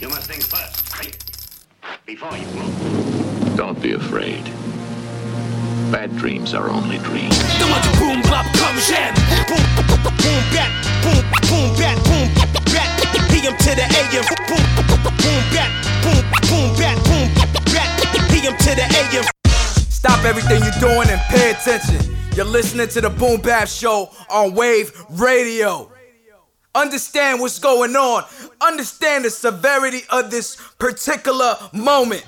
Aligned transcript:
You 0.00 0.08
must 0.08 0.28
think 0.28 0.42
first, 0.42 0.92
right? 0.98 1.16
Before 2.04 2.36
you 2.36 2.46
move. 2.48 3.56
Don't 3.56 3.80
be 3.80 3.92
afraid. 3.92 4.42
Bad 5.92 6.16
dreams 6.16 6.52
are 6.52 6.68
only 6.68 6.98
dreams. 6.98 7.38
The 7.58 7.66
one 7.70 7.80
boom 8.02 8.22
bop 8.26 8.44
come 8.58 8.74
jam. 8.82 9.14
Boom 9.46 9.62
boom 9.86 10.42
back. 10.50 10.70
Boom 11.06 11.22
boom 11.46 11.70
back. 11.78 11.96
Boom 12.10 12.26
back. 12.74 12.90
PM 13.30 13.56
to 13.56 13.70
the 13.70 13.86
AM. 13.86 14.24
Boom 14.50 14.66
boom 14.82 15.42
back. 15.54 15.70
Boom 16.02 16.26
boom 16.42 16.74
back. 16.74 16.98
Boom 17.06 17.30
back. 17.70 17.88
PM 18.34 18.56
to 18.58 18.74
the 18.74 18.86
AM. 18.98 19.24
Stop 19.88 20.24
everything 20.24 20.60
you're 20.62 20.80
doing 20.80 21.08
and 21.08 21.20
pay 21.30 21.52
attention. 21.52 22.02
You're 22.34 22.46
listening 22.46 22.88
to 22.88 23.00
the 23.00 23.10
Boom 23.10 23.40
Bap 23.40 23.68
Show 23.68 24.10
on 24.28 24.54
Wave 24.54 24.92
Radio. 25.10 25.93
Understand 26.74 27.40
what's 27.40 27.60
going 27.60 27.94
on. 27.94 28.24
Understand 28.60 29.24
the 29.24 29.30
severity 29.30 30.00
of 30.10 30.30
this 30.30 30.56
particular 30.78 31.54
moment. 31.72 32.26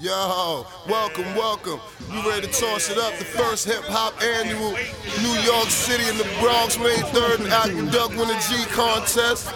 Yo, 0.00 0.64
welcome, 0.88 1.24
welcome. 1.34 1.80
You 2.10 2.28
ready 2.28 2.46
to 2.46 2.52
toss 2.52 2.90
it 2.90 2.98
up? 2.98 3.16
The 3.18 3.24
first 3.24 3.66
hip 3.66 3.82
hop 3.84 4.20
annual 4.22 4.70
New 5.22 5.40
York 5.42 5.68
City 5.68 6.08
in 6.08 6.16
the 6.16 6.28
Bronx, 6.40 6.78
May 6.78 6.96
3rd, 7.10 7.40
and 7.40 7.52
Aqueduct 7.52 8.10
Winner 8.16 8.38
G 8.48 8.64
contest. 8.70 9.52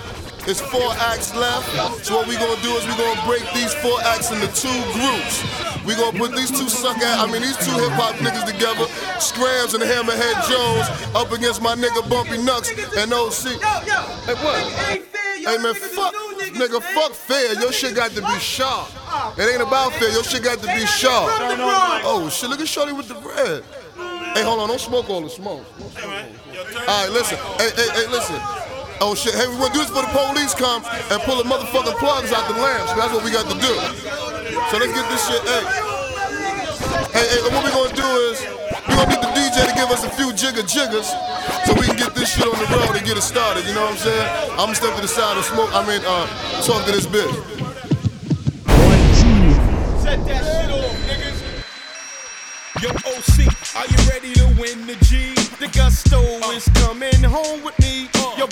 It's 0.46 0.60
four 0.60 0.94
acts 1.10 1.34
left. 1.34 1.66
So 2.06 2.14
what 2.16 2.28
we 2.28 2.36
gonna 2.36 2.60
do 2.62 2.70
is 2.76 2.86
we 2.86 2.94
gonna 2.94 3.20
break 3.26 3.42
these 3.52 3.74
four 3.82 3.98
acts 4.02 4.30
into 4.30 4.46
two 4.54 4.78
groups. 4.94 5.42
We 5.84 5.94
gonna 5.94 6.16
put 6.16 6.36
these 6.36 6.50
two 6.50 6.68
suck 6.68 6.98
I 7.02 7.26
mean 7.26 7.42
these 7.42 7.56
two 7.58 7.74
hip 7.74 7.90
hop 7.98 8.14
niggas 8.22 8.46
together, 8.46 8.86
Scrams 9.18 9.74
and 9.74 9.82
Hammerhead 9.82 10.38
Jones, 10.46 10.86
up 11.16 11.32
against 11.32 11.62
my 11.62 11.74
nigga 11.74 12.08
Bumpy 12.08 12.38
Nux 12.38 12.70
and 12.96 13.12
OC. 13.12 13.58
Yo, 13.86 13.98
Hey 14.22 14.34
what? 14.38 15.02
Hey 15.46 15.58
man, 15.58 15.74
fuck, 15.74 16.14
nigga, 16.54 16.82
fuck 16.94 17.12
fair. 17.12 17.54
Your 17.60 17.72
shit 17.72 17.94
got 17.94 18.12
to 18.12 18.20
be 18.22 18.38
sharp. 18.38 18.88
It 19.38 19.52
ain't 19.52 19.62
about 19.62 19.92
fair. 19.94 20.10
Your 20.10 20.24
shit 20.24 20.42
got 20.42 20.58
to 20.60 20.66
be 20.66 20.86
sharp. 20.86 21.30
Oh 22.04 22.28
shit, 22.30 22.50
look 22.50 22.60
at 22.60 22.68
Shorty 22.68 22.92
with 22.92 23.08
the 23.08 23.14
bread. 23.14 23.62
Hey, 24.34 24.42
hold 24.42 24.60
on, 24.60 24.68
don't 24.68 24.80
smoke 24.80 25.08
all 25.10 25.20
the 25.20 25.30
smoke. 25.30 25.64
All 26.02 26.08
right, 26.86 27.10
listen. 27.10 27.38
Hey, 27.58 27.70
hey, 27.74 27.88
hey, 27.94 28.06
listen. 28.10 28.65
Oh 28.98 29.14
shit, 29.14 29.34
hey, 29.34 29.44
we're 29.46 29.60
gonna 29.60 29.74
do 29.74 29.80
this 29.84 29.92
for 29.92 30.00
the 30.00 30.08
police 30.08 30.54
come 30.54 30.80
and 31.12 31.20
pull 31.28 31.36
the 31.36 31.44
motherfucking 31.44 32.00
plugs 32.00 32.32
out 32.32 32.48
the 32.48 32.56
lamps. 32.56 32.96
That's 32.96 33.12
what 33.12 33.24
we 33.24 33.30
got 33.30 33.44
to 33.44 33.56
do. 33.60 33.74
So 34.72 34.80
let's 34.80 34.88
get 34.96 35.04
this 35.12 35.20
shit, 35.28 35.42
hey. 35.44 35.64
Hey, 37.12 37.26
hey, 37.28 37.40
what 37.44 37.60
we 37.60 37.70
gonna 37.76 37.92
do 37.92 38.08
is 38.32 38.40
we 38.88 38.96
gonna 38.96 39.12
get 39.12 39.20
the 39.20 39.32
DJ 39.36 39.68
to 39.68 39.74
give 39.76 39.90
us 39.92 40.04
a 40.04 40.10
few 40.16 40.32
jigger 40.32 40.64
jiggers 40.64 41.12
so 41.68 41.76
we 41.76 41.84
can 41.92 41.96
get 41.96 42.14
this 42.14 42.32
shit 42.32 42.48
on 42.48 42.56
the 42.56 42.68
road 42.72 42.96
and 42.96 43.04
get 43.04 43.18
it 43.18 43.22
started, 43.22 43.66
you 43.66 43.74
know 43.74 43.84
what 43.84 43.92
I'm 43.92 44.00
saying? 44.00 44.28
I'm 44.56 44.72
gonna 44.72 44.74
step 44.74 44.96
to 44.96 45.02
the 45.02 45.08
side 45.08 45.36
and 45.36 45.44
smoke, 45.44 45.68
I 45.76 45.84
mean, 45.84 46.00
uh, 46.00 46.24
talk 46.64 46.86
to 46.86 46.92
this 46.92 47.04
bitch. 47.04 47.36
Set 50.00 50.24
that 50.24 50.72
niggas. 51.04 51.38
Yo, 52.80 52.88
OC, 53.12 53.44
are 53.76 53.86
you 53.92 53.98
ready 54.08 54.32
to 54.40 54.46
win 54.56 54.86
the 54.86 54.96
G? 55.04 55.34
The 55.60 55.68
gusto 55.68 56.20
is 56.52 56.68
coming 56.80 57.25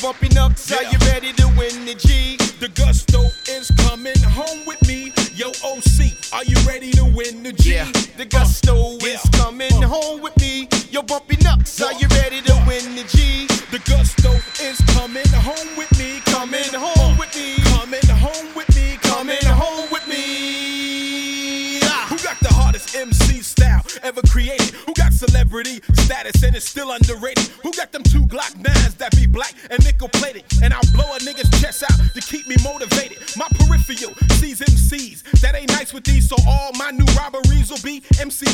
Bumpy 0.04 0.28
Nux, 0.34 0.70
are 0.70 0.84
you 0.92 0.98
ready 1.06 1.32
to 1.32 1.46
win 1.56 1.86
the 1.86 1.94
G? 1.94 2.36
The 2.60 2.68
gusto 2.68 3.22
is 3.48 3.70
coming 3.88 4.20
home 4.20 4.66
with 4.66 4.86
me. 4.86 5.14
Yo, 5.32 5.48
OC, 5.64 6.12
are 6.30 6.44
you 6.44 6.56
ready 6.68 6.90
to 6.90 7.04
win 7.06 7.42
the 7.42 7.54
G? 7.54 7.80
The 8.18 8.26
gusto 8.26 8.76
uh, 8.76 9.06
is 9.06 9.23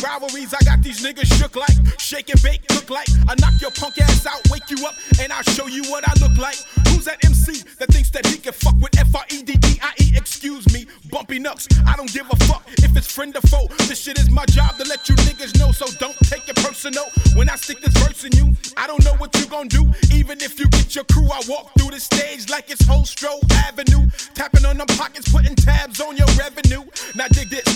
rivalries. 0.02 0.54
I 0.54 0.62
got 0.64 0.82
these 0.82 1.04
niggas 1.04 1.32
shook 1.38 1.56
like 1.56 1.76
shake 1.98 2.30
and 2.30 2.42
bake, 2.42 2.66
cook 2.68 2.90
like 2.90 3.08
I 3.28 3.34
knock 3.40 3.60
your 3.60 3.70
punk 3.72 4.00
ass 4.00 4.26
out, 4.26 4.40
wake 4.50 4.68
you 4.70 4.84
up, 4.86 4.94
and 5.20 5.32
I'll 5.32 5.42
show 5.42 5.66
you 5.66 5.82
what 5.84 6.06
I 6.08 6.12
look 6.20 6.36
like. 6.38 6.56
Who's 6.88 7.04
that 7.04 7.24
MC 7.24 7.62
that 7.78 7.88
thinks 7.88 8.10
that 8.10 8.26
he 8.26 8.36
can 8.38 8.52
fuck 8.52 8.76
with 8.80 8.98
F 8.98 9.14
R 9.14 9.24
E 9.30 9.42
D 9.42 9.56
D 9.56 9.78
I 9.82 9.92
E? 10.00 10.12
Excuse 10.16 10.72
me, 10.72 10.86
bumpy 11.10 11.38
nuts. 11.38 11.68
I 11.86 11.96
don't 11.96 12.12
give 12.12 12.26
a 12.30 12.36
fuck 12.46 12.64
if 12.78 12.96
it's 12.96 13.10
friend 13.10 13.34
or 13.36 13.42
foe. 13.42 13.66
This 13.88 14.00
shit 14.00 14.18
is 14.18 14.30
my 14.30 14.44
job 14.46 14.76
to 14.78 14.84
let 14.88 15.08
you 15.08 15.14
niggas 15.16 15.58
know, 15.58 15.72
so 15.72 15.86
don't 15.98 16.16
take 16.24 16.48
it 16.48 16.56
personal. 16.56 17.04
When 17.34 17.48
I 17.48 17.56
stick 17.56 17.80
this 17.80 17.94
verse 18.02 18.24
in 18.24 18.32
you, 18.32 18.54
I 18.76 18.86
don't 18.86 19.04
know 19.04 19.14
what 19.14 19.34
you 19.38 19.46
gon' 19.46 19.68
do. 19.68 19.90
Even 20.12 20.40
if 20.40 20.58
you 20.58 20.68
get 20.68 20.94
your 20.94 21.04
crew, 21.04 21.28
I 21.30 21.40
walk 21.48 21.72
through 21.78 21.90
the 21.90 22.00
stage 22.00 22.48
like 22.48 22.70
it's 22.70 22.82
Holstro 22.82 23.38
Avenue. 23.68 24.06
Tapping 24.34 24.64
on 24.64 24.78
them 24.78 24.86
pockets, 24.98 25.30
putting 25.30 25.54
tabs 25.54 26.00
on 26.00 26.16
your 26.16 26.28
revenue. 26.38 26.84
Now 27.14 27.28
dig 27.28 27.50
this, 27.50 27.69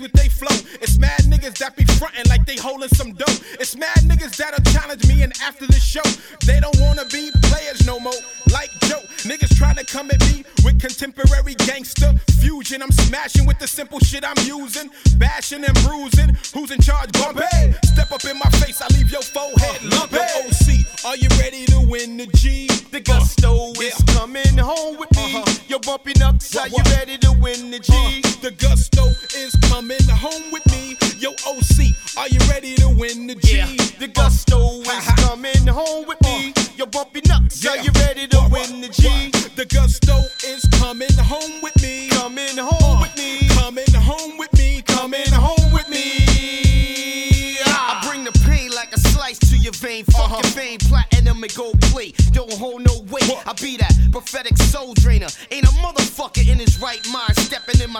with 0.00 0.12
they 0.12 0.28
flow. 0.28 0.56
It's 0.80 0.98
mad 0.98 1.20
niggas 1.20 1.58
that 1.58 1.76
be 1.76 1.84
frontin' 1.84 2.28
like 2.28 2.44
they 2.46 2.56
holding 2.56 2.88
some 2.88 3.12
dope. 3.12 3.40
It's 3.60 3.76
mad 3.76 3.98
niggas 4.04 4.36
that'll 4.36 4.64
challenge 4.72 5.06
me 5.06 5.22
and 5.22 5.32
after 5.42 5.66
the 5.66 5.80
show, 5.80 6.04
they 6.44 6.60
don't 6.60 6.78
wanna 6.80 7.04
be 7.06 7.30
players 7.44 7.86
no 7.86 7.98
more. 8.00 8.20
Like 8.50 8.70
Joe, 8.82 9.00
niggas 9.28 9.56
try 9.56 9.74
to 9.74 9.84
come 9.84 10.10
at 10.10 10.20
me 10.32 10.44
with 10.64 10.80
contemporary 10.80 11.54
gangster 11.54 12.12
fusion. 12.40 12.82
I'm 12.82 12.92
smashing 12.92 13.46
with 13.46 13.58
the 13.58 13.66
simple 13.66 13.98
shit 14.00 14.24
I'm 14.24 14.38
using, 14.44 14.90
bashing 15.18 15.64
and 15.64 15.74
bruising. 15.84 16.36
Who's 16.54 16.70
in 16.70 16.80
charge? 16.80 17.12
Bumpy. 17.12 17.44
Step 17.84 18.12
up 18.12 18.24
in 18.24 18.38
my 18.38 18.50
face, 18.60 18.80
I 18.82 18.88
leave 18.96 19.10
your 19.10 19.22
forehead 19.22 19.82
lumpy. 19.84 20.16
OC, 20.16 20.86
oh, 21.04 21.10
are 21.10 21.16
you 21.16 21.28
ready 21.40 21.64
to 21.66 21.80
win 21.80 22.16
the 22.16 22.26
G? 22.26 22.66
The 22.90 23.00
gusto 23.00 23.72
is 23.80 23.94
coming 24.14 24.58
home 24.58 24.96
with 24.98 25.14
me. 25.16 25.42
Yo, 25.68 25.78
Bumpy 25.78 26.12
Nux, 26.18 26.38
are 26.58 26.68
you 26.68 26.82
ready 26.96 27.18
to 27.18 27.32
win 27.32 27.70
the 27.70 27.78
G? 27.78 27.92
Uh-huh. 27.92 28.25
The 28.46 28.52
gusto 28.52 29.06
is 29.36 29.56
coming 29.68 30.06
home 30.08 30.52
with 30.52 30.64
me. 30.70 30.96
Yo, 31.18 31.30
OC, 31.50 31.90
are 32.16 32.28
you 32.28 32.38
ready 32.48 32.76
to 32.76 32.88
win 32.88 33.26
the 33.26 33.34
G? 33.34 33.58
The 33.98 34.06
gusto 34.06 34.82
uh, 34.86 34.98
is 34.98 35.06
coming 35.18 35.66
home 35.66 36.06
with 36.06 36.20
me. 36.22 36.54
Yo, 36.76 36.86
Bumpy 36.86 37.22
Nux, 37.26 37.66
are 37.68 37.76
you 37.78 37.90
ready 38.06 38.28
to 38.28 38.48
win 38.52 38.82
the 38.82 38.88
G? 38.88 39.32
The 39.56 39.64
gusto 39.66 40.22
is 40.46 40.64
coming 40.78 41.10
home 41.18 41.60
with 41.60 41.74
me. 41.82 42.08
Coming 42.10 42.56
home 42.56 43.00
with 43.00 43.16
me. 43.16 43.48
Uh. 43.50 43.62
Coming 43.62 43.94
home 43.94 44.38
with 44.38 44.52
me. 44.56 44.80
Coming 44.82 45.32
home 45.32 45.72
with 45.72 45.88
me. 45.88 47.58
I 47.66 48.00
bring 48.06 48.22
the 48.22 48.32
pain 48.46 48.70
like 48.70 48.92
a 48.94 49.00
slice 49.00 49.40
to 49.50 49.56
your 49.56 49.72
vein. 49.72 50.04
Fuck 50.04 50.30
uh-huh. 50.30 50.40
your 50.44 50.52
vein, 50.52 50.78
platinum 50.78 51.42
and 51.42 51.54
gold 51.56 51.80
plate. 51.80 52.14
Don't 52.30 52.52
hold 52.52 52.86
no 52.86 53.02
weight. 53.10 53.28
I 53.44 53.54
be 53.54 53.76
that 53.78 53.92
prophetic 54.12 54.56
soul 54.56 54.94
drainer. 54.94 55.26
Ain't 55.50 55.66
a 55.66 55.74
motherfucker 55.82 56.46
in 56.48 56.58
his 56.58 56.78
right 56.80 57.04
mind 57.10 57.35
stepping 57.35 57.35
in 57.35 57.35
my 57.35 57.35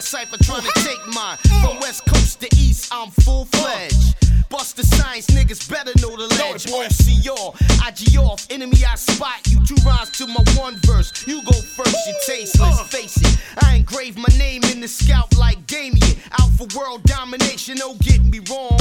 cipher 0.06 0.36
trying 0.44 0.62
to 0.62 0.72
take 0.82 1.04
mine. 1.08 1.36
From 1.60 1.80
west 1.80 2.06
coast 2.06 2.40
to 2.40 2.48
east, 2.56 2.88
I'm 2.92 3.10
full 3.10 3.46
fledged. 3.46 4.14
Bust 4.48 4.76
the 4.76 4.84
science, 4.84 5.26
niggas 5.26 5.68
better 5.68 5.90
know 6.00 6.16
the 6.16 6.32
ledge. 6.38 6.66
OCR, 6.66 7.50
IG 7.88 8.16
off, 8.18 8.46
enemy 8.48 8.84
I 8.86 8.94
spot 8.94 9.44
you. 9.48 9.58
Two 9.66 9.74
rhymes 9.84 10.12
to 10.18 10.28
my 10.28 10.44
one 10.56 10.76
verse. 10.82 11.26
You 11.26 11.42
go 11.42 11.58
first, 11.60 11.96
you 12.06 12.14
tasteless. 12.24 12.80
Face 12.88 13.16
it, 13.16 13.38
I 13.64 13.74
engraved 13.74 14.18
my 14.18 14.32
name 14.38 14.62
in 14.64 14.80
the 14.80 14.86
scalp 14.86 15.36
like 15.36 15.66
Damien. 15.66 16.16
Out 16.38 16.50
for 16.50 16.68
world 16.78 17.02
domination, 17.02 17.76
don't 17.76 17.98
get 17.98 18.22
me 18.24 18.38
wrong. 18.48 18.75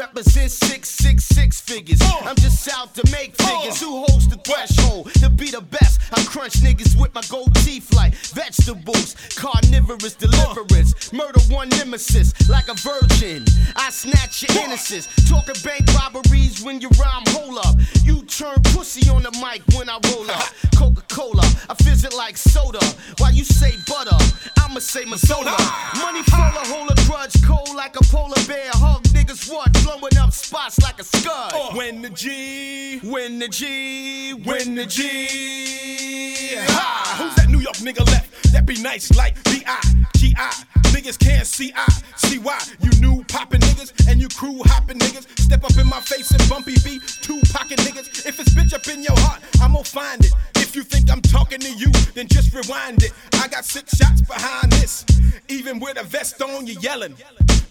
I 0.00 0.04
don't 0.04 0.16
represent 0.16 0.50
six, 0.50 0.88
six, 0.88 1.24
six 1.24 1.60
figures. 1.60 2.00
Uh. 2.00 2.22
I'm 2.24 2.36
just 2.36 2.66
out 2.72 2.94
to 2.94 3.12
make 3.12 3.34
uh. 3.38 3.44
figures. 3.44 3.80
Who 3.80 4.04
holds 4.04 4.28
the 4.28 4.36
threshold 4.36 5.12
to 5.14 5.28
be 5.28 5.50
the 5.50 5.60
best? 5.60 6.00
I 6.12 6.22
crunch 6.24 6.54
niggas 6.54 6.98
with 6.98 7.14
my 7.14 7.22
gold 7.28 7.54
teeth 7.56 7.92
like 7.94 8.14
vegetables. 8.14 9.14
Carnivorous 9.36 10.16
uh. 10.16 10.26
deliverance. 10.26 11.12
Murder 11.12 11.40
one 11.50 11.68
nemesis 11.70 12.32
like 12.48 12.68
a 12.68 12.74
virgin. 12.74 13.44
I 13.76 13.90
snatch 13.90 14.42
your 14.42 14.64
innocence. 14.64 15.06
Talking 15.28 15.56
bank 15.64 15.84
robberies 15.94 16.62
when 16.62 16.80
you 16.80 16.88
rhyme, 16.98 17.24
hold 17.28 17.58
up. 17.58 17.76
You 18.02 18.22
turn 18.22 18.56
pussy 18.72 19.08
on 19.10 19.22
the 19.22 19.32
mic 19.32 19.62
when 19.76 19.90
I 19.90 19.98
roll 20.08 20.30
up. 20.30 20.48
Coca 20.76 21.02
Cola, 21.12 21.44
I 21.68 21.74
fizz 21.74 22.04
it 22.04 22.14
like 22.14 22.38
soda. 22.38 22.80
While 23.18 23.32
you 23.32 23.44
say 23.44 23.76
butter, 23.86 24.16
I'ma 24.64 24.80
say 24.80 25.04
Mazola. 25.04 25.56
Money 26.00 26.22
full 26.22 26.40
of 26.40 26.66
hold 26.72 26.90
a 26.90 26.94
grudge, 27.04 27.36
cold 27.44 27.74
like 27.76 27.96
a 27.96 28.04
polar 28.04 28.42
bear. 28.48 28.70
Hug 28.72 29.09
niggas 29.40 29.52
what? 29.52 29.72
Blowing 29.84 30.16
up 30.18 30.32
spots 30.32 30.80
like 30.80 31.00
a 31.00 31.04
scud. 31.04 31.52
Uh. 31.54 31.70
Win 31.74 32.02
the 32.02 32.10
G. 32.10 33.00
Win 33.02 33.38
the 33.38 33.48
G, 33.48 34.34
Win 34.34 34.74
the 34.74 34.86
G. 34.86 36.56
Ha! 36.56 37.16
Who's 37.18 37.34
that 37.36 37.48
New 37.48 37.60
York 37.60 37.76
nigga 37.76 38.06
left? 38.06 38.52
That 38.52 38.66
be 38.66 38.80
nice 38.82 39.14
like 39.16 39.42
B.I. 39.44 39.80
G.I. 40.16 40.64
Niggas 40.90 41.18
can't 41.18 41.46
see 41.46 41.72
I. 41.76 41.86
See 42.16 42.38
why? 42.38 42.58
You 42.80 42.90
new 43.00 43.24
poppin' 43.24 43.60
niggas 43.60 44.10
and 44.10 44.20
you 44.20 44.28
crew 44.28 44.60
hopping 44.64 44.98
niggas. 44.98 45.26
Step 45.38 45.64
up 45.64 45.76
in 45.78 45.86
my 45.86 46.00
face 46.00 46.30
and 46.32 46.48
bumpy 46.48 46.74
B. 46.84 47.00
Two 47.22 47.40
pocket 47.52 47.78
niggas. 47.80 48.26
If 48.26 48.40
it's 48.40 48.50
bitch 48.50 48.74
up 48.74 48.86
in 48.88 49.02
your 49.02 49.18
heart, 49.20 49.40
I'ma 49.62 49.82
find 49.82 50.24
it. 50.24 50.32
If 50.56 50.70
If 50.70 50.76
you 50.76 50.82
think 50.82 51.10
I'm 51.10 51.20
talking 51.20 51.60
to 51.60 51.72
you, 51.72 51.90
then 52.14 52.28
just 52.28 52.52
rewind 52.54 53.02
it. 53.02 53.12
I 53.34 53.48
got 53.48 53.64
six 53.64 53.96
shots 53.96 54.20
behind 54.20 54.70
this. 54.72 55.04
Even 55.48 55.80
with 55.80 55.98
a 55.98 56.04
vest 56.04 56.40
on, 56.42 56.66
you 56.66 56.76
yelling. 56.80 57.16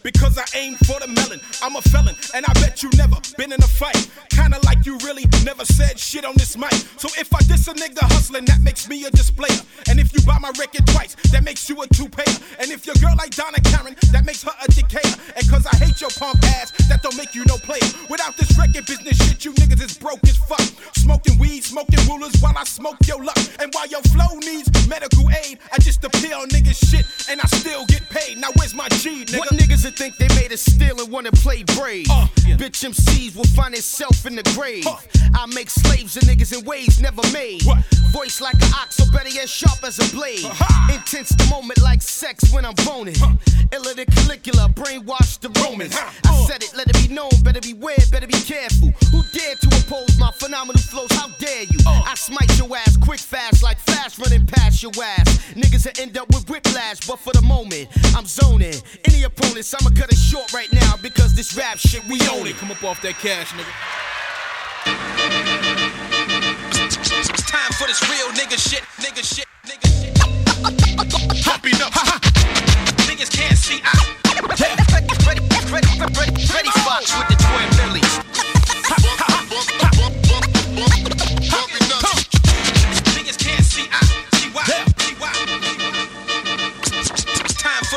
Because 0.04 0.38
I 0.38 0.46
aim 0.56 0.76
for 0.86 1.00
the 1.00 1.08
melon. 1.08 1.42
I'm 1.62 1.76
a 1.76 1.82
felon, 1.82 2.16
and 2.34 2.46
I 2.46 2.54
bet 2.54 2.82
you 2.84 2.90
never 2.96 3.18
been 3.38 3.52
in 3.52 3.62
a 3.62 3.68
fight. 3.68 4.10
Kinda 4.30 4.60
like 4.66 4.86
you 4.86 4.98
really 5.00 5.26
never 5.44 5.66
said 5.66 6.00
shit 6.00 6.26
on 6.26 6.36
this 6.36 6.58
mic. 6.58 6.74
So 6.98 7.10
if 7.18 7.34
I 7.34 7.40
diss 7.40 7.68
a 7.68 7.74
nigga 7.74 8.04
hustling, 8.14 8.46
that 8.46 8.62
makes 8.62 8.88
me 8.88 9.06
a 9.06 9.12
displayer. 9.12 9.60
And 9.90 10.00
if 10.00 10.14
you 10.14 10.22
buy 10.22 10.40
my 10.40 10.52
record 10.60 10.88
twice, 10.88 11.16
that 11.32 11.44
makes 11.44 11.68
you 11.70 11.82
a 11.82 11.88
two-payer. 11.88 12.38
And 12.60 12.72
if 12.72 12.86
your 12.86 12.96
girl 12.96 13.16
like 13.18 13.32
Donna 13.36 13.60
Karan, 13.62 13.96
that 14.12 14.26
makes 14.26 14.44
her 14.44 14.56
a 14.64 14.68
decayer. 14.72 15.16
And 15.36 15.50
cause 15.50 15.66
I 15.66 15.76
hate 15.76 16.00
your 16.00 16.12
punk 16.12 16.44
ass, 16.60 16.72
that 16.88 17.04
don't 17.04 17.18
make 17.18 17.36
you 17.36 17.44
no 17.46 17.58
player. 17.58 17.88
Without 18.10 18.38
this 18.38 18.58
record 18.58 18.86
business 18.86 19.18
shit, 19.18 19.44
you 19.46 19.54
niggas 19.54 19.84
is 19.84 19.98
broke 19.98 20.24
as 20.24 20.38
fuck. 20.38 20.62
Smoking 20.96 21.38
weed, 21.38 21.64
smoking 21.64 22.00
rulers 22.08 22.34
while 22.40 22.58
I 22.58 22.64
smoke 22.64 22.98
your 23.06 23.24
luck. 23.24 23.40
And 23.60 23.74
while 23.74 23.88
your 23.88 24.02
flow 24.14 24.38
needs 24.40 24.70
medical 24.88 25.30
aid, 25.44 25.60
I 25.72 25.78
just 25.80 26.04
appeal 26.04 26.46
niggas 26.48 26.80
shit 26.90 27.06
and 27.30 27.42
I 27.42 27.48
still 27.48 27.86
get 27.86 28.08
paid. 28.10 28.38
Now 28.38 28.50
where's 28.56 28.74
my 28.74 28.88
G, 28.90 29.26
nigga? 29.26 29.40
What 29.40 29.50
niggas 29.50 29.86
that 29.90 29.98
think 29.98 30.18
they 30.18 30.28
made 30.36 30.52
us 30.52 30.62
steal 30.62 31.00
and 31.00 31.12
wanna 31.12 31.32
play 31.32 31.64
brave? 31.64 32.08
Uh, 32.10 32.28
yeah. 32.46 32.58
Bitch 32.58 32.84
MCs 32.86 33.36
will 33.36 33.50
find 33.56 33.74
itself 33.74 34.26
in 34.26 34.36
the 34.36 34.44
grave. 34.56 34.84
Huh. 34.86 34.98
I 35.34 35.46
make 35.48 35.70
slaves 35.70 36.18
of 36.18 36.24
niggas 36.24 36.58
in 36.58 36.66
ways 36.66 37.00
never 37.00 37.22
made. 37.32 37.64
What? 37.64 37.84
Voice 38.12 38.42
like 38.42 38.56
an 38.56 38.74
ox, 38.74 39.00
or 39.00 39.12
better 39.12 39.30
yet, 39.30 39.48
sharp 39.48 39.84
as 39.84 40.00
a 40.00 40.16
blade. 40.16 40.46
Uh-huh. 40.46 40.94
Intense 40.94 41.30
the 41.30 41.46
moment 41.50 41.82
like 41.82 42.02
sex 42.02 42.52
when 42.52 42.66
I'm 42.66 42.74
boning. 42.86 43.16
Illa 43.72 43.94
the 43.94 44.06
Caligula, 44.06 44.70
brainwash 44.70 45.40
the 45.40 45.50
Romans. 45.62 45.96
Huh. 45.96 46.12
I 46.26 46.46
said 46.48 46.64
it, 46.64 46.74
let 46.76 46.90
it 46.90 47.08
be 47.08 47.14
known, 47.14 47.30
better 47.44 47.62
beware, 47.62 47.98
better 48.12 48.28
be 48.28 48.42
careful. 48.42 48.90
Who 49.12 49.24
dare 49.34 49.56
to 49.56 49.68
oppose 49.68 50.18
my 50.20 50.32
phenomenal 50.34 50.82
flows? 50.82 51.12
How 51.12 51.30
dare 51.40 51.64
you? 51.64 51.80
Uh. 51.86 52.04
I 52.06 52.16
smite 52.16 52.58
your 52.58 52.76
ass 52.76 52.98
quick, 52.98 53.20
fast, 53.20 53.64
like 53.64 53.80
flash 53.80 54.18
running 54.20 54.46
past 54.46 54.82
your 54.84 54.92
ass. 55.02 55.40
Niggas 55.54 55.86
will 55.86 56.04
end 56.04 56.18
up 56.18 56.28
with 56.30 56.50
whiplash, 56.50 57.00
but 57.08 57.20
for 57.20 57.34
the 57.34 57.42
moment, 57.42 57.88
I'm 58.16 58.26
zoning. 58.26 58.74
Any 59.06 59.24
opponents, 59.24 59.74
I'ma 59.80 59.92
cut 59.96 60.12
it 60.12 60.18
short 60.18 60.52
right 60.52 60.72
now 60.74 60.96
because 61.02 61.34
this 61.34 61.56
rap 61.56 61.78
shit, 61.78 62.04
we 62.08 62.20
own 62.30 62.48
it. 62.48 62.56
Come 62.58 62.72
up 62.72 62.84
off 62.84 63.02
that 63.02 63.16
cash, 63.16 63.54
nigga. 63.54 63.72
Time 67.48 67.72
for 67.80 67.88
this 67.88 68.02
real 68.10 68.28
nigga 68.36 68.60
shit, 68.60 68.84
nigga 69.00 69.24
shit, 69.24 69.48
nigga 69.66 69.88
shit. 69.88 70.16
Pumping 71.46 71.82
up. 71.82 71.94
Niggas 73.08 73.32
can't 73.32 73.58
see. 73.58 73.80
I. 73.84 74.16
Freddie 76.50 76.72
Foxxx 76.84 77.18
with 77.18 77.28
the 77.30 77.36
twin 77.40 77.70
millies. 77.78 78.20
Bumping 78.90 79.19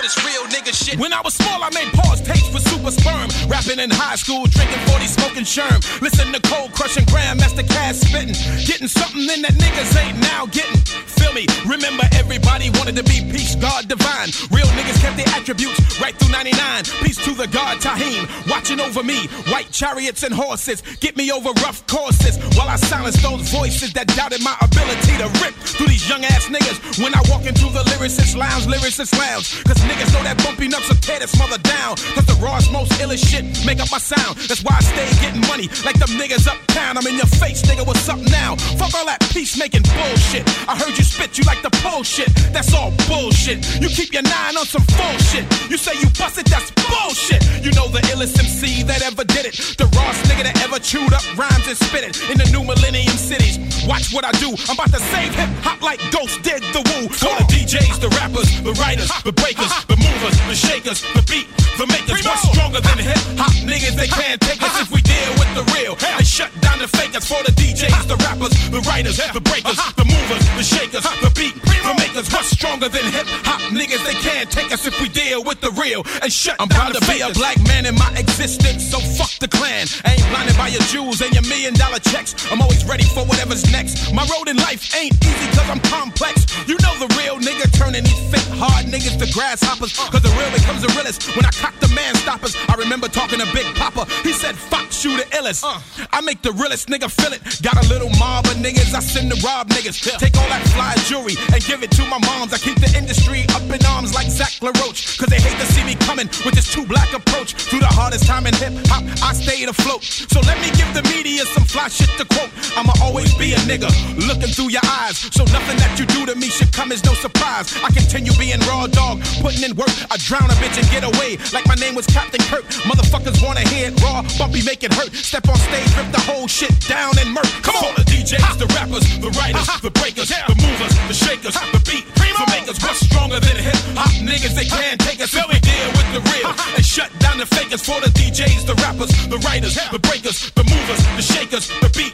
this 0.02 0.18
real 0.26 0.44
nigga 0.50 0.74
shit. 0.74 0.98
When 0.98 1.12
I 1.12 1.22
was 1.22 1.34
small, 1.34 1.62
I 1.62 1.70
made 1.70 1.88
pause 1.94 2.20
tapes 2.20 2.48
for 2.50 2.58
Super 2.58 2.90
Sperm. 2.90 3.30
Rapping 3.48 3.78
in 3.78 3.88
high 3.88 4.16
school, 4.16 4.44
drinking 4.50 4.82
40, 4.90 5.06
smoking 5.06 5.46
sherm. 5.46 5.78
Listen 6.02 6.34
to 6.34 6.40
Cold 6.42 6.72
crushing 6.72 7.06
Grandmaster 7.06 7.62
Caz 7.62 8.02
spitting. 8.02 8.34
Getting 8.66 8.88
something 8.88 9.22
in 9.22 9.40
that 9.46 9.54
niggas 9.54 9.94
ain't 10.02 10.18
now 10.20 10.46
getting. 10.46 10.82
Feel 11.06 11.32
me? 11.32 11.46
Remember, 11.64 12.04
everybody 12.18 12.51
wanted 12.60 12.96
to 12.96 13.04
be 13.04 13.24
peace, 13.32 13.54
God 13.56 13.88
divine. 13.88 14.28
Real 14.52 14.66
niggas 14.76 15.00
kept 15.00 15.16
their 15.16 15.28
attributes 15.28 16.00
right 16.00 16.14
through 16.14 16.32
99. 16.32 16.84
Peace 17.00 17.16
to 17.24 17.32
the 17.32 17.46
God 17.48 17.78
Tahim, 17.80 18.28
watching 18.50 18.78
over 18.78 19.02
me. 19.02 19.26
White 19.48 19.70
chariots 19.70 20.22
and 20.22 20.34
horses, 20.34 20.82
get 21.00 21.16
me 21.16 21.32
over 21.32 21.50
rough 21.64 21.86
courses. 21.86 22.36
While 22.56 22.68
I 22.68 22.76
silence 22.76 23.20
those 23.22 23.48
voices 23.50 23.92
that 23.94 24.06
doubted 24.08 24.42
my 24.42 24.54
ability 24.60 25.16
to 25.16 25.28
rip 25.40 25.54
through 25.54 25.88
these 25.88 26.06
young 26.08 26.24
ass 26.24 26.46
niggas. 26.52 27.02
When 27.02 27.14
I 27.14 27.22
walk 27.32 27.46
into 27.46 27.72
the 27.72 27.84
lyricist 27.88 28.36
lounge, 28.36 28.66
lyricist 28.66 29.16
lounge. 29.16 29.64
Cause 29.64 29.80
niggas 29.88 30.12
know 30.12 30.22
that 30.22 30.36
bumpy 30.44 30.68
nuts 30.68 30.88
will 30.88 31.00
tear 31.00 31.20
this 31.20 31.32
mother 31.38 31.58
down. 31.58 31.96
Cause 32.12 32.26
the 32.26 32.36
rawest, 32.36 32.70
most 32.70 32.92
illest 33.00 33.24
shit 33.24 33.44
make 33.64 33.80
up 33.80 33.90
my 33.90 33.98
sound. 33.98 34.36
That's 34.44 34.62
why 34.62 34.76
I 34.76 34.82
stay 34.84 35.08
getting 35.24 35.40
money 35.48 35.68
like 35.88 35.96
them 35.96 36.12
niggas 36.20 36.46
uptown. 36.46 36.98
I'm 36.98 37.06
in 37.06 37.16
your 37.16 37.32
face, 37.40 37.62
nigga, 37.62 37.86
what's 37.86 38.08
up 38.08 38.20
now? 38.28 38.56
Fuck 38.76 38.92
all 38.92 39.06
that 39.06 39.24
peacemaking 39.32 39.88
bullshit. 39.88 40.44
I 40.68 40.76
heard 40.76 40.92
you 40.98 41.04
spit, 41.04 41.38
you 41.38 41.44
like 41.44 41.62
the 41.62 41.72
bullshit. 41.80 42.41
That's 42.50 42.74
all 42.74 42.92
bullshit. 43.06 43.62
You 43.80 43.88
keep 43.88 44.12
your 44.12 44.22
nine 44.22 44.56
on 44.56 44.66
some 44.66 44.84
bullshit. 44.98 45.46
You 45.70 45.78
say 45.78 45.94
you 46.00 46.08
busted, 46.18 46.46
that's 46.46 46.70
bullshit. 46.90 47.42
You 47.62 47.70
know 47.72 47.88
the 47.88 48.02
illest 48.12 48.38
MC 48.38 48.82
that 48.84 49.02
ever 49.02 49.24
did 49.24 49.46
it. 49.46 49.54
The 49.78 49.86
rawest 49.94 50.24
nigga 50.26 50.44
that 50.44 50.58
ever 50.64 50.78
chewed 50.78 51.12
up 51.12 51.22
rhymes 51.38 51.66
and 51.68 51.76
spit 51.76 52.04
it 52.04 52.18
in 52.30 52.38
the 52.38 52.48
new 52.50 52.64
millennium 52.64 53.16
cities. 53.16 53.58
Watch 53.86 54.12
what 54.12 54.24
I 54.24 54.32
do. 54.42 54.50
I'm 54.68 54.74
about 54.74 54.90
to 54.90 55.00
save 55.14 55.34
hip 55.34 55.50
hop 55.62 55.80
like 55.82 56.00
Ghost 56.10 56.42
did 56.42 56.62
the 56.74 56.82
Wu. 56.82 57.08
For 57.12 57.34
the 57.38 57.46
DJs, 57.50 58.00
the 58.00 58.10
rappers, 58.18 58.48
the 58.62 58.74
writers, 58.82 59.10
the 59.22 59.32
breakers, 59.32 59.72
the 59.86 59.96
movers, 59.96 60.36
the 60.46 60.54
shakers, 60.54 61.02
the 61.14 61.22
beat, 61.30 61.46
the 61.78 61.86
makers. 61.86 62.24
What's 62.24 62.46
stronger 62.50 62.80
than 62.80 62.98
hip 62.98 63.18
hop 63.38 63.52
niggas? 63.62 63.94
They 63.94 64.08
can't 64.08 64.40
take 64.40 64.62
us 64.62 64.74
if 64.80 64.90
we 64.90 65.02
deal 65.02 65.32
with 65.38 65.50
the 65.54 65.64
real. 65.74 65.94
They 66.18 66.24
shut 66.24 66.50
down 66.60 66.78
the 66.78 66.88
fakers 66.88 67.26
for 67.26 67.42
the 67.42 67.52
DJs, 67.52 68.06
the 68.08 68.16
rappers, 68.22 68.54
the 68.70 68.80
writers, 68.88 69.18
the 69.18 69.40
breakers, 69.40 69.78
the 69.94 70.06
movers, 70.06 70.42
the 70.56 70.64
shakers, 70.64 71.04
the 71.22 71.30
beat, 71.34 71.54
the 71.62 71.94
makers. 71.98 72.31
What's 72.32 72.50
stronger 72.50 72.88
than 72.88 73.04
hip 73.12 73.28
hop 73.44 73.60
niggas? 73.76 74.00
They 74.08 74.16
can't 74.24 74.50
take 74.50 74.72
us 74.72 74.86
if 74.86 74.98
we 75.00 75.08
deal 75.08 75.44
with 75.44 75.60
the 75.60 75.70
real. 75.76 76.02
And 76.22 76.32
shut 76.32 76.56
I'm 76.58 76.68
proud 76.68 76.94
to 76.94 77.00
be 77.04 77.20
a 77.20 77.28
black 77.36 77.60
man 77.68 77.84
in 77.84 77.94
my 77.94 78.08
existence, 78.16 78.88
so 78.88 78.98
fuck 78.98 79.30
the 79.38 79.48
clan. 79.48 79.86
I 80.04 80.16
ain't 80.16 80.26
blinded 80.32 80.56
by 80.56 80.68
your 80.72 80.80
jewels 80.88 81.20
and 81.20 81.32
your 81.36 81.44
million 81.44 81.74
dollar 81.74 82.00
checks. 82.00 82.32
I'm 82.50 82.62
always 82.62 82.84
ready 82.88 83.04
for 83.04 83.22
whatever's 83.28 83.70
next. 83.70 84.12
My 84.16 84.24
road 84.32 84.48
in 84.48 84.56
life 84.56 84.80
ain't 84.96 85.12
easy 85.20 85.46
cause 85.52 85.68
I'm 85.68 85.80
complex. 85.92 86.48
You 86.66 86.80
know 86.80 86.94
the 87.04 87.12
real 87.20 87.36
nigga 87.36 87.68
turning 87.76 88.02
these 88.02 88.22
fake 88.32 88.48
hard 88.56 88.86
niggas 88.88 89.20
to 89.20 89.28
grasshoppers. 89.36 89.92
Cause 89.92 90.24
the 90.24 90.32
real 90.32 90.50
becomes 90.56 90.80
the 90.80 90.92
realest 90.96 91.36
when 91.36 91.44
I 91.44 91.52
cock 91.52 91.76
the 91.84 91.92
man 91.92 92.16
stoppers. 92.16 92.56
I 92.66 92.74
remember 92.80 93.08
talking 93.08 93.44
to 93.44 93.48
Big 93.52 93.68
Poppa. 93.76 94.08
He 94.24 94.32
said, 94.32 94.56
Fox, 94.56 95.04
you 95.04 95.16
the 95.20 95.28
illest. 95.36 95.64
Uh. 95.64 95.80
I 96.10 96.22
make 96.22 96.40
the 96.40 96.52
realest 96.52 96.88
nigga 96.88 97.12
feel 97.12 97.36
it. 97.36 97.44
Got 97.60 97.76
a 97.76 97.86
little 97.92 98.08
mob 98.16 98.46
of 98.46 98.56
niggas 98.56 98.94
I 98.96 99.00
send 99.00 99.30
to 99.32 99.38
rob 99.44 99.68
niggas. 99.68 100.00
Take 100.16 100.36
all 100.40 100.48
that 100.48 100.64
fly 100.72 100.96
jewelry 101.04 101.36
and 101.52 101.62
give 101.64 101.82
it 101.82 101.90
to 101.92 102.06
my 102.06 102.21
moms. 102.26 102.52
I 102.52 102.58
keep 102.58 102.80
the 102.80 102.90
industry 102.96 103.44
up 103.54 103.62
in 103.68 103.78
arms 103.86 104.14
like 104.14 104.28
Zach 104.30 104.52
LaRoche. 104.64 105.18
Cause 105.20 105.28
they 105.28 105.38
hate 105.38 105.58
to 105.60 105.66
see 105.70 105.84
me 105.84 105.94
coming 105.94 106.26
with 106.44 106.54
this 106.54 106.72
two 106.72 106.84
black 106.86 107.12
approach. 107.12 107.54
Through 107.54 107.84
the 107.84 107.92
hardest 107.92 108.26
time 108.26 108.46
in 108.46 108.54
hip 108.54 108.72
hop, 108.88 109.04
I 109.22 109.32
stayed 109.32 109.68
afloat. 109.68 110.02
So 110.02 110.40
let 110.40 110.58
me 110.58 110.72
give 110.74 110.90
the 110.96 111.04
media 111.14 111.44
some 111.46 111.64
fly 111.64 111.88
shit 111.88 112.10
to 112.18 112.24
quote. 112.24 112.50
I'ma 112.74 112.92
always 113.02 113.30
be 113.36 113.52
a 113.54 113.60
nigga 113.68 113.86
looking 114.26 114.50
through 114.50 114.70
your 114.74 114.84
eyes. 115.04 115.18
So 115.30 115.44
nothing 115.54 115.78
that 115.78 115.94
you 115.98 116.06
do 116.06 116.26
to 116.26 116.34
me 116.34 116.48
should 116.48 116.72
come 116.72 116.90
as 116.90 117.04
no 117.04 117.14
surprise. 117.14 117.70
I 117.84 117.92
continue 117.92 118.32
being 118.34 118.60
raw 118.66 118.86
dog, 118.88 119.22
putting 119.44 119.62
in 119.62 119.76
work. 119.76 119.92
I 120.10 120.16
drown 120.16 120.50
a 120.50 120.56
bitch 120.58 120.74
and 120.80 120.88
get 120.90 121.04
away 121.04 121.38
like 121.52 121.66
my 121.68 121.76
name 121.76 121.94
was 121.94 122.06
Captain 122.06 122.42
Kirk. 122.50 122.64
Motherfuckers 122.88 123.38
wanna 123.44 123.62
hear 123.68 123.92
it 123.92 124.02
raw, 124.02 124.26
bumpy, 124.38 124.62
make 124.64 124.82
it 124.82 124.92
hurt. 124.94 125.14
Step 125.14 125.48
on 125.48 125.56
stage, 125.56 125.90
rip 125.96 126.10
the 126.10 126.20
whole 126.26 126.48
shit 126.48 126.74
down 126.88 127.14
and 127.18 127.30
murk. 127.30 127.50
Come 127.62 127.76
on, 127.76 127.92
all 127.92 127.94
the 127.94 128.04
DJs, 128.04 128.58
the 128.58 128.66
rappers, 128.74 129.04
the 129.18 129.30
writers, 129.38 129.68
uh-huh. 129.68 129.80
the 129.82 129.90
breakers, 129.90 130.28
the 130.28 130.56
movers, 130.62 130.94
the 131.08 131.14
shakers, 131.14 131.54
the 131.54 131.80
beat, 131.84 132.04
the 132.16 132.46
makers. 132.50 132.78
What's 132.82 133.00
stronger 133.00 133.40
than 133.40 133.56
hip 133.56 133.76
hop 133.96 134.12
niggas? 134.22 134.54
They 134.54 134.64
can't 134.66 135.00
take 135.00 135.20
us 135.20 135.34
if 135.34 135.46
we 135.48 135.58
deal 135.60 135.88
with 135.96 136.08
the 136.12 136.22
real 136.32 136.50
and 136.76 136.84
shut 136.84 137.10
down 137.18 137.38
the 137.38 137.46
fakers 137.46 137.82
for 137.82 138.00
the 138.00 138.10
DJs, 138.12 138.66
the 138.66 138.74
rappers, 138.82 139.10
the 139.28 139.38
writers, 139.38 139.74
the 139.90 139.98
breakers, 139.98 140.50
the 140.52 140.64
movers, 140.64 141.00
the 141.16 141.22
shakers, 141.22 141.68
the 141.80 141.90
beat, 141.96 142.12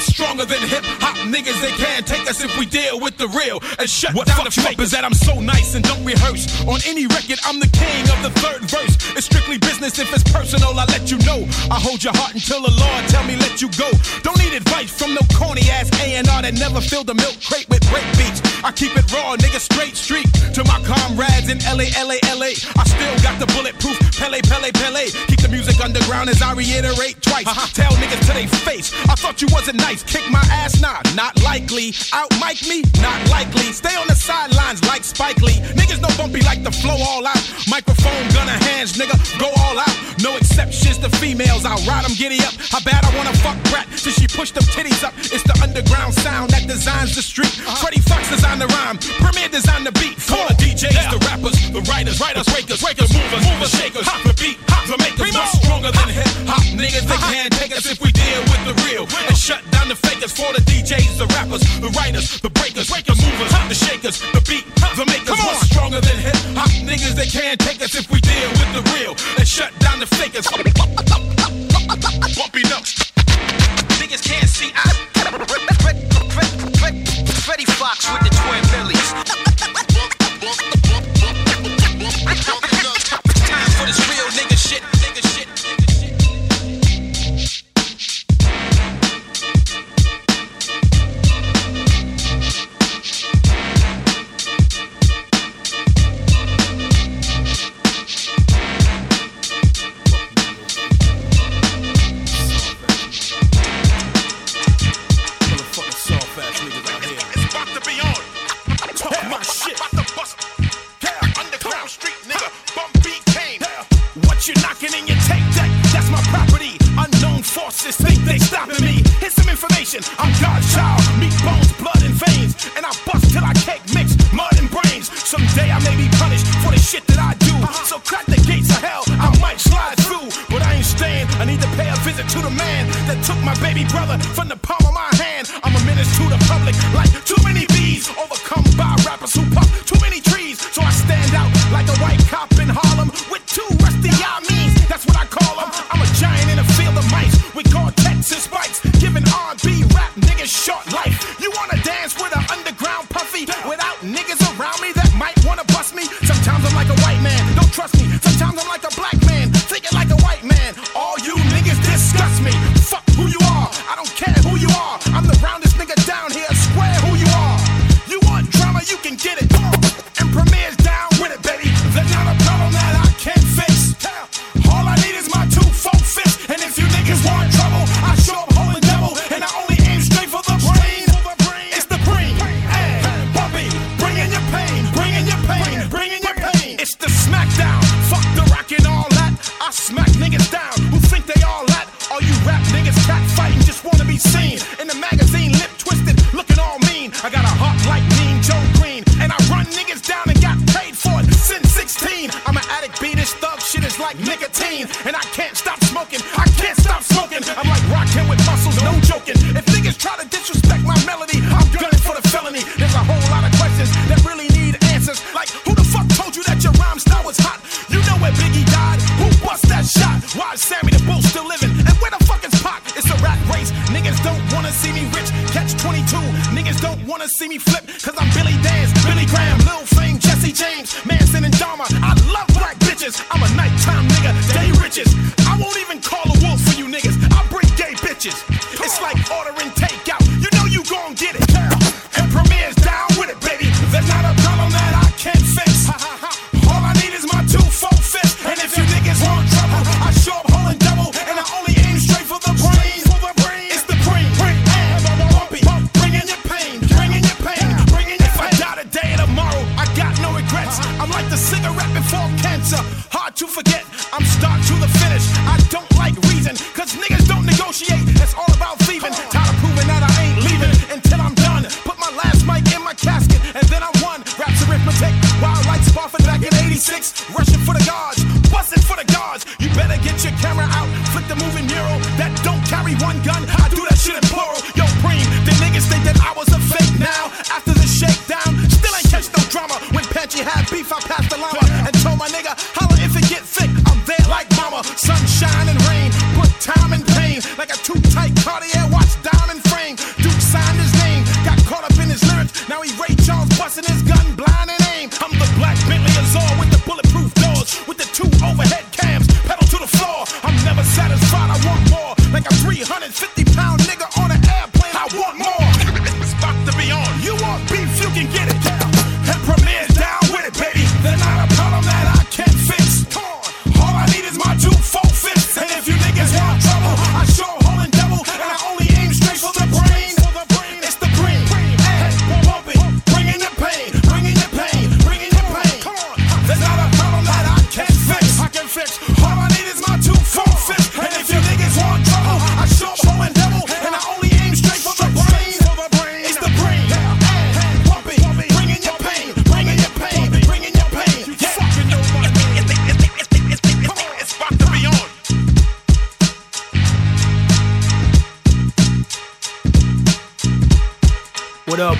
the 0.00 0.12
stronger 0.12 0.44
than 0.44 0.60
hip 0.68 0.84
hop 1.00 1.16
niggas? 1.28 1.60
They 1.60 1.72
can't 1.72 2.06
take 2.06 2.28
us 2.28 2.42
if 2.42 2.56
we 2.58 2.66
deal 2.66 3.00
with 3.00 3.16
the 3.16 3.28
real 3.28 3.60
and 3.78 3.88
shut 3.88 4.14
what 4.14 4.26
down 4.26 4.44
the 4.44 4.50
fakers. 4.50 4.90
Is 4.90 4.90
that 4.92 5.04
I'm 5.04 5.14
so 5.14 5.40
nice 5.40 5.74
and 5.74 5.84
don't 5.84 6.04
rehearse 6.04 6.48
on 6.66 6.80
any 6.86 7.06
record. 7.06 7.38
I'm 7.44 7.60
the 7.60 7.68
king 7.68 8.02
of 8.08 8.18
the 8.24 8.32
third 8.40 8.62
verse. 8.64 8.96
It's 9.16 9.26
strictly 9.26 9.58
business. 9.58 9.98
If 9.98 10.12
it's 10.12 10.24
personal, 10.32 10.72
I 10.78 10.84
let 10.86 11.10
you 11.10 11.18
know. 11.28 11.44
I 11.70 11.78
hold 11.78 12.02
your 12.02 12.16
heart 12.16 12.34
until 12.34 12.62
the 12.62 12.72
Lord 12.72 13.02
tell 13.08 13.24
me 13.24 13.36
let 13.36 13.60
you 13.60 13.68
go. 13.76 13.90
Don't 14.22 14.38
need 14.40 14.54
advice 14.54 14.90
from 14.90 15.14
no 15.14 15.22
corny 15.36 15.68
ass 15.68 15.90
A&R 16.00 16.24
that 16.24 16.54
never 16.54 16.80
filled 16.80 17.10
a 17.10 17.14
milk 17.14 17.36
crate 17.44 17.68
with 17.68 17.84
break 17.90 18.06
beats. 18.16 18.40
I 18.64 18.72
keep 18.72 18.96
it 18.96 19.06
raw, 19.12 19.36
nigga, 19.36 19.60
straight 19.60 19.96
street. 19.96 20.28
To 20.56 20.64
my 20.64 20.80
comrades 20.84 21.48
in 21.48 21.58
LA, 21.68 21.92
LA, 22.00 22.18
LA. 22.32 22.56
I 22.76 22.84
still 22.88 23.16
got 23.20 23.36
the 23.38 23.48
bulletproof 23.52 23.98
Pele, 24.16 24.40
Pele, 24.42 24.70
Pele. 24.72 25.04
Keep 25.28 25.40
the 25.40 25.48
music 25.48 25.80
underground 25.80 26.28
as 26.28 26.42
I 26.42 26.52
reiterate 26.52 27.20
twice. 27.22 27.46
Uh-huh. 27.46 27.66
Tell 27.72 27.92
niggas 28.00 28.26
to 28.28 28.32
they 28.32 28.46
face. 28.46 28.92
I 29.08 29.14
thought 29.14 29.40
you 29.42 29.48
wasn't 29.50 29.78
nice. 29.78 29.89
Kick 29.98 30.22
my 30.30 30.38
ass, 30.54 30.80
nah, 30.80 31.02
not 31.16 31.34
likely. 31.42 31.90
Out 32.12 32.30
mic 32.38 32.62
me, 32.70 32.86
not 33.02 33.18
likely. 33.28 33.74
Stay 33.74 33.90
on 33.98 34.06
the 34.06 34.14
sidelines 34.14 34.84
like 34.86 35.02
Spike 35.02 35.42
Lee. 35.42 35.58
Niggas 35.74 36.00
no 36.00 36.06
bumpy 36.14 36.40
like 36.46 36.62
the 36.62 36.70
flow 36.70 36.94
all 36.94 37.26
out. 37.26 37.42
Microphone, 37.66 38.22
gunner 38.30 38.54
hands, 38.70 38.94
nigga, 38.94 39.18
go 39.40 39.50
all 39.50 39.78
out. 39.78 39.96
No 40.22 40.36
exceptions 40.36 40.98
to 40.98 41.10
females. 41.18 41.64
I'll 41.64 41.82
ride 41.90 42.04
them 42.04 42.14
giddy 42.14 42.38
up. 42.46 42.54
How 42.70 42.78
bad 42.86 43.02
I 43.02 43.10
wanna 43.18 43.34
fuck 43.42 43.58
brat 43.66 43.90
till 43.98 44.12
she 44.12 44.28
push 44.28 44.52
them 44.52 44.62
titties 44.70 45.02
up. 45.02 45.12
It's 45.18 45.42
the 45.42 45.58
underground 45.58 46.14
sound 46.14 46.50
that 46.50 46.68
designs 46.68 47.16
the 47.16 47.22
street. 47.22 47.50
Uh-huh. 47.50 47.82
Freddie 47.82 48.00
Foxxx 48.06 48.30
designed 48.30 48.62
the 48.62 48.70
rhyme. 48.70 48.98
Premier 49.18 49.48
designed 49.48 49.86
the 49.86 49.92
beat. 49.98 50.22
For 50.22 50.38
the 50.46 50.54
DJs, 50.54 51.10
the 51.10 51.18
rappers, 51.26 51.58
the 51.74 51.82
writers, 51.90 52.20
writers, 52.22 52.46
breakers, 52.46 52.78
breakers, 52.78 53.10
movers, 53.10 53.42
movers, 53.42 53.74
shakers, 53.74 54.06
the 54.22 54.34
beat, 54.38 54.58
the 54.86 54.96
makers. 55.02 55.34
What's 55.34 55.58
stronger 55.58 55.90
than 55.90 56.08
hip 56.14 56.30
hop 56.46 56.62
niggas? 56.78 57.10
They 57.10 57.18
uh-huh. 57.18 57.34
can't 57.34 57.52
take 57.58 57.74
us 57.74 57.90
if 57.90 57.98
we 57.98 58.14
deal 58.14 58.40
with 58.46 58.62
the 58.70 58.74
real 58.86 59.04
and 59.26 59.36
shut 59.36 59.62
down 59.70 59.79
down 59.80 59.88
the 59.88 59.96
fakers 59.96 60.32
for 60.32 60.52
the 60.52 60.60
DJs, 60.60 61.16
the 61.16 61.26
rappers, 61.34 61.62
the 61.80 61.88
writers, 61.96 62.40
the 62.40 62.50
breakers, 62.50 62.90
breakers 62.90 63.16
the 63.16 63.24
movers, 63.24 63.52
the 63.68 63.74
shakers, 63.74 64.20
the 64.20 64.40
beat, 64.44 64.64
the 64.96 65.04
makers. 65.06 65.28
Come 65.28 65.40
on. 65.40 65.54
We're 65.54 65.72
stronger 65.72 66.00
than 66.00 66.18
hip 66.18 66.36
hop 66.52 66.70
niggas 66.84 67.14
they 67.14 67.26
can't 67.26 67.58
take 67.58 67.80
us 67.82 67.94
if 67.94 68.10
we 68.10 68.20
deal 68.20 68.50
with 68.50 68.72
the 68.76 68.82
real 68.92 69.16
and 69.38 69.48
shut 69.48 69.72
down 69.80 70.00
the 70.00 70.06
fakers. 70.06 70.46
Bumpy 72.36 72.62
ducks. 72.62 73.09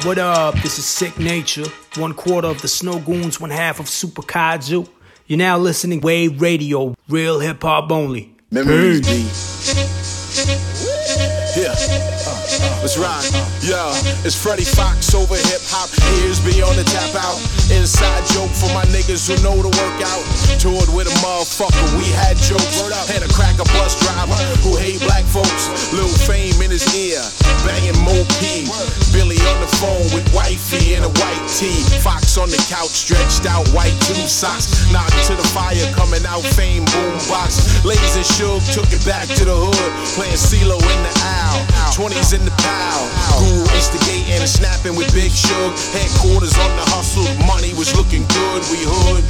What 0.02 0.16
up? 0.16 0.54
This 0.62 0.78
is 0.78 0.86
Sicknature, 0.86 1.66
one 1.96 2.14
quarter 2.14 2.48
of 2.48 2.62
the 2.62 2.68
Snowgoons, 2.68 3.38
one 3.38 3.50
half 3.50 3.80
of 3.80 3.86
Super 3.86 4.22
Kaiju. 4.22 4.88
You're 5.26 5.38
now 5.38 5.58
listening 5.58 6.00
Wave 6.00 6.40
Radio, 6.40 6.96
real 7.10 7.38
hip 7.38 7.60
hop 7.60 7.92
only. 7.92 8.34
Memories 8.50 9.06
Let's 12.80 12.96
ride. 12.96 13.28
Yo, 13.60 13.92
it's 14.24 14.32
Freddie 14.32 14.64
Foxxx 14.64 15.12
over 15.12 15.36
hip 15.36 15.60
hop. 15.68 15.92
Ears 16.24 16.40
be 16.40 16.64
on 16.64 16.72
the 16.80 16.84
tap 16.88 17.12
out. 17.12 17.36
Inside 17.68 18.24
joke 18.32 18.48
for 18.56 18.72
my 18.72 18.88
niggas 18.88 19.28
who 19.28 19.36
know 19.44 19.52
the 19.60 19.68
workout. 19.68 20.24
Toured 20.56 20.88
with 20.96 21.04
a 21.04 21.14
motherfucker, 21.20 21.76
we 22.00 22.08
had 22.08 22.40
jokes. 22.40 22.80
And 23.12 23.20
a 23.20 23.28
cracker 23.36 23.68
bus 23.76 24.00
driver 24.00 24.32
who 24.64 24.80
hate 24.80 24.96
black 25.04 25.28
folks. 25.28 25.92
Lil 25.92 26.08
fame 26.24 26.56
in 26.64 26.72
his 26.72 26.88
ear, 26.96 27.20
banging 27.68 28.00
Mo 28.00 28.16
P. 28.40 28.64
Billy 29.12 29.36
on 29.52 29.60
the 29.60 29.68
phone 29.76 30.08
with 30.16 30.24
wifey 30.32 30.96
in 30.96 31.04
a 31.04 31.12
white 31.20 31.44
tee. 31.52 31.84
Fox 32.00 32.40
on 32.40 32.48
the 32.48 32.60
couch, 32.72 32.96
stretched 32.96 33.44
out 33.44 33.68
white 33.76 33.94
tube 34.08 34.24
socks. 34.24 34.88
Knocked 34.88 35.20
to 35.28 35.36
the 35.36 35.44
fire, 35.52 35.84
coming 35.92 36.24
out 36.24 36.40
fame 36.56 36.88
boombox. 36.96 37.84
Ladies 37.84 38.16
and 38.16 38.24
Suge 38.24 38.64
took 38.72 38.88
it 38.88 39.04
back 39.04 39.28
to 39.36 39.44
the 39.44 39.52
hood, 39.52 39.92
playing 40.16 40.40
CeeLo 40.40 40.80
in 40.80 41.00
the 41.04 41.12
aisle. 41.28 41.60
20s 41.92 42.32
in 42.32 42.40
the 42.48 42.54
Guru 43.38 43.64
instigating 43.74 44.40
and 44.40 44.48
snapping 44.48 44.94
with 44.96 45.12
Big 45.12 45.32
Shug. 45.32 45.72
Headquarters 45.96 46.56
on 46.56 46.70
the 46.76 46.86
hustle, 46.92 47.26
money 47.46 47.72
was 47.74 47.96
looking 47.96 48.24
good, 48.28 48.60
we 48.70 48.80
hood. 48.84 49.24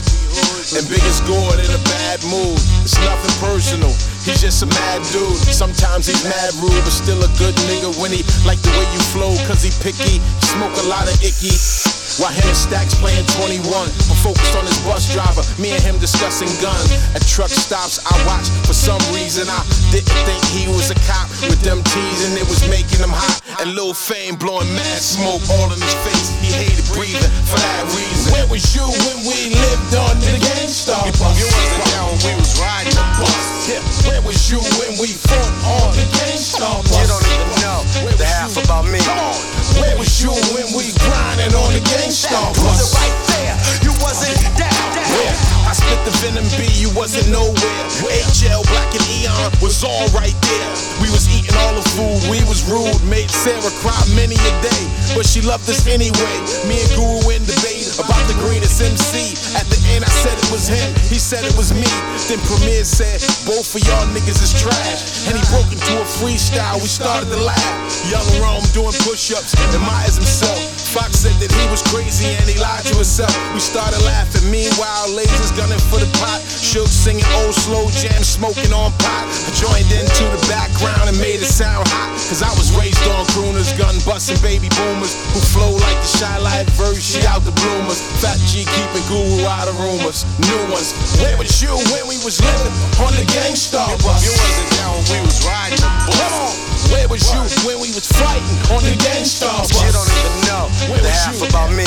And 0.77 0.87
biggest 0.87 1.27
gourd 1.27 1.59
in 1.59 1.71
a 1.71 1.83
bad 1.91 2.23
mood. 2.31 2.59
It's 2.87 2.95
nothing 3.03 3.35
personal. 3.43 3.91
He's 4.23 4.41
just 4.41 4.63
a 4.63 4.67
mad 4.67 5.03
dude. 5.11 5.35
Sometimes 5.51 6.07
he's 6.07 6.23
mad 6.23 6.55
rude, 6.63 6.85
but 6.85 6.95
still 6.95 7.19
a 7.19 7.31
good 7.39 7.55
nigga 7.67 7.91
when 8.01 8.13
he 8.13 8.23
like 8.47 8.63
the 8.63 8.71
way 8.79 8.87
you 8.95 9.03
flow, 9.11 9.35
cause 9.49 9.63
he 9.63 9.71
picky. 9.83 10.23
Smoke 10.47 10.77
a 10.79 10.87
lot 10.87 11.11
of 11.11 11.17
icky. 11.23 12.00
While 12.19 12.35
him 12.35 12.43
and 12.49 12.57
Stacks 12.59 12.99
playing 12.99 13.23
21, 13.39 13.63
I'm 13.71 14.19
focused 14.19 14.57
on 14.59 14.67
his 14.67 14.81
bus 14.83 15.07
driver. 15.15 15.47
Me 15.63 15.71
and 15.71 15.83
him 15.83 15.97
discussing 16.03 16.51
guns. 16.59 16.91
At 17.15 17.23
truck 17.23 17.53
stops, 17.53 18.03
I 18.03 18.15
watch. 18.27 18.51
For 18.67 18.75
some 18.75 18.99
reason, 19.15 19.47
I 19.47 19.63
didn't 19.95 20.19
think 20.27 20.43
he 20.51 20.67
was 20.67 20.91
a 20.91 20.99
cop. 21.07 21.31
With 21.47 21.63
them 21.63 21.79
teasing, 21.95 22.35
it 22.35 22.47
was 22.51 22.67
making 22.67 22.99
him 22.99 23.15
hot. 23.15 23.39
And 23.63 23.79
Lil 23.79 23.95
Fame 23.95 24.35
blowing 24.35 24.67
mad 24.75 24.99
smoke 24.99 25.45
all 25.55 25.71
in 25.71 25.79
his 25.79 25.95
face. 26.03 26.35
He 26.43 26.51
hated 26.51 26.83
breathing 26.91 27.31
for 27.47 27.61
that 27.63 27.85
reason. 27.95 28.35
Where 28.35 28.49
was 28.51 28.65
you 28.75 28.83
when 28.83 29.19
we 29.23 29.55
lived 29.55 29.95
on 29.95 30.19
the 30.19 30.35
Gang 30.43 30.67
Starr 30.67 31.07
bus? 31.15 31.39
You 31.39 31.47
wasn't 31.47 31.85
down 31.95 32.11
when 32.11 32.21
we 32.27 32.33
was 32.43 32.59
riding 32.59 32.97
the 32.97 33.07
bus. 33.23 33.39
Yeah, 33.71 33.83
where 34.11 34.23
was 34.27 34.51
you 34.51 34.59
when 34.83 34.99
we 34.99 35.15
fought 35.15 35.55
on 35.63 35.95
the 35.95 36.07
Gang 36.19 36.41
Starr 36.41 36.83
bus? 36.91 36.99
You 36.99 37.07
don't 37.07 37.29
even 37.29 37.49
know 37.63 37.79
the 38.19 38.27
half 38.27 38.57
about 38.59 38.89
me. 38.91 38.99
Come 38.99 39.19
on. 39.19 39.60
Where 39.79 39.97
was 39.99 40.23
you 40.23 40.31
when 40.55 40.67
we 40.77 40.91
grinding 40.99 41.55
on 41.55 41.73
the 41.73 41.81
Gang 41.85 42.11
Starr 42.11 42.51
Was 42.51 42.59
bus? 42.59 42.81
it 42.81 42.99
right 42.99 43.17
there? 43.31 43.57
You 43.85 43.93
wasn't 44.03 44.41
down. 44.59 44.71
Where? 44.97 45.60
Spit 45.91 46.07
the 46.07 46.15
venom 46.23 46.47
B, 46.55 46.71
you 46.79 46.87
wasn't 46.95 47.27
nowhere. 47.35 47.83
HL, 48.07 48.63
Black 48.71 48.95
and 48.95 49.03
Eon 49.11 49.51
was 49.59 49.83
all 49.83 50.07
right 50.15 50.39
there. 50.39 50.71
We 51.03 51.11
was 51.11 51.27
eating 51.27 51.51
all 51.67 51.75
the 51.75 51.83
food, 51.99 52.31
we 52.31 52.39
was 52.47 52.63
rude, 52.71 52.95
made 53.11 53.27
Sarah 53.27 53.75
cry 53.83 53.99
many 54.15 54.39
a 54.39 54.53
day. 54.63 54.83
But 55.19 55.27
she 55.27 55.43
loved 55.43 55.67
us 55.67 55.91
anyway. 55.91 56.35
Me 56.71 56.79
and 56.79 56.91
Guru 56.95 57.19
in 57.35 57.43
debate 57.43 57.91
about 57.99 58.23
the 58.31 58.39
greenest 58.39 58.79
MC. 58.79 59.35
At 59.59 59.67
the 59.67 59.83
end, 59.91 60.07
I 60.07 60.13
said 60.23 60.39
it 60.39 60.47
was 60.55 60.71
him, 60.71 60.95
he 61.11 61.19
said 61.19 61.43
it 61.43 61.59
was 61.59 61.75
me. 61.75 61.91
Then 62.31 62.39
Premier 62.47 62.87
said, 62.87 63.19
both 63.43 63.75
of 63.75 63.83
y'all 63.83 64.07
niggas 64.15 64.39
is 64.47 64.55
trash. 64.55 65.27
And 65.27 65.35
he 65.35 65.43
broke 65.51 65.75
into 65.75 65.99
a 65.99 66.07
freestyle, 66.07 66.79
we 66.79 66.87
started 66.87 67.35
to 67.35 67.41
laugh. 67.43 67.75
Young 68.07 68.31
Rome 68.39 68.63
doing 68.71 68.95
push 69.03 69.35
ups, 69.35 69.59
admires 69.75 70.23
himself. 70.23 70.70
Fox 70.91 71.23
said 71.23 71.39
that 71.39 71.55
he 71.55 71.65
was 71.71 71.87
crazy 71.87 72.35
and 72.35 72.43
he 72.51 72.59
lied 72.59 72.83
to 72.91 72.99
himself. 72.99 73.31
We 73.55 73.63
started 73.63 74.03
laughing. 74.03 74.43
Meanwhile, 74.51 75.15
lasers 75.15 75.55
gunning 75.55 75.79
for 75.87 76.03
the 76.03 76.11
pot. 76.19 76.43
Shook 76.43 76.91
singing 76.91 77.27
old 77.39 77.55
slow 77.55 77.87
jam, 77.95 78.27
smoking 78.27 78.75
on 78.75 78.91
pot. 78.99 79.31
I 79.31 79.51
joined 79.55 79.87
into 79.95 80.27
the 80.27 80.43
background 80.51 81.07
and 81.07 81.15
made 81.23 81.39
it 81.39 81.47
sound 81.47 81.87
hot. 81.95 82.11
Cause 82.27 82.43
I 82.43 82.51
was 82.59 82.75
raised 82.75 82.99
on 83.07 83.23
crooners, 83.39 83.71
gun 83.79 83.95
busting 84.03 84.43
baby 84.43 84.67
boomers 84.75 85.15
who 85.31 85.39
flow 85.55 85.71
like 85.79 85.99
the 86.03 86.11
shy 86.11 86.37
light 86.43 86.67
verse. 86.75 86.99
She 86.99 87.23
out 87.23 87.47
the 87.47 87.55
bloomers. 87.55 88.03
Fat 88.19 88.43
G 88.51 88.67
keeping 88.67 89.07
guru 89.07 89.47
out 89.47 89.71
of 89.71 89.79
rumors. 89.79 90.27
New 90.43 90.63
ones. 90.75 90.91
Where 91.23 91.39
was 91.39 91.55
you 91.63 91.71
when 91.95 92.11
we 92.11 92.19
was 92.27 92.43
living 92.43 92.75
on 92.99 93.15
the 93.15 93.23
Gang 93.31 93.55
Starr 93.55 93.95
bus? 94.03 94.27
You 94.27 94.35
wasn't 94.35 94.71
down 94.75 94.99
when 95.07 95.23
we 95.23 95.31
was 95.31 95.39
riding 95.47 95.79
the 95.79 95.91
bus. 96.11 96.19
Come 96.19 96.35
on. 96.35 96.70
Where 96.91 97.07
was 97.09 97.23
you 97.31 97.41
when 97.67 97.79
we 97.79 97.91
was 97.95 98.07
fighting 98.19 98.59
on 98.75 98.83
the 98.83 98.95
Gang 98.99 99.25
Starr 99.25 99.63
bus? 99.63 99.71
You 99.79 99.93
don't 99.95 100.11
even 100.11 100.35
know 100.51 100.65
Where 100.91 100.99
the 100.99 101.09
was 101.11 101.23
half 101.23 101.39
you? 101.39 101.47
about 101.47 101.71
me. 101.73 101.87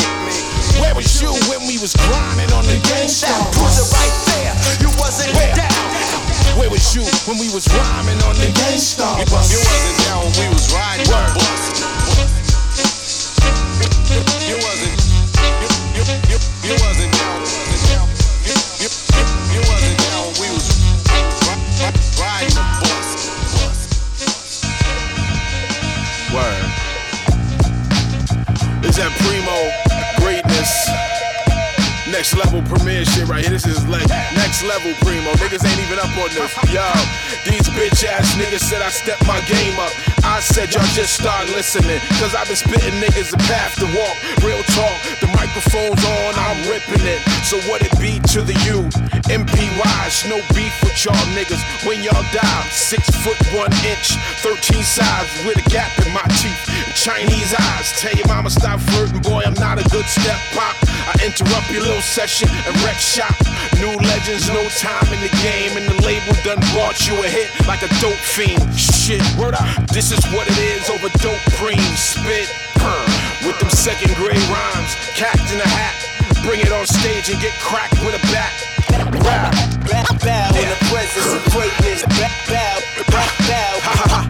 Where 0.80 0.96
was 0.96 1.22
you 1.22 1.32
when 1.52 1.68
we 1.68 1.78
was 1.80 1.94
grinding 2.08 2.52
on 2.56 2.64
the 2.66 2.80
Gang 2.88 3.08
Starr 3.08 3.44
Was 3.60 3.78
it 3.84 3.90
right 3.92 4.16
there? 4.32 4.56
You 4.80 4.90
wasn't 4.98 5.36
Where? 5.36 5.56
down. 5.56 5.86
Where 6.58 6.70
was 6.70 6.96
you 6.96 7.04
when 7.28 7.38
we 7.38 7.52
was 7.52 7.68
rhyming 7.68 8.20
on 8.24 8.36
the 8.40 8.50
Gang 8.56 8.80
Starr 8.80 9.20
bus? 9.28 9.52
You 9.52 9.60
wasn't 9.60 9.98
down 10.08 10.24
when 10.24 10.34
we 10.40 10.48
was 10.56 10.72
riding 10.74 11.06
the 11.06 11.20
bus. 11.36 11.93
Next 32.24 32.40
level 32.40 32.64
Premier 32.64 33.04
shit 33.04 33.28
right 33.28 33.42
here. 33.42 33.52
This 33.52 33.68
is 33.68 33.86
like 33.86 34.08
next 34.08 34.64
level 34.64 34.96
primo. 35.04 35.36
Niggas 35.44 35.60
ain't 35.68 35.76
even 35.84 36.00
up 36.00 36.08
on 36.16 36.32
this. 36.32 36.56
Yo, 36.72 36.88
these 37.44 37.68
bitch 37.76 38.08
ass 38.08 38.40
niggas 38.40 38.64
said 38.64 38.82
I 38.82 38.88
stepped 38.88 39.28
my 39.28 39.42
game 39.42 39.78
up. 39.78 39.92
I 40.24 40.40
said 40.40 40.74
y'all 40.74 40.88
just 40.96 41.20
start 41.20 41.50
listening. 41.50 42.00
Cause 42.24 42.34
I've 42.34 42.48
been 42.48 42.56
spitting 42.56 42.96
niggas 43.04 43.34
a 43.34 43.38
path 43.44 43.76
to 43.76 43.88
walk. 43.92 44.16
Real 44.40 44.64
talk, 44.72 44.96
the 45.20 45.28
microphone's 45.36 46.00
on, 46.00 46.32
I'm 46.40 46.64
ripping 46.72 47.04
it. 47.04 47.20
So 47.44 47.60
what 47.68 47.84
it 47.84 47.92
be 48.00 48.24
to 48.32 48.40
the 48.40 48.56
U? 48.72 48.88
MPYs, 49.34 50.30
no 50.30 50.38
beef 50.54 50.70
with 50.86 50.94
y'all 51.02 51.18
niggas. 51.34 51.58
When 51.90 52.06
y'all 52.06 52.22
die, 52.30 52.64
six 52.70 53.10
foot 53.26 53.34
one 53.50 53.74
inch, 53.82 54.14
13 54.46 54.84
sides 54.86 55.32
with 55.42 55.58
a 55.58 55.66
gap 55.74 55.90
in 56.06 56.14
my 56.14 56.22
teeth. 56.38 56.62
Chinese 56.94 57.50
eyes. 57.58 57.90
Tell 57.98 58.14
your 58.14 58.28
mama 58.28 58.52
stop 58.52 58.80
flirting, 58.80 59.26
boy. 59.26 59.42
I'm 59.42 59.58
not 59.58 59.82
a 59.82 59.90
good 59.90 60.06
step 60.06 60.38
pop. 60.54 60.78
I 61.10 61.18
interrupt 61.26 61.66
your 61.74 61.82
little 61.82 62.06
session 62.06 62.46
and 62.46 62.78
wreck 62.86 63.02
shop. 63.02 63.34
New 63.82 63.98
legends, 64.06 64.54
no 64.54 64.62
time 64.78 65.10
in 65.10 65.20
the 65.26 65.34
game, 65.42 65.82
and 65.82 65.86
the 65.90 65.98
label 66.06 66.38
done 66.46 66.62
bought 66.78 67.02
you 67.10 67.18
a 67.18 67.28
hit 67.28 67.50
like 67.66 67.82
a 67.82 67.90
dope 67.98 68.22
fiend. 68.22 68.62
Shit, 68.78 69.26
word 69.34 69.58
up. 69.58 69.66
This 69.90 70.14
is 70.14 70.22
what 70.30 70.46
it 70.46 70.60
is 70.62 70.94
over 70.94 71.10
dope 71.26 71.42
cream. 71.58 71.82
Spit, 71.98 72.54
purr, 72.78 73.04
with 73.50 73.58
them 73.58 73.74
second 73.74 74.14
grade 74.14 74.46
rhymes. 74.54 74.94
Capped 75.18 75.50
in 75.50 75.58
a 75.58 75.70
hat. 75.74 75.98
Bring 76.46 76.62
it 76.62 76.72
on 76.72 76.86
stage 76.86 77.34
and 77.34 77.42
get 77.42 77.58
cracked 77.66 77.98
with 78.06 78.14
a 78.14 78.22
bat. 78.30 78.73
Bow, 79.24 79.52
bow. 80.20 80.52
Bow, 80.52 81.20
bow, 82.44 82.74
bow, 83.08 83.24
bow. 83.40 84.24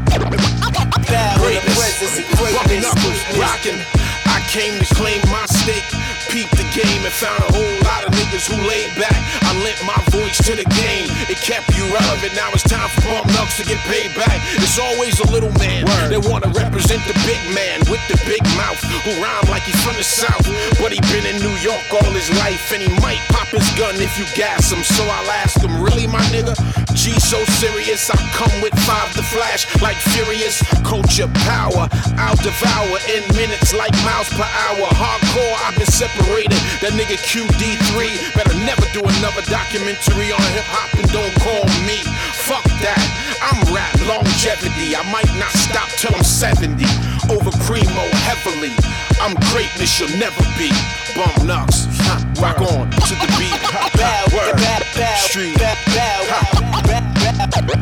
Bow 1.09 1.33
in 1.43 1.53
the 1.55 1.61
Greatness. 1.63 1.77
presence 1.77 2.17
of 2.19 2.25
Bumping 2.39 2.81
greatness. 2.81 2.83
knuckles, 2.83 3.19
rocking. 3.39 3.79
I 4.25 4.39
came 4.49 4.79
to 4.79 4.85
claim 4.95 5.21
my 5.29 5.45
stake. 5.45 5.83
Peeped 6.29 6.55
the 6.57 6.65
game 6.73 7.03
and 7.05 7.13
found 7.13 7.39
a 7.43 7.51
whole 7.53 7.77
lot 7.85 8.05
of 8.05 8.12
who 8.33 8.57
laid 8.65 8.89
back. 8.97 9.13
I 9.45 9.53
lent 9.61 9.77
my 9.85 9.99
voice 10.09 10.41
to 10.49 10.57
the 10.57 10.65
game. 10.73 11.05
It 11.29 11.37
kept 11.37 11.69
you 11.77 11.85
relevant. 11.93 12.33
Now 12.33 12.49
it's 12.49 12.65
time 12.65 12.89
for 12.97 13.05
bump 13.05 13.29
knucks 13.37 13.61
to 13.61 13.63
get 13.63 13.77
paid 13.85 14.09
back. 14.17 14.41
It's 14.57 14.81
always 14.81 15.21
a 15.21 15.27
little 15.29 15.53
man 15.61 15.85
that 16.09 16.25
wanna 16.25 16.49
represent 16.49 17.05
the 17.05 17.13
big 17.29 17.37
man 17.53 17.85
with 17.93 18.01
the 18.09 18.17
big 18.25 18.41
mouth 18.57 18.81
who 19.05 19.13
rhyme 19.21 19.45
like 19.53 19.61
he's 19.69 19.77
from 19.85 19.93
the 20.01 20.03
south. 20.03 20.49
But 20.81 20.97
he 20.97 20.99
been 21.13 21.29
in 21.29 21.37
New 21.45 21.53
York 21.61 21.85
all 21.93 22.09
his 22.09 22.33
life 22.41 22.73
and 22.73 22.81
he 22.81 22.89
might 23.05 23.21
pop 23.29 23.53
his 23.53 23.69
gun 23.77 23.93
if 24.01 24.17
you 24.17 24.25
gas 24.33 24.73
him. 24.73 24.81
So 24.81 25.05
I'll 25.05 25.31
ask 25.45 25.61
him, 25.61 25.77
really, 25.77 26.09
my 26.09 26.23
nigga? 26.33 26.57
G 26.97 27.13
so 27.19 27.37
serious, 27.61 28.09
I 28.09 28.17
come 28.33 28.53
with 28.61 28.73
five 28.85 29.13
to 29.13 29.23
flash 29.23 29.69
like 29.81 29.97
furious. 29.97 30.61
Culture 30.81 31.29
power, 31.45 31.85
I'll 32.17 32.39
devour 32.41 32.97
in 33.13 33.21
minutes 33.35 33.73
like 33.73 33.93
miles 34.01 34.29
per 34.33 34.45
hour. 34.45 34.87
Hardcore, 34.97 35.55
I've 35.65 35.77
been 35.77 35.89
separated. 35.89 36.57
That 36.81 36.93
nigga 36.95 37.17
QD3 37.19 38.22
better 38.31 38.55
never 38.63 38.85
do 38.93 39.01
another 39.19 39.43
documentary 39.51 40.31
on 40.31 40.41
hip 40.55 40.67
hop 40.71 40.93
and 40.95 41.07
don't 41.11 41.35
call 41.43 41.63
me. 41.83 41.99
Fuck 42.47 42.63
that. 42.83 43.01
I'm 43.43 43.59
rap 43.75 43.91
longevity. 44.07 44.95
I 44.95 45.03
might 45.11 45.29
not 45.35 45.51
stop 45.51 45.89
till 45.99 46.15
I'm 46.15 46.23
70. 46.23 46.83
Over 47.31 47.51
primo 47.67 48.05
heavily. 48.27 48.71
I'm 49.19 49.35
greatness 49.51 49.99
you'll 49.99 50.15
never 50.19 50.43
be. 50.55 50.71
Bump 51.15 51.35
nuts. 51.43 51.87
Huh. 52.03 52.19
Rock 52.41 52.59
on 52.61 52.89
to 52.91 53.13
the 53.15 53.29
beat. 53.39 53.55
Bow, 53.99 54.23
Word. 54.35 54.55
bow, 54.59 55.15
Street. 55.19 55.57
bow, 55.59 55.75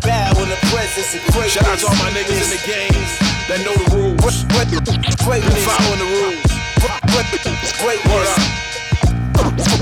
bow, 0.01 0.31
in 0.41 0.49
the 0.49 0.59
presence 0.73 1.15
of 1.15 1.21
greatness. 1.33 1.53
Shout 1.53 1.67
out 1.69 1.79
to 1.79 1.87
all 1.87 1.95
my 2.01 2.09
niggas 2.11 2.41
in 2.41 2.49
the 2.49 2.61
game. 2.65 2.93
that 3.49 3.59
know 3.65 3.75
the 3.77 3.87
rules. 3.95 4.45
Greatness. 5.23 5.65
Following 5.65 5.99
the 5.99 6.09
rules. 6.21 6.51
Greatness. 7.81 8.70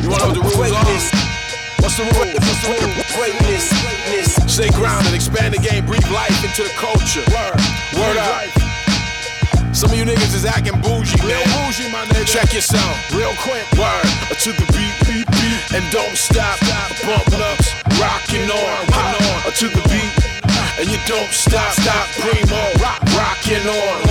You 0.02 0.10
wanna 0.10 0.32
know 0.32 0.34
the 0.34 0.42
rules 0.42 0.72
are? 0.72 0.88
What's 1.84 1.98
the 1.98 2.04
rules? 2.04 2.40
What's 2.40 2.62
the 2.64 2.72
rules? 2.80 2.96
Greatness. 3.16 3.70
Stay 4.48 4.70
grounded, 4.72 5.14
expand 5.14 5.54
the 5.54 5.60
game, 5.60 5.86
breathe 5.86 6.10
life 6.12 6.44
into 6.44 6.64
the 6.64 6.74
culture. 6.80 7.24
Word. 7.32 7.60
Word 7.96 8.18
up. 8.18 8.70
Some 9.76 9.92
of 9.92 9.98
you 9.98 10.04
niggas 10.04 10.36
is 10.36 10.46
acting 10.46 10.80
bougie, 10.82 11.16
man. 11.24 11.28
Real 11.28 11.44
bougie, 11.56 11.92
my 11.92 12.04
nigga. 12.12 12.28
Check 12.28 12.54
yourself, 12.54 12.96
real 13.16 13.32
quick. 13.44 13.64
Word. 13.80 14.08
To 14.44 14.52
the 14.52 14.66
beat, 14.76 14.96
beat, 15.08 15.28
beat, 15.28 15.62
and 15.76 15.84
don't 15.92 16.16
stop. 16.16 16.60
Bumping 17.04 17.42
ups, 17.44 17.76
rocking 18.00 18.50
on, 18.52 18.80
on. 18.96 19.52
To 19.56 19.68
the 19.68 19.84
beat, 19.92 20.12
and 20.80 20.90
you 20.90 21.00
don't 21.08 21.32
stop, 21.32 21.72
stop. 21.74 22.08
Primo, 22.20 22.60
rock, 22.80 23.02
rocking 23.16 23.68
on. 23.68 24.09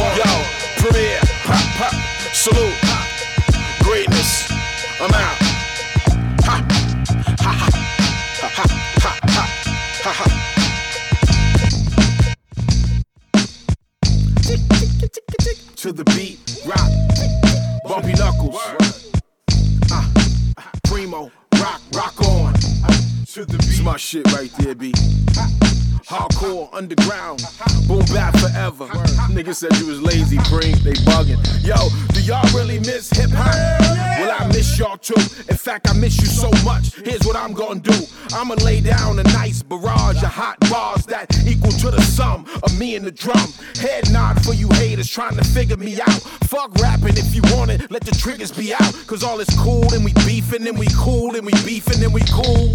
Underground, 26.78 27.42
boom 27.88 28.04
bap 28.14 28.36
forever. 28.38 28.86
Niggas 29.34 29.56
said 29.56 29.76
you 29.78 29.86
was 29.86 30.00
lazy, 30.00 30.36
Preem, 30.46 30.76
they 30.84 30.92
bugging. 31.10 31.42
Yo, 31.66 31.74
do 32.14 32.22
y'all 32.22 32.48
really 32.56 32.78
miss 32.78 33.10
hip 33.10 33.30
hop? 33.30 33.52
Well, 34.20 34.36
I 34.38 34.46
miss 34.46 34.78
y'all 34.78 34.96
too. 34.96 35.20
In 35.48 35.56
fact, 35.56 35.90
I 35.90 35.92
miss 35.94 36.20
you 36.20 36.26
so 36.26 36.50
much. 36.64 36.94
Here's 37.04 37.26
what 37.26 37.34
I'm 37.34 37.52
gonna 37.52 37.80
do. 37.80 37.98
I'ma 38.32 38.54
lay 38.62 38.80
down 38.80 39.18
a 39.18 39.24
nice 39.24 39.60
barrage 39.60 40.22
of 40.22 40.30
hot 40.30 40.60
bars 40.70 41.04
that 41.06 41.26
equal 41.48 41.72
to 41.72 41.90
the 41.90 42.00
sum 42.00 42.46
of 42.62 42.78
me 42.78 42.94
and 42.94 43.04
the 43.04 43.10
drum. 43.10 43.52
Head 43.80 44.12
nod 44.12 44.40
for 44.44 44.54
you 44.54 44.68
haters 44.74 45.10
trying 45.10 45.36
to 45.36 45.44
figure 45.44 45.76
me 45.76 46.00
out. 46.00 46.22
Fuck 46.46 46.74
rapping 46.76 47.16
if 47.16 47.34
you 47.34 47.42
want 47.56 47.72
it, 47.72 47.90
let 47.90 48.04
the 48.04 48.12
triggers 48.12 48.52
be 48.52 48.72
out. 48.72 48.94
Cause 49.08 49.24
all 49.24 49.40
is 49.40 49.50
cool 49.58 49.92
and 49.94 50.04
we 50.04 50.12
beefing 50.26 50.64
and 50.68 50.78
we 50.78 50.86
cool 50.96 51.34
and 51.34 51.44
we 51.44 51.52
beefing 51.64 52.04
and 52.04 52.14
we 52.14 52.22
cool. 52.30 52.72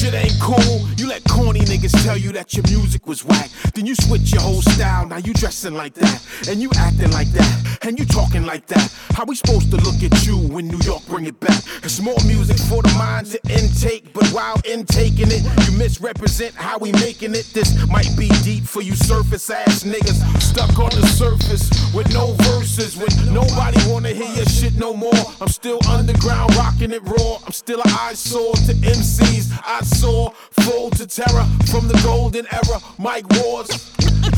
Shit 0.00 0.14
ain't 0.14 0.40
cool. 0.40 0.80
You 0.96 1.08
let 1.08 1.22
corny 1.24 1.60
niggas 1.60 1.92
tell 2.02 2.16
you 2.16 2.32
that 2.32 2.54
your 2.54 2.64
music 2.70 3.06
was 3.06 3.22
whack. 3.22 3.50
Then 3.74 3.84
you 3.84 3.94
switch 3.94 4.32
your 4.32 4.40
whole 4.40 4.62
style. 4.62 5.06
Now 5.06 5.18
you 5.18 5.34
dressing 5.34 5.74
like 5.74 5.92
that. 5.92 6.26
And 6.48 6.62
you 6.62 6.70
acting 6.78 7.10
like 7.10 7.30
that. 7.32 7.78
And 7.82 7.98
you 7.98 8.06
talking 8.06 8.46
like 8.46 8.66
that. 8.68 8.90
How 9.12 9.26
we 9.26 9.34
supposed 9.34 9.70
to 9.72 9.76
look 9.76 10.02
at 10.02 10.26
you 10.26 10.38
when 10.38 10.68
New 10.68 10.80
York 10.84 11.04
bring 11.04 11.26
it 11.26 11.38
back? 11.38 11.62
It's 11.82 12.00
more 12.00 12.16
music 12.26 12.56
for 12.56 12.80
the 12.80 12.94
mind 12.96 13.26
to 13.32 13.40
intake. 13.52 14.14
But 14.14 14.26
while 14.28 14.58
intaking 14.64 15.28
it, 15.28 15.44
you 15.68 15.76
misrepresent 15.76 16.54
how 16.54 16.78
we 16.78 16.92
making 16.92 17.34
it. 17.34 17.50
This 17.52 17.76
might 17.88 18.08
be 18.16 18.28
deep 18.42 18.64
for 18.64 18.80
you 18.80 18.94
surface 18.94 19.50
ass 19.50 19.84
niggas. 19.84 20.16
Stuck 20.40 20.78
on 20.78 20.90
the 20.98 21.06
surface 21.08 21.68
with 21.92 22.10
no 22.14 22.32
verses. 22.48 22.96
When 22.96 23.34
nobody 23.34 23.78
wanna 23.86 24.10
hear 24.10 24.32
your 24.34 24.46
shit 24.46 24.76
no 24.78 24.94
more. 24.94 25.24
I'm 25.42 25.48
still 25.48 25.80
underground 25.86 26.56
rocking 26.56 26.92
it 26.92 27.02
raw. 27.02 27.38
I'm 27.44 27.52
still 27.52 27.82
an 27.82 27.90
eyesore 28.00 28.54
to 28.66 28.72
MCs. 28.72 29.52
I 29.62 29.82
saw 29.90 30.30
full 30.62 30.90
to 30.90 31.06
terror 31.06 31.46
from 31.70 31.88
the 31.88 31.98
golden 32.04 32.46
era. 32.52 32.80
Mike 32.98 33.28
Wars. 33.38 33.68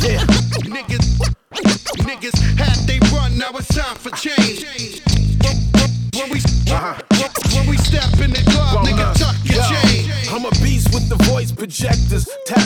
Yeah. 0.01 0.25
Niggas, 0.67 1.19
niggas 2.07 2.39
had 2.57 2.79
they 2.87 2.99
run, 3.15 3.37
now 3.39 3.51
it's 3.55 3.69
time 3.75 3.97
for 3.97 4.11
change. 4.11 4.65
When 6.15 6.29
we, 6.31 6.41
when 7.57 7.67
we 7.67 7.77
step 7.79 8.13
in 8.21 8.31
the 8.31 8.43
club, 8.53 8.85
nigga, 8.87 9.17
tuck 9.19 9.37
your 9.45 9.57
Yo, 9.57 9.81
chain. 9.81 10.11
I'm 10.31 10.45
a 10.45 10.51
beast 10.63 10.93
with 10.95 11.09
the 11.09 11.17
voice 11.25 11.51
projectors. 11.51 12.29
Tap 12.47 12.62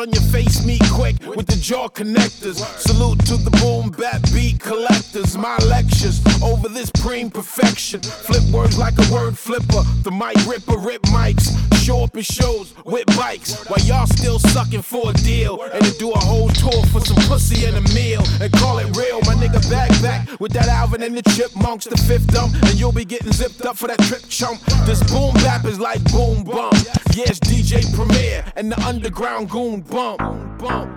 on 0.00 0.10
your 0.12 0.22
face, 0.22 0.64
me 0.64 0.78
quick 0.92 1.14
with 1.36 1.46
the 1.46 1.56
jaw 1.56 1.86
connectors. 1.86 2.64
Salute 2.78 3.18
to 3.26 3.36
the 3.36 3.50
boom 3.60 3.90
bap 3.90 4.22
beat 4.32 4.58
collectors. 4.58 5.36
My 5.36 5.58
lectures 5.58 6.24
over 6.42 6.68
this 6.68 6.90
preem 6.90 7.32
perfection. 7.32 8.00
Flip 8.00 8.42
words 8.50 8.78
like 8.78 8.94
a 8.96 9.12
word 9.12 9.36
flipper. 9.36 9.82
The 10.02 10.10
mic 10.10 10.40
ripper, 10.46 10.78
rip 10.78 11.02
mics. 11.12 11.52
Show 11.84 12.04
up 12.04 12.16
in 12.16 12.22
shows 12.22 12.74
with 12.86 13.06
bikes. 13.18 13.68
While 13.68 13.80
y'all 13.80 14.06
still 14.06 14.38
sucking 14.38 14.82
for 14.82 15.10
a 15.10 15.12
deal. 15.12 15.60
And 15.60 15.84
to 15.84 15.92
do 15.98 16.12
a 16.12 16.18
whole 16.18 16.48
tour 16.48 16.82
for 16.86 17.00
some 17.00 17.20
pussy 17.28 17.66
and 17.66 17.76
a 17.76 17.82
meal. 17.92 18.22
And 18.40 18.50
call 18.52 18.78
it 18.78 18.96
real. 18.96 19.20
My 19.26 19.34
nigga 19.34 19.60
back 19.70 19.90
back 20.00 20.40
with 20.40 20.52
that 20.52 20.68
Alvin 20.68 21.02
and 21.02 21.16
the 21.16 21.22
Chipmunks, 21.30 21.84
the 21.84 21.98
fifth 22.08 22.28
dump. 22.28 22.54
And 22.62 22.80
you'll 22.80 22.92
be 22.92 23.04
getting 23.04 23.32
zipped 23.32 23.66
up 23.66 23.76
for 23.76 23.88
that 23.88 23.98
trip 24.08 24.22
chump. 24.28 24.60
This 24.86 25.02
boom 25.12 25.34
bap 25.44 25.66
is 25.66 25.78
like 25.78 26.02
boom 26.10 26.44
bump. 26.44 26.74
Yeah, 27.12 27.24
it's 27.26 27.40
DJ 27.40 27.82
Premier 27.94 28.44
and 28.56 28.70
the 28.70 28.80
underground 28.86 29.50
goon 29.50 29.82
bump. 29.90 30.58
Bump. 30.58 30.96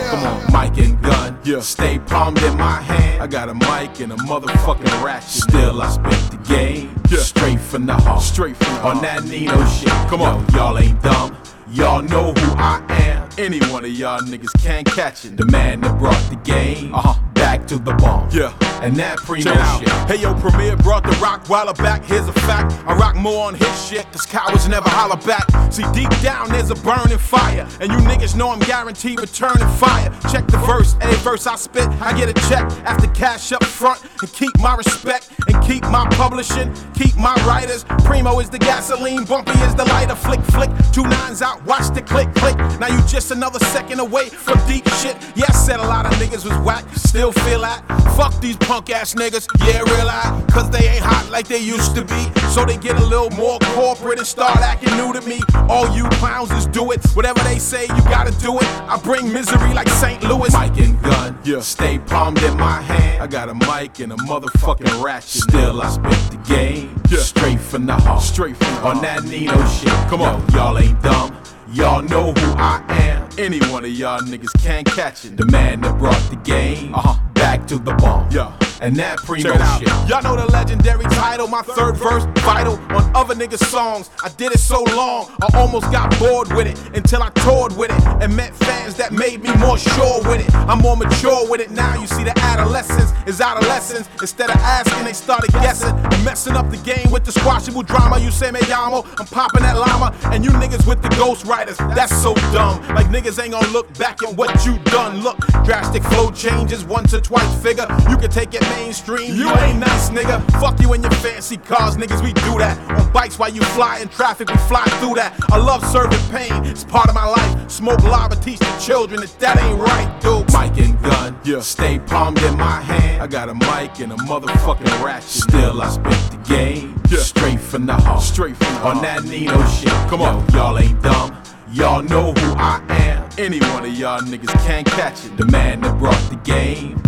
Come 0.10 0.24
on, 0.24 0.44
mic 0.52 0.78
and 0.84 1.02
gun. 1.02 1.40
Yeah. 1.44 1.60
Stay 1.60 2.00
palmed 2.00 2.42
in 2.42 2.58
my 2.58 2.82
hand. 2.82 3.22
I 3.22 3.28
got 3.28 3.50
a 3.50 3.54
mic 3.54 4.00
and 4.02 4.12
a 4.12 4.16
motherfucking 4.16 5.04
ratchet. 5.04 5.30
Still, 5.30 5.82
I 5.82 5.90
spit 5.90 6.32
the 6.32 6.38
game. 6.50 7.00
Yeah. 7.10 7.20
Straight 7.20 7.60
from 7.60 7.86
the 7.86 7.94
heart. 7.94 8.22
Straight 8.22 8.58
from 8.58 8.74
the 8.74 8.80
heart. 8.82 8.96
On 8.98 9.02
that 9.04 9.24
Nino 9.26 9.66
shit. 9.68 9.90
Come 10.10 10.22
on. 10.22 10.46
Yo, 10.52 10.58
y'all 10.58 10.80
ain't 10.80 11.02
dumb. 11.04 11.38
Y'all 11.70 12.02
know 12.02 12.34
who 12.34 12.54
I 12.58 12.84
am. 12.90 13.30
Any 13.38 13.60
one 13.68 13.86
of 13.86 13.92
y'all 13.92 14.22
niggas 14.22 14.64
can't 14.64 14.88
catch 14.88 15.26
it. 15.26 15.38
The 15.38 15.46
man 15.46 15.82
that 15.82 15.98
brought 16.00 16.30
the 16.30 16.38
game 16.38 16.94
uh-huh. 16.96 17.35
Back 17.58 17.68
to 17.68 17.78
the 17.78 17.94
bomb. 17.94 18.30
Yeah. 18.32 18.54
And 18.82 18.96
that 18.98 19.18
primo 19.18 19.54
shit. 19.80 19.90
Hey 20.08 20.22
yo, 20.22 20.34
Premier 20.36 20.76
brought 20.76 21.04
the 21.04 21.18
rock 21.22 21.48
while 21.48 21.70
I 21.70 21.74
back. 21.74 22.04
Here's 22.04 22.28
a 22.28 22.34
fact. 22.34 22.74
I 22.86 22.96
rock 22.96 23.16
more 23.16 23.48
on 23.48 23.56
his 23.56 23.88
shit, 23.88 24.06
cause 24.12 24.26
cowards 24.26 24.68
never 24.68 24.90
holler 24.90 25.16
back. 25.26 25.48
See, 25.72 25.86
deep 25.94 26.10
down 26.22 26.50
there's 26.50 26.70
a 26.70 26.76
burning 26.76 27.18
fire. 27.18 27.68
And 27.80 27.92
you 27.92 27.98
niggas 28.00 28.36
know 28.36 28.52
I'm 28.52 28.60
guaranteed 28.60 29.20
returning 29.20 29.68
fire. 29.78 30.12
Check 30.32 30.48
the 30.48 30.58
verse, 30.58 30.96
every 31.02 31.18
verse 31.18 31.48
I 31.48 31.56
spit, 31.56 31.88
I 32.02 32.16
get 32.18 32.30
a 32.30 32.34
check 32.50 32.66
after 32.86 33.08
cash 33.08 33.52
up 33.54 33.64
front. 33.64 34.04
And 34.22 34.32
keep 34.34 34.52
my 34.60 34.76
respect, 34.76 35.32
and 35.48 35.64
keep 35.64 35.84
my 35.84 36.06
publishing, 36.12 36.74
keep 36.94 37.16
my 37.16 37.36
writers. 37.48 37.86
Primo 38.04 38.40
is 38.40 38.50
the 38.50 38.60
gasoline, 38.60 39.24
bumpy 39.24 39.58
is 39.62 39.74
the 39.76 39.86
lighter. 39.86 40.16
Flick, 40.16 40.42
flick, 40.42 40.70
two 40.92 41.04
nines 41.04 41.42
out, 41.42 41.64
watch 41.66 41.94
the 41.94 42.02
click, 42.02 42.34
click. 42.36 42.58
Now 42.80 42.88
you 42.88 43.02
just 43.08 43.32
another 43.32 43.60
second 43.60 44.00
away 44.00 44.30
from 44.30 44.60
deep 44.68 44.88
shit. 45.00 45.16
Yeah, 45.36 45.46
I 45.48 45.54
said 45.54 45.80
a 45.80 45.88
lot 45.88 46.06
of 46.06 46.12
niggas 46.14 46.44
was 46.48 46.58
whack, 46.66 46.86
still 46.96 47.32
feel 47.46 47.62
that. 47.62 47.84
Fuck 48.16 48.40
these 48.40 48.56
punk 48.58 48.90
ass 48.90 49.14
niggas, 49.14 49.48
yeah, 49.68 49.82
real 49.82 50.10
I. 50.10 50.44
Cause 50.50 50.70
they 50.70 50.88
ain't 50.88 51.04
hot 51.04 51.30
like 51.30 51.48
they 51.48 51.60
used 51.60 51.96
to 51.96 52.04
be. 52.04 52.24
So 52.50 52.66
they 52.66 52.78
get 52.78 52.96
a 52.96 53.06
little 53.06 53.30
more 53.32 53.60
corporate 53.76 54.20
and 54.20 54.28
start 54.28 54.58
acting 54.58 54.96
new 54.96 55.14
to 55.14 55.22
me. 55.28 55.42
All 55.70 55.94
you 55.96 56.08
clowns 56.20 56.50
just 56.50 56.72
do 56.72 56.92
it. 56.92 57.06
Whatever 57.14 57.40
they 57.42 57.60
say, 57.60 57.84
you 57.84 58.02
gotta 58.10 58.32
do 58.40 58.58
it. 58.58 58.68
I 58.88 58.98
bring 59.04 59.32
misery 59.32 59.74
like 59.74 59.90
St. 59.90 60.24
Louis. 60.24 60.52
Mic 60.54 60.78
and 60.78 61.02
gun, 61.02 61.38
yeah. 61.44 61.60
Stay 61.60 62.00
palmed 62.00 62.42
in 62.42 62.58
my 62.58 62.82
hand. 62.82 63.22
I 63.22 63.28
got 63.28 63.50
a 63.50 63.54
mic 63.54 64.00
and 64.00 64.14
a 64.14 64.18
motherfucking 64.18 65.04
ratchet. 65.04 65.42
Still, 65.44 65.82
I 65.82 65.90
spit 65.90 66.32
the 66.32 66.38
game. 66.48 67.02
yeah. 67.10 67.20
Straight 67.20 67.60
from 67.60 67.86
the 67.86 67.96
heart. 67.96 68.22
Straight 68.22 68.56
from 68.56 68.74
the 68.76 68.82
heart. 68.82 68.96
On 68.96 69.02
that 69.02 69.24
Nino 69.26 69.68
shit. 69.68 69.90
Come 70.10 70.22
on, 70.22 70.48
y'all 70.52 70.78
ain't 70.78 71.02
dumb. 71.02 71.36
Y'all 71.74 72.02
know 72.02 72.32
who 72.32 72.54
I 72.58 72.82
am. 72.88 73.28
Any 73.38 73.60
one 73.68 73.84
of 73.84 73.92
y'all 73.92 74.22
niggas 74.22 74.64
can't 74.64 74.88
catch 74.88 75.26
it. 75.26 75.36
The 75.36 75.46
man 75.48 75.82
that 75.82 75.98
brought 75.98 76.22
the 76.30 76.38
game 76.38 76.96
uh-huh. 76.96 77.35
Back 77.58 77.68
to 77.68 77.78
the 77.78 77.94
bomb. 77.94 78.30
Yeah. 78.32 78.65
And 78.86 78.96
that 78.98 79.18
primo 79.18 79.58
shit. 79.80 79.88
Y'all 80.08 80.22
know 80.22 80.36
the 80.36 80.46
legendary 80.52 81.06
title, 81.06 81.48
my 81.48 81.64
third 81.64 81.98
verse, 81.98 82.24
vital 82.46 82.76
on 82.96 83.16
other 83.16 83.34
niggas' 83.34 83.66
songs. 83.66 84.12
I 84.24 84.30
did 84.30 84.52
it 84.52 84.60
so 84.60 84.84
long, 84.96 85.32
I 85.42 85.58
almost 85.58 85.92
got 85.92 86.16
bored 86.20 86.54
with 86.54 86.68
it 86.68 86.96
until 86.96 87.24
I 87.24 87.32
toured 87.32 87.76
with 87.76 87.90
it 87.90 88.06
and 88.22 88.36
met 88.36 88.54
fans 88.54 88.94
that 88.98 89.12
made 89.12 89.42
me 89.42 89.52
more 89.56 89.80
sure 89.80 90.22
with 90.30 90.48
it. 90.48 90.54
I'm 90.70 90.78
more 90.84 90.96
mature 90.96 91.50
with 91.50 91.62
it 91.62 91.72
now. 91.72 92.00
You 92.00 92.06
see, 92.06 92.24
the 92.24 92.38
adolescence 92.38 93.12
is 93.26 93.42
adolescence. 93.42 94.08
Instead 94.22 94.52
of 94.52 94.58
asking, 94.58 95.04
they 95.04 95.14
started 95.14 95.52
guessing 95.54 95.96
messing 96.26 96.56
up 96.56 96.70
the 96.70 96.78
game 96.78 97.10
with 97.12 97.24
the 97.24 97.32
squashable 97.32 97.84
drama. 97.86 98.20
You 98.20 98.32
say 98.32 98.52
me 98.52 98.60
llamo, 98.62 99.06
I'm 99.20 99.28
popping 99.28 99.62
that 99.62 99.78
llama, 99.78 100.14
and 100.34 100.44
you 100.44 100.52
niggas 100.52 100.86
with 100.88 101.02
the 101.02 101.10
ghost 101.10 101.46
writers. 101.46 101.78
That's 101.78 102.16
so 102.22 102.34
dumb. 102.52 102.82
Like 102.90 103.08
niggas 103.08 103.42
ain't 103.42 103.54
gonna 103.54 103.68
look 103.70 103.92
back 103.98 104.22
at 104.24 104.36
what 104.36 104.66
you 104.66 104.78
done. 104.86 105.22
Look, 105.22 105.38
drastic 105.64 106.04
flow 106.04 106.32
changes 106.32 106.84
once 106.84 107.14
or 107.14 107.22
twice. 107.22 107.50
Figure 107.64 107.88
you 108.10 108.18
can 108.18 108.30
take 108.30 108.54
it, 108.54 108.62
mainstream. 108.76 109.36
You 109.36 109.50
ain't 109.50 109.80
nice, 109.80 110.10
nigga. 110.10 110.40
Fuck 110.60 110.80
you 110.82 110.94
and 110.94 111.04
your 111.04 111.12
fancy 111.14 111.58
cars, 111.58 111.98
niggas. 111.98 112.24
We 112.24 112.34
do 112.34 112.58
that 112.60 112.78
on 113.00 113.12
bikes 113.12 113.40
while 113.40 113.52
you 113.52 113.62
fly 113.62 114.00
in 114.00 114.10
traffic. 114.10 114.50
We 114.50 114.58
fly 114.58 114.84
through 115.00 115.16
that. 115.16 115.34
I 115.52 115.58
love 115.58 115.86
serving 115.86 116.20
pain. 116.30 116.66
It's 116.66 116.84
part 116.84 117.10
of 117.10 117.16
my 117.16 117.26
life. 117.26 117.70
Smoke 117.70 118.04
lava, 118.04 118.36
teach 118.36 118.60
the 118.60 118.78
children 118.80 119.22
that 119.22 119.40
that 119.40 119.62
ain't 119.62 119.80
right, 119.80 120.10
dude. 120.22 120.46
Mic 120.54 120.78
and 120.86 121.02
gun, 121.02 121.40
yeah. 121.44 121.62
Stay 121.62 122.00
palmed 122.00 122.42
in 122.44 122.58
my 122.58 122.82
hand. 122.82 123.22
I 123.22 123.28
got 123.28 123.50
a 123.50 123.54
mic 123.54 124.00
and 124.00 124.12
a 124.12 124.18
motherfucking 124.18 125.04
ratchet. 125.04 125.30
Still, 125.30 125.82
I 125.82 125.90
spit 125.90 126.32
the 126.32 126.38
game. 126.48 127.02
Yeah. 127.10 127.20
Straight 127.20 127.60
from 127.60 127.86
the 127.86 127.94
heart. 127.94 128.22
Straight 128.22 128.56
from 128.58 128.74
the 128.74 128.80
heart. 128.80 128.98
On 128.98 129.02
that 129.04 129.24
Nino 129.24 129.66
shit. 129.68 129.90
Come 130.10 130.22
on, 130.22 130.48
y'all 130.52 130.78
ain't 130.78 131.02
dumb. 131.02 131.36
Y'all 131.72 132.02
know 132.02 132.32
who 132.32 132.54
I 132.56 132.82
am. 132.90 133.30
Any 133.38 133.60
one 133.60 133.84
of 133.86 133.94
y'all 133.94 134.22
niggas 134.22 134.54
can't 134.66 134.88
catch 134.88 135.26
it. 135.26 135.36
The 135.36 135.46
man 135.46 135.82
that 135.82 135.98
brought 136.00 136.30
the 136.30 136.38
game 136.38 137.02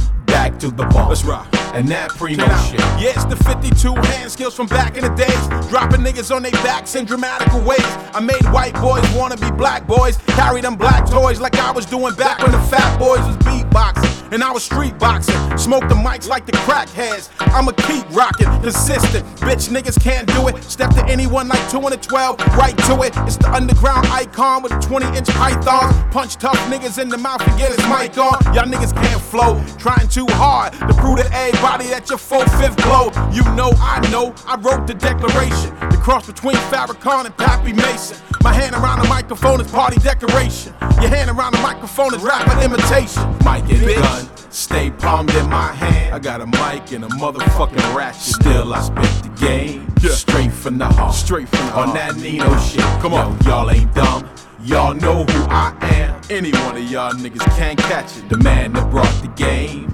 back 0.50 0.60
to 0.60 0.72
the 0.72 0.86
ball. 0.86 1.10
Let's 1.10 1.24
rock. 1.24 1.48
And 1.74 1.88
that 1.90 2.10
primo 2.10 2.48
shit. 2.66 2.80
Yeah, 2.98 3.14
it's 3.14 3.26
the 3.26 3.36
52 3.36 3.94
hand 3.94 4.32
skills 4.32 4.56
from 4.56 4.68
back 4.68 4.98
in 4.98 5.04
the 5.04 5.14
days. 5.16 5.70
Dropping 5.70 6.02
niggas 6.02 6.34
on 6.34 6.42
their 6.44 6.52
backs 6.64 6.96
in 6.96 7.06
dramatical 7.06 7.60
ways. 7.62 7.86
I 8.14 8.20
made 8.20 8.44
white 8.52 8.74
boys 8.76 9.04
wanna 9.14 9.38
be 9.38 9.52
black 9.52 9.86
boys. 9.86 10.18
Carry 10.40 10.62
them 10.62 10.76
black 10.76 11.06
toys 11.10 11.40
like 11.40 11.56
I 11.56 11.72
was 11.72 11.86
doing 11.86 12.16
back 12.16 12.40
when 12.42 12.52
the 12.52 12.62
fat 12.62 12.98
boys 12.98 13.20
was 13.20 13.38
beatboxing. 13.38 14.34
And 14.34 14.44
I 14.44 14.52
was 14.52 14.64
street 14.64 14.98
boxing. 14.98 15.36
Smoke 15.58 15.88
the 15.88 15.96
mics 15.96 16.28
like 16.28 16.46
the 16.46 16.52
crackheads. 16.52 17.30
I'ma 17.40 17.72
keep 17.72 18.06
rocking, 18.12 18.48
consistent. 18.62 19.26
Bitch 19.38 19.70
niggas 19.70 20.02
can't 20.02 20.28
do 20.28 20.48
it. 20.48 20.64
Step 20.64 20.90
to 20.92 21.06
anyone 21.06 21.48
like 21.48 21.70
2 21.70 21.80
and 21.80 21.94
a 21.94 21.98
12, 21.98 22.40
right 22.58 22.78
to 22.90 23.02
it. 23.04 23.14
It's 23.28 23.38
the 23.38 23.50
underground 23.54 24.08
icon 24.08 24.64
with 24.64 24.74
20 24.82 25.18
inch 25.18 25.30
pythons. 25.30 25.96
Punch 26.12 26.36
tough 26.38 26.58
niggas 26.72 27.02
in 27.02 27.10
the 27.10 27.18
mouth 27.18 27.42
and 27.48 27.58
get 27.58 27.70
his 27.70 27.80
mic 27.88 28.18
on. 28.18 28.36
Y'all 28.54 28.66
niggas 28.66 28.94
can't 28.94 29.22
flow. 29.22 29.64
Trying 29.78 30.08
too 30.10 30.26
hard 30.38 30.74
to 30.74 30.94
prove 30.94 31.18
to 31.18 31.28
everybody 31.34 31.88
that 31.88 32.10
you're 32.10 32.18
full 32.18 32.46
fifth 32.62 32.78
blow. 32.86 33.10
You 33.34 33.44
know, 33.56 33.72
I 33.82 34.00
know, 34.12 34.34
I 34.46 34.56
wrote 34.58 34.86
the 34.86 34.94
declaration. 34.94 35.74
The 35.90 35.98
cross 35.98 36.28
between 36.28 36.56
Farrakhan 36.70 37.26
and 37.26 37.36
Pappy 37.36 37.74
Mason. 37.74 38.18
My 38.44 38.54
hand 38.54 38.76
around 38.76 39.02
the 39.02 39.10
microphone 39.10 39.60
is 39.60 39.70
party 39.70 40.00
decoration. 40.00 40.74
Your 41.02 41.10
hand 41.10 41.30
around 41.30 41.54
the 41.54 41.62
microphone 41.62 42.14
is 42.14 42.22
rapper 42.22 42.60
imitation. 42.64 43.24
Mic 43.40 43.66
and 43.74 43.86
gun, 44.02 44.30
stay 44.52 44.92
palmed 44.92 45.34
in 45.34 45.50
my 45.50 45.74
hand. 45.74 46.14
I 46.14 46.20
got 46.20 46.42
a 46.42 46.46
mic 46.46 46.92
and 46.92 47.04
a 47.04 47.10
motherfucking 47.10 47.96
ratchet. 47.96 48.36
Still, 48.36 48.74
I 48.74 48.82
spit 48.82 49.24
the 49.24 49.30
game. 49.40 49.88
Straight 50.00 50.54
from 50.54 50.78
the 50.78 50.86
heart. 50.86 51.16
Straight 51.16 51.50
from 51.50 51.66
the 51.66 51.72
heart. 51.72 51.90
On 51.90 51.96
that 51.96 52.16
Nino 52.16 52.58
shit. 52.60 52.82
Come 53.02 53.14
on, 53.14 53.38
y'all 53.42 53.70
ain't 53.72 53.94
dumb. 53.94 54.30
Y'all 54.64 54.94
know 54.94 55.24
who 55.24 55.44
I 55.50 55.76
am. 55.82 56.22
Any 56.30 56.52
one 56.52 56.78
of 56.78 56.92
y'all 56.92 57.14
niggas 57.14 57.46
can't 57.58 57.80
catch 57.80 58.18
it. 58.18 58.30
The 58.30 58.38
man 58.38 58.74
that 58.74 58.90
brought 58.92 59.22
the 59.22 59.30
game 59.30 59.94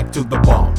back 0.00 0.12
to 0.12 0.22
the 0.22 0.38
bomb. 0.38 0.74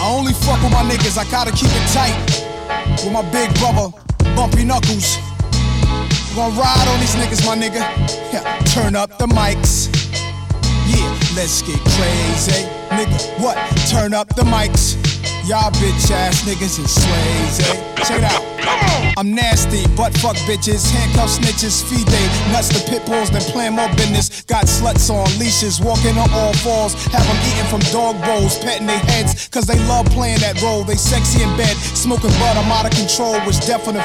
I 0.00 0.04
only 0.04 0.32
fuck 0.32 0.60
with 0.62 0.72
my 0.72 0.82
niggas, 0.82 1.16
I 1.16 1.24
gotta 1.30 1.52
keep 1.52 1.70
it 1.70 1.88
tight. 1.92 2.51
With 3.00 3.12
my 3.12 3.22
big 3.32 3.52
brother, 3.58 3.90
Bumpy 4.36 4.64
Knuckles. 4.64 5.16
Gonna 6.34 6.54
ride 6.54 6.88
on 6.88 7.00
these 7.00 7.14
niggas, 7.16 7.44
my 7.44 7.56
nigga. 7.56 7.80
Yeah, 8.32 8.58
turn 8.64 8.96
up 8.96 9.18
the 9.18 9.26
mics. 9.26 9.88
Yeah, 10.86 11.08
let's 11.34 11.62
get 11.62 11.80
crazy. 11.80 12.66
Nigga, 12.90 13.40
what? 13.40 13.56
Turn 13.88 14.14
up 14.14 14.28
the 14.34 14.42
mics. 14.42 14.96
Y'all 15.48 15.70
bitch 15.72 16.10
ass 16.10 16.42
niggas 16.42 16.78
is 16.78 16.96
Swayze. 16.96 18.06
Check 18.06 18.18
it 18.18 18.24
out. 18.24 19.01
I'm 19.18 19.34
nasty, 19.34 19.84
butt 19.96 20.16
fuck 20.18 20.36
bitches, 20.48 20.88
handcuff 20.90 21.28
snitches, 21.28 21.84
feed 21.84 22.06
they 22.06 22.24
nuts 22.52 22.68
to 22.70 22.80
pit 22.88 23.04
bulls, 23.04 23.30
then 23.30 23.42
plan 23.52 23.74
more 23.74 23.88
business. 23.96 24.42
Got 24.42 24.66
sluts 24.66 25.10
on 25.10 25.26
leashes, 25.38 25.80
walking 25.80 26.16
on 26.16 26.30
all 26.30 26.54
fours, 26.64 26.94
have 27.12 27.26
them 27.26 27.38
eating 27.50 27.68
from 27.68 27.80
dog 27.92 28.16
bowls, 28.24 28.58
petting 28.60 28.86
their 28.86 29.02
heads, 29.10 29.48
cause 29.48 29.66
they 29.66 29.78
love 29.90 30.06
playing 30.06 30.40
that 30.40 30.60
role. 30.62 30.84
They 30.84 30.96
sexy 30.96 31.42
in 31.42 31.50
bed, 31.56 31.76
smoking 31.76 32.30
bud, 32.40 32.56
I'm 32.56 32.70
out 32.72 32.86
of 32.86 32.92
control, 32.92 33.38
which 33.42 33.60
death 33.66 33.88
on 33.88 33.94
the. 33.94 34.02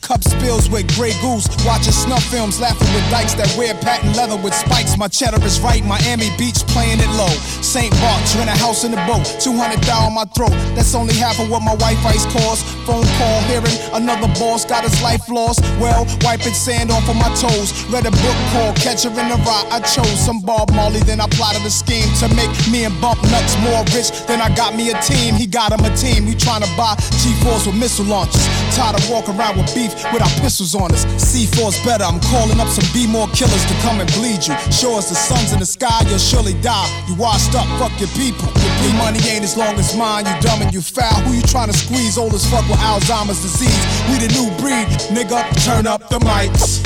Cup 0.00 0.22
spills 0.22 0.68
with 0.68 0.84
Grey 0.96 1.14
Goose, 1.22 1.48
watching 1.64 1.92
snuff 1.92 2.22
films, 2.24 2.60
laughing 2.60 2.90
with 2.92 3.06
dykes 3.10 3.34
that 3.34 3.48
wear 3.56 3.72
patent 3.74 4.16
leather 4.16 4.36
with 4.36 4.54
spikes. 4.54 4.98
My 4.98 5.08
cheddar 5.08 5.42
is 5.44 5.60
right, 5.60 5.84
Miami 5.84 6.28
Beach 6.36 6.60
playing 6.74 6.98
it 7.00 7.08
low. 7.16 7.30
St. 7.62 7.92
Bart's, 8.02 8.34
rent 8.36 8.50
a 8.50 8.56
house 8.58 8.84
in 8.84 8.90
the 8.90 9.00
boat, 9.06 9.24
200 9.40 9.80
down 9.82 10.10
on 10.10 10.14
my 10.14 10.24
throat. 10.36 10.52
That's 10.74 10.94
only 10.94 11.14
half 11.14 11.40
of 11.40 11.48
what 11.50 11.62
my 11.62 11.74
wife 11.74 11.98
ice 12.04 12.26
costs. 12.34 12.66
Phone 12.84 13.06
call 13.16 13.40
hearing 13.48 13.78
another 13.94 14.28
got 14.44 14.84
his 14.84 15.00
life 15.02 15.26
lost. 15.30 15.64
Well, 15.80 16.04
wiping 16.20 16.52
sand 16.52 16.90
off 16.90 17.08
of 17.08 17.16
my 17.16 17.32
toes. 17.40 17.72
Read 17.88 18.04
a 18.04 18.10
book 18.10 18.38
called 18.52 18.76
Catcher 18.76 19.08
in 19.08 19.28
the 19.32 19.40
Rye. 19.40 19.64
I 19.72 19.80
chose 19.80 20.20
some 20.20 20.40
Bob 20.40 20.70
Marley, 20.72 21.00
then 21.00 21.20
I 21.20 21.26
plotted 21.28 21.64
a 21.64 21.70
scheme 21.70 22.04
to 22.20 22.28
make 22.36 22.52
me 22.68 22.84
and 22.84 22.92
Bump 23.00 23.22
Nuts 23.32 23.56
more 23.64 23.80
rich. 23.96 24.12
Then 24.28 24.42
I 24.42 24.54
got 24.54 24.76
me 24.76 24.90
a 24.90 25.00
team. 25.00 25.34
He 25.34 25.46
got 25.46 25.72
him 25.72 25.80
a 25.80 25.96
team. 25.96 26.26
We 26.26 26.34
trying 26.34 26.60
to 26.60 26.68
buy 26.76 26.94
G-Force 27.24 27.66
with 27.66 27.76
missile 27.76 28.04
launchers. 28.04 28.44
Tired 28.76 29.00
of 29.00 29.08
walking 29.08 29.34
around 29.40 29.56
with 29.56 29.72
beef 29.74 29.96
with 30.12 30.20
our 30.20 30.34
pistols 30.44 30.74
on 30.74 30.92
us. 30.92 31.08
C4's 31.16 31.80
better. 31.80 32.04
I'm 32.04 32.20
calling 32.28 32.60
up 32.60 32.68
some 32.68 32.84
B 32.92 33.08
more 33.08 33.28
killers 33.32 33.64
to 33.64 33.74
come 33.80 34.00
and 34.00 34.10
bleed 34.12 34.44
you. 34.44 34.54
Show 34.68 34.98
us 35.00 35.08
the 35.08 35.16
sun's 35.16 35.52
in 35.52 35.58
the 35.58 35.66
sky, 35.66 36.04
you'll 36.06 36.20
surely 36.20 36.52
die. 36.60 36.88
You 37.08 37.14
washed 37.16 37.56
up, 37.56 37.64
fuck 37.80 37.96
your 37.96 38.12
people. 38.12 38.52
Your 38.84 38.94
money 39.00 39.24
ain't 39.24 39.44
as 39.44 39.56
long 39.56 39.74
as 39.80 39.96
mine. 39.96 40.28
You 40.28 40.36
dumb 40.44 40.60
and 40.60 40.72
you 40.74 40.82
foul. 40.84 41.24
Who 41.24 41.32
you 41.32 41.42
trying 41.42 41.72
to 41.72 41.76
squeeze? 41.76 42.18
Old 42.18 42.34
as 42.34 42.44
fuck 42.50 42.68
with 42.68 42.78
Alzheimer's 42.84 43.40
disease. 43.40 43.72
We 44.12 44.18
the 44.20 44.33
new 44.34 44.50
breed, 44.58 44.90
nigga. 45.14 45.40
Turn 45.64 45.86
up 45.86 46.08
the 46.10 46.18
mics. 46.18 46.82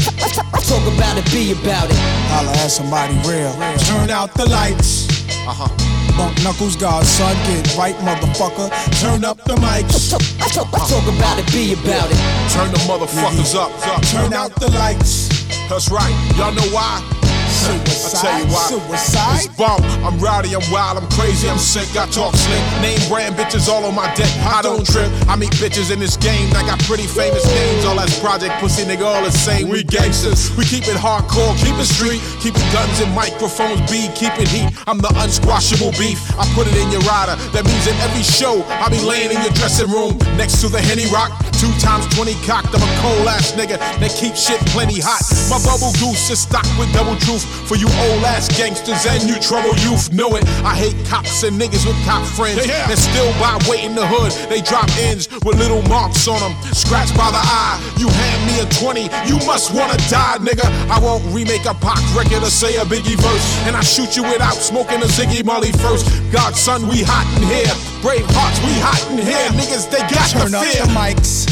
Talk 0.69 0.85
about 0.95 1.17
it, 1.17 1.25
be 1.33 1.53
about 1.53 1.91
it. 1.91 1.97
Holla 2.29 2.53
at 2.53 2.71
somebody 2.71 3.15
real. 3.27 3.53
Turn 3.89 4.11
out 4.11 4.33
the 4.35 4.47
lights. 4.49 5.09
Uh 5.49 5.57
huh. 5.57 5.69
Bump 6.17 6.37
knuckles, 6.43 6.77
godson, 6.77 7.35
get 7.47 7.77
right, 7.77 7.95
motherfucker. 7.97 8.69
Turn 9.01 9.25
up 9.25 9.39
the 9.45 9.55
mics. 9.57 10.11
Talk, 10.53 10.71
talk 10.71 11.07
about 11.17 11.39
it, 11.39 11.47
be 11.53 11.73
about 11.73 12.11
it. 12.11 12.19
Turn 12.53 12.71
the 12.71 12.83
motherfuckers 12.91 13.55
up. 13.55 13.73
Turn 14.13 14.33
out 14.33 14.55
the 14.61 14.71
lights. 14.73 15.29
That's 15.69 15.91
right. 15.91 16.15
Y'all 16.37 16.53
know 16.53 16.69
why? 16.75 17.18
I 17.49 18.11
tell 18.21 18.39
you 18.39 18.47
why. 18.53 18.69
Suicide? 18.69 19.45
It's 19.45 19.57
bump. 19.57 19.85
I'm 20.05 20.19
rowdy, 20.19 20.55
I'm 20.55 20.65
wild, 20.71 20.99
I'm 20.99 21.09
crazy, 21.11 21.49
I'm 21.49 21.59
sick. 21.59 21.89
I 21.97 22.07
talk 22.09 22.35
slick. 22.35 22.63
Name 22.81 23.01
brand 23.09 23.37
bitches 23.37 23.69
all 23.69 23.85
on 23.85 23.95
my 23.95 24.13
deck. 24.15 24.31
I 24.45 24.63
don't 24.63 24.85
trip. 24.85 25.11
I 25.29 25.37
meet 25.37 25.53
bitches 25.57 25.93
in 25.93 25.99
this 25.99 26.17
game. 26.17 26.49
I 26.55 26.63
got 26.63 26.79
pretty 26.85 27.07
famous 27.07 27.45
names. 27.47 27.85
All 27.85 27.97
that's 27.97 28.19
project 28.21 28.55
pussy, 28.61 28.85
nigga, 28.85 29.05
all 29.05 29.25
the 29.25 29.33
same. 29.33 29.69
We 29.69 29.83
gangsters. 29.85 30.55
We 30.57 30.65
keep 30.65 30.85
it 30.89 30.97
hardcore, 30.97 31.57
keep 31.59 31.75
it 31.77 31.89
street. 31.89 32.21
Keep 32.41 32.55
it 32.57 32.69
guns 32.73 33.01
and 33.01 33.13
microphones, 33.15 33.81
B, 33.91 34.09
keep 34.15 34.37
it 34.39 34.49
heat. 34.49 34.69
I'm 34.87 34.99
the 34.99 35.13
unsquashable 35.17 35.93
beef. 35.99 36.21
I 36.39 36.45
put 36.55 36.67
it 36.69 36.77
in 36.77 36.91
your 36.93 37.03
rider. 37.09 37.35
That 37.57 37.65
means 37.65 37.87
in 37.89 37.97
every 38.05 38.23
show, 38.23 38.63
I 38.69 38.89
be 38.89 39.01
laying 39.01 39.33
in 39.33 39.41
your 39.43 39.53
dressing 39.57 39.91
room 39.91 40.19
next 40.37 40.61
to 40.61 40.69
the 40.69 40.81
Henny 40.81 41.09
Rock. 41.11 41.33
Two 41.59 41.73
times 41.83 42.07
20 42.15 42.35
cocked. 42.47 42.71
I'm 42.71 42.83
a 42.85 42.93
cold 43.03 43.27
ass 43.27 43.53
nigga 43.53 43.79
that 43.81 44.13
keep 44.15 44.37
shit 44.37 44.61
plenty 44.71 45.01
hot. 45.01 45.25
My 45.51 45.59
bubble 45.67 45.91
goose 45.99 46.31
is 46.31 46.39
stocked 46.39 46.71
with 46.79 46.93
double 46.95 47.17
truth. 47.27 47.48
For 47.69 47.77
you 47.77 47.87
old 47.87 48.25
ass 48.25 48.49
gangsters 48.57 49.05
and 49.07 49.23
you 49.29 49.39
trouble 49.41 49.75
youth, 49.85 50.13
know 50.13 50.37
it. 50.37 50.45
I 50.65 50.75
hate 50.75 50.97
cops 51.07 51.43
and 51.43 51.61
niggas 51.61 51.87
with 51.87 51.99
cop 52.05 52.25
friends. 52.25 52.67
That 52.67 52.99
still 52.99 53.31
buy 53.41 53.59
weight 53.69 53.85
in 53.85 53.95
the 53.95 54.07
hood. 54.07 54.33
They 54.49 54.61
drop 54.61 54.89
ends 54.99 55.29
with 55.45 55.59
little 55.59 55.83
marks 55.89 56.27
on 56.29 56.41
them. 56.41 56.55
Scratched 56.73 57.17
by 57.17 57.31
the 57.31 57.41
eye. 57.41 57.77
You 57.99 58.09
hand 58.09 58.41
me 58.49 58.61
a 58.61 58.67
20, 58.81 59.09
you 59.29 59.37
must 59.47 59.75
wanna 59.75 59.97
die, 60.09 60.39
nigga. 60.41 60.67
I 60.89 60.99
won't 60.99 61.25
remake 61.35 61.67
a 61.67 61.75
Pac 61.75 62.01
record 62.17 62.43
or 62.43 62.51
say 62.51 62.77
a 62.77 62.85
Biggie 62.85 63.19
verse. 63.21 63.47
And 63.67 63.77
I 63.77 63.83
shoot 63.83 64.17
you 64.17 64.23
without 64.25 64.55
smoking 64.57 65.03
a 65.03 65.07
Ziggy 65.07 65.45
Molly 65.45 65.73
first. 65.73 66.07
Godson, 66.33 66.89
we 66.89 67.03
hot 67.05 67.27
in 67.37 67.45
here. 67.47 67.75
Brave 68.03 68.27
hearts, 68.35 68.59
we 68.65 68.73
hot 68.81 69.01
in 69.13 69.19
here. 69.19 69.49
Niggas, 69.55 69.91
they 69.91 70.01
got 70.13 70.31
Turn 70.31 70.51
the 70.53 70.59
up 70.59 70.65
fear. 70.65 70.83
the 70.83 70.93
mics. 70.93 71.47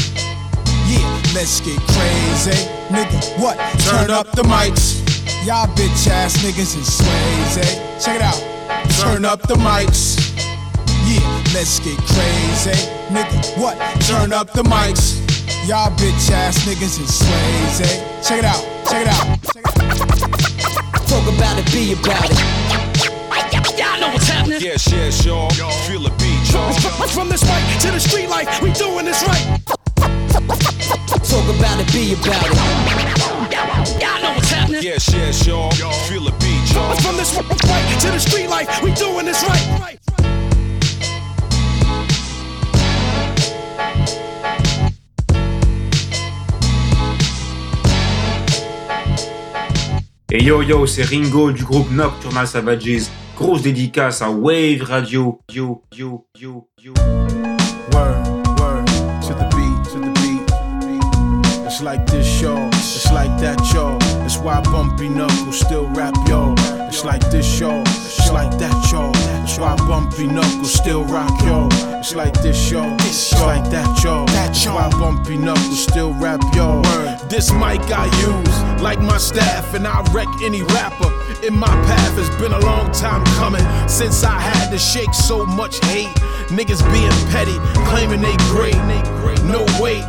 Yeah, 0.87 1.03
let's 1.35 1.59
get 1.61 1.79
crazy. 1.93 2.57
Nigga, 2.89 3.39
what? 3.39 3.57
Turn 3.79 4.09
up 4.11 4.31
the 4.31 4.43
mics. 4.43 5.06
Y'all 5.47 5.65
bitch 5.77 6.09
ass 6.09 6.35
niggas 6.43 6.75
is 6.75 6.99
Swayze. 6.99 8.03
Check 8.03 8.17
it 8.17 8.21
out. 8.21 8.35
Turn 8.99 9.23
up 9.23 9.47
the 9.47 9.53
mics. 9.53 10.35
Yeah, 11.07 11.23
let's 11.55 11.79
get 11.79 11.95
crazy. 11.99 12.75
Nigga, 13.07 13.57
what? 13.57 13.77
Turn 14.01 14.33
up 14.33 14.51
the 14.51 14.63
mics. 14.63 15.23
Y'all 15.65 15.89
bitch 15.95 16.31
ass 16.31 16.65
niggas 16.65 16.99
is 16.99 17.21
Swayze. 17.23 18.27
Check 18.27 18.39
it 18.39 18.43
out. 18.43 18.61
Check 18.91 19.03
it 19.03 19.07
out. 19.07 19.23
Talk 21.07 21.23
about 21.33 21.57
it, 21.57 21.71
be 21.71 21.93
about 21.93 22.29
it. 22.29 23.79
Y'all 23.79 24.01
know 24.01 24.09
what's 24.09 24.27
happening. 24.27 24.59
Yes, 24.59 24.91
yes, 24.91 25.25
y'all. 25.25 25.49
Feel 25.87 26.01
the 26.01 26.09
beat, 26.19 26.51
y'all. 26.51 26.73
From 27.07 27.29
this 27.29 27.45
mic 27.45 27.79
to 27.83 27.91
the 27.91 28.01
street 28.01 28.27
life, 28.27 28.61
we 28.61 28.73
doing 28.73 29.05
this 29.05 29.23
right. 29.25 29.61
Talk 29.95 31.23
Talk 31.23 31.55
about 31.55 31.79
it, 31.79 31.87
be 31.93 32.15
about 32.15 32.43
it. 32.43 32.57
Y'all 34.01 34.21
know 34.21 34.33
what's 34.35 34.46
happening. 34.46 34.46
Yes, 34.79 35.11
yes, 35.11 35.47
y'all. 35.47 35.71
Feel 35.71 36.23
the 36.23 36.31
beat, 36.39 36.73
y'all. 36.73 36.95
From 36.97 37.17
this 37.17 37.33
right 37.35 37.99
to 38.01 38.11
the 38.11 38.19
street 38.19 38.47
life, 38.47 38.81
we 38.83 38.93
doing 38.93 39.25
this 39.25 39.43
right. 39.43 39.99
Et 50.29 50.43
yo 50.43 50.61
yo, 50.61 50.85
c'est 50.85 51.03
Ringo 51.03 51.51
du 51.51 51.63
groupe 51.63 51.89
Nocturnal 51.91 52.47
Savages. 52.47 53.09
Grosse 53.35 53.63
dédicace 53.63 54.21
à 54.21 54.29
Wave 54.29 54.83
Radio. 54.83 55.39
Yo, 55.51 55.81
yo, 55.95 56.25
yo, 56.39 56.67
yo. 56.83 56.93
Word, 57.93 58.47
word, 58.59 58.85
to 59.21 59.33
the 59.33 59.47
beat, 59.55 59.91
to 59.91 59.99
the 59.99 60.11
beat. 60.21 60.37
It's 61.65 61.81
like 61.81 62.05
this, 62.05 62.41
y'all. 62.41 62.69
It's 62.73 63.11
like 63.11 63.35
that, 63.39 63.59
y'all. 63.73 64.06
It's 64.27 64.37
why 64.37 64.59
Bumpy 64.59 65.07
Knuckles 65.07 65.57
still 65.57 65.87
rap, 65.87 66.13
y'all. 66.27 66.53
It's 66.89 67.05
like 67.05 67.21
this, 67.31 67.61
y'all. 67.61 67.79
It's 67.83 68.29
like 68.29 68.51
that, 68.57 68.91
y'all. 68.91 69.13
It's 69.45 69.57
why 69.57 69.77
Bumpy 69.87 70.27
Knuckles 70.27 70.73
still 70.73 71.05
rock, 71.05 71.31
y'all. 71.45 71.69
It's 71.95 72.13
like 72.13 72.33
this, 72.41 72.69
y'all. 72.69 72.93
It's 73.07 73.31
like 73.39 73.63
that, 73.69 74.03
y'all. 74.03 74.25
That's 74.25 74.65
why 74.65 74.89
Bumpy 74.89 75.37
Knuckles 75.37 75.81
still 75.81 76.11
rap, 76.15 76.41
y'all. 76.53 76.81
This 77.29 77.53
mic 77.53 77.79
I 77.87 78.07
use, 78.19 78.81
like 78.81 78.99
my 78.99 79.17
staff, 79.17 79.73
and 79.73 79.87
I 79.87 80.03
wreck 80.11 80.27
any 80.43 80.61
rapper 80.61 81.09
in 81.47 81.53
my 81.53 81.73
path. 81.87 82.17
It's 82.17 82.29
been 82.35 82.51
a 82.51 82.59
long 82.59 82.91
time 82.91 83.23
coming 83.39 83.63
since 83.87 84.25
I 84.25 84.37
had 84.37 84.71
to 84.71 84.77
shake 84.77 85.13
so 85.13 85.45
much 85.45 85.79
hate. 85.85 86.13
Niggas 86.49 86.83
being 86.91 87.31
petty, 87.31 87.57
claiming 87.87 88.19
they 88.19 88.35
great. 88.51 88.75
No 89.45 89.65
wait. 89.79 90.03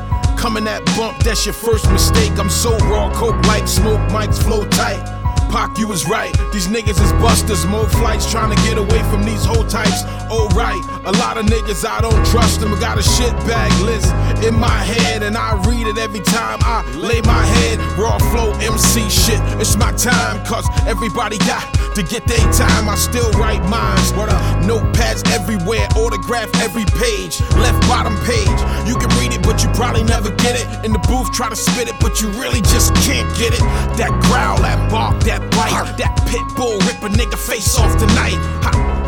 Coming 0.49 0.65
that 0.65 0.83
bump, 0.97 1.23
that's 1.23 1.45
your 1.45 1.53
first 1.53 1.91
mistake. 1.93 2.33
I'm 2.39 2.49
so 2.49 2.75
raw, 2.89 3.13
coke 3.13 3.37
like 3.45 3.69
smoke, 3.69 4.01
mics 4.09 4.43
flow 4.43 4.65
tight. 4.69 5.18
Pac, 5.49 5.79
you 5.79 5.89
was 5.89 6.07
right. 6.07 6.33
These 6.53 6.69
niggas 6.69 7.01
is 7.03 7.13
busters. 7.15 7.65
More 7.67 7.89
flights 7.89 8.31
trying 8.31 8.55
to 8.55 8.63
get 8.63 8.79
away 8.79 9.03
from 9.11 9.25
these 9.25 9.45
whole 9.45 9.67
types. 9.67 10.03
Oh, 10.31 10.49
right. 10.55 10.83
A 11.07 11.13
lot 11.13 11.39
of 11.39 11.47
niggas, 11.47 11.87
I 11.87 12.01
don't 12.01 12.25
trust 12.27 12.61
them. 12.61 12.75
I 12.75 12.81
got 12.81 12.99
a 12.99 13.03
shit 13.03 13.33
bag 13.49 13.73
list 13.83 14.13
in 14.45 14.55
my 14.55 14.69
head, 14.69 15.23
and 15.23 15.37
I 15.37 15.55
read 15.67 15.87
it 15.87 15.99
every 15.99 16.21
time 16.21 16.59
I 16.63 16.85
lay 16.97 17.21
my 17.23 17.45
head. 17.45 17.79
Raw 17.99 18.19
flow 18.31 18.53
MC 18.61 19.09
shit. 19.09 19.41
It's 19.61 19.77
my 19.77 19.93
time, 19.93 20.45
cause 20.45 20.67
everybody 20.87 21.39
got 21.39 21.65
to 21.95 22.03
get 22.03 22.27
their 22.27 22.53
time. 22.53 22.89
I 22.89 22.95
still 22.95 23.31
write 23.33 23.63
minds. 23.69 24.13
What 24.13 24.29
up? 24.29 24.41
Notepads 24.63 25.29
everywhere, 25.33 25.89
autograph 25.97 26.49
every 26.61 26.85
page. 26.85 27.41
Left 27.57 27.81
bottom 27.89 28.17
page. 28.25 28.61
You 28.87 28.97
can 28.97 29.11
read 29.19 29.33
it, 29.33 29.43
but 29.43 29.63
you 29.63 29.69
probably 29.71 30.05
never 30.05 30.31
get 30.37 30.55
it. 30.61 30.85
In 30.85 30.93
the 30.93 31.01
booth, 31.01 31.33
try 31.33 31.49
to 31.49 31.57
spit 31.57 31.89
it, 31.89 31.95
but 32.01 32.21
you 32.21 32.29
really 32.41 32.61
just 32.61 32.95
can't 33.07 33.29
get 33.37 33.53
it. 33.55 33.61
That 33.99 34.11
growl, 34.29 34.61
that 34.63 34.91
bark, 34.91 35.25
that 35.25 35.38
bite, 35.51 35.97
that 35.99 36.15
pit 36.27 36.43
bull 36.57 36.79
rip 36.87 37.03
a 37.03 37.09
nigga 37.09 37.39
face 37.39 37.77
off 37.79 37.97
tonight. 37.99 38.39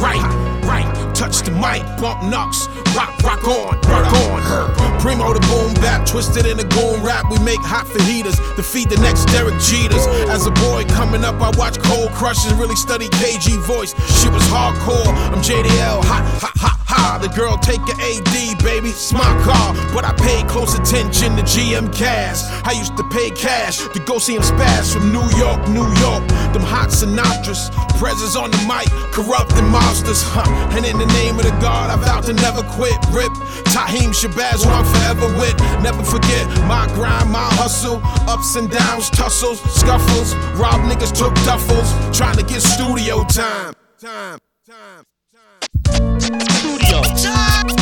Right, 0.00 0.49
right. 0.70 0.87
Touch 1.14 1.42
the 1.42 1.50
mic, 1.50 1.83
bump 2.00 2.22
knocks, 2.30 2.68
rock, 2.94 3.12
rock 3.22 3.44
on, 3.44 3.74
rock 3.90 4.12
on. 4.24 5.00
Primo 5.00 5.33
the 5.35 5.40
boom 5.50 5.74
bap, 5.83 6.06
twisted 6.06 6.46
in 6.46 6.59
a 6.61 6.64
goon 6.64 7.02
rap. 7.02 7.24
We 7.30 7.38
make 7.40 7.61
hot 7.61 7.87
fajitas 7.87 8.37
to 8.56 8.62
feed 8.62 8.88
the 8.88 9.00
next 9.00 9.26
Derek 9.26 9.54
Jeters. 9.54 10.06
As 10.28 10.46
a 10.46 10.50
boy 10.50 10.85
coming 10.85 11.24
up, 11.24 11.40
I 11.40 11.50
watch 11.59 11.78
Cold 11.78 12.11
Crushers, 12.12 12.54
really 12.54 12.76
study 12.76 13.09
KG 13.09 13.59
voice. 13.66 13.92
She 14.20 14.28
was 14.28 14.42
hardcore. 14.48 15.09
I'm 15.33 15.42
JDL, 15.42 16.04
hot, 16.04 16.24
hot, 16.40 16.56
hot, 16.56 16.78
hot. 16.87 17.22
The 17.22 17.28
girl 17.28 17.59
take 17.59 17.80
a 17.80 17.96
AD, 18.00 18.64
baby, 18.64 18.90
it's 18.90 19.12
my 19.12 19.33
car. 19.44 19.74
But 19.92 20.04
I 20.04 20.12
paid 20.14 20.48
close 20.48 20.74
attention 20.74 21.37
to 21.37 21.42
GM 21.42 21.88
Caz. 21.92 22.48
I 22.64 22.72
used 22.72 22.96
to 22.96 23.04
pay 23.11 23.30
cash 23.30 23.78
to 23.78 24.00
go 24.00 24.18
see 24.18 24.37
him 24.37 24.42
spaz 24.42 24.92
from 24.92 25.12
New 25.12 25.28
York, 25.37 25.68
New 25.68 25.88
York. 26.00 26.24
Them 26.52 26.62
hot 26.62 26.88
Sinatras, 26.88 27.72
presents 27.98 28.37
on 28.37 28.50
the 28.50 28.61
mic, 28.68 28.88
corrupting 29.12 29.68
monsters. 29.68 30.22
Huh. 30.22 30.48
And 30.76 30.84
in 30.84 30.98
the 30.98 31.06
name 31.06 31.38
of 31.38 31.44
the 31.44 31.56
God, 31.60 31.90
I 31.90 31.96
vow 31.96 32.20
to 32.20 32.32
never 32.32 32.62
quit. 32.62 32.94
Rip, 33.10 33.32
Tahim 33.72 34.12
Shabazz, 34.12 34.64
who 34.64 34.70
I'm 34.70 34.84
forever 34.84 35.26
with. 35.38 35.58
Never 35.82 36.02
forget 36.02 36.46
my 36.66 36.86
grind, 36.94 37.30
my 37.30 37.48
hustle. 37.58 38.00
Ups 38.28 38.56
and 38.56 38.70
downs, 38.70 39.10
tussles, 39.10 39.60
scuffles. 39.74 40.34
Rob 40.58 40.80
niggas 40.88 41.12
took 41.12 41.34
duffels, 41.46 41.90
trying 42.16 42.36
to 42.36 42.44
get 42.44 42.62
studio 42.62 43.24
time. 43.24 43.74
Time, 43.98 44.38
time, 44.66 45.04
time. 45.34 46.20
Studio. 46.20 47.02
Studio. 47.02 47.79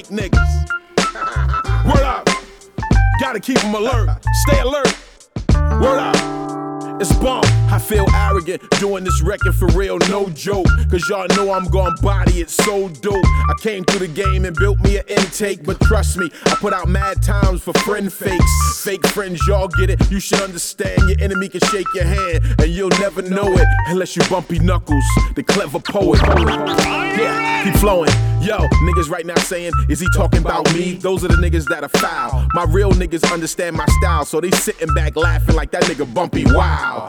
Fake 0.00 0.30
niggas. 0.30 0.66
Word 1.86 2.02
up. 2.02 2.28
Gotta 3.20 3.40
keep 3.40 3.58
them 3.60 3.74
alert. 3.74 4.08
Stay 4.46 4.60
alert. 4.60 4.96
Word 5.82 5.98
up. 5.98 7.00
It's 7.00 7.14
bump. 7.14 7.46
I 7.72 7.78
feel 7.78 8.06
arrogant 8.14 8.62
doing 8.78 9.04
this 9.04 9.22
record 9.22 9.54
for 9.54 9.66
real, 9.68 9.98
no 10.10 10.28
joke. 10.30 10.66
Cause 10.90 11.08
y'all 11.08 11.26
know 11.28 11.52
I'm 11.52 11.66
gon' 11.66 11.94
body 12.02 12.40
it 12.40 12.50
so 12.50 12.88
dope. 12.88 13.24
I 13.24 13.54
came 13.60 13.84
through 13.84 14.06
the 14.06 14.12
game 14.12 14.44
and 14.44 14.54
built 14.54 14.80
me 14.80 14.98
an 14.98 15.04
intake, 15.08 15.64
but 15.64 15.80
trust 15.80 16.18
me, 16.18 16.30
I 16.46 16.56
put 16.56 16.74
out 16.74 16.88
mad 16.88 17.22
times 17.22 17.62
for 17.62 17.72
friend 17.80 18.12
fakes. 18.12 18.82
Fake 18.84 19.06
friends, 19.08 19.46
y'all 19.46 19.68
get 19.68 19.88
it. 19.88 20.10
You 20.10 20.20
should 20.20 20.40
understand 20.42 21.08
your 21.08 21.18
enemy 21.20 21.48
can 21.48 21.60
shake 21.60 21.86
your 21.94 22.04
hand, 22.04 22.44
and 22.58 22.70
you'll 22.70 22.96
never 23.00 23.22
know 23.22 23.50
it 23.54 23.68
unless 23.86 24.14
you 24.14 24.22
bumpy 24.28 24.58
knuckles, 24.58 25.04
the 25.36 25.42
clever 25.42 25.78
poet. 25.78 26.20
Yeah, 26.20 27.64
keep 27.64 27.74
flowing. 27.76 28.29
Yo, 28.40 28.56
niggas 28.58 29.10
right 29.10 29.26
now 29.26 29.36
saying, 29.36 29.72
is 29.90 30.00
he 30.00 30.06
talking 30.14 30.40
about 30.40 30.72
me? 30.72 30.94
Those 30.94 31.24
are 31.24 31.28
the 31.28 31.34
niggas 31.34 31.66
that 31.66 31.84
are 31.84 31.88
foul. 31.88 32.46
My 32.54 32.64
real 32.64 32.90
niggas 32.92 33.30
understand 33.32 33.76
my 33.76 33.84
style, 34.00 34.24
so 34.24 34.40
they 34.40 34.50
sitting 34.50 34.92
back 34.94 35.14
laughing 35.14 35.54
like 35.54 35.70
that 35.72 35.82
nigga 35.84 36.12
bumpy. 36.12 36.44
Wow. 36.46 37.08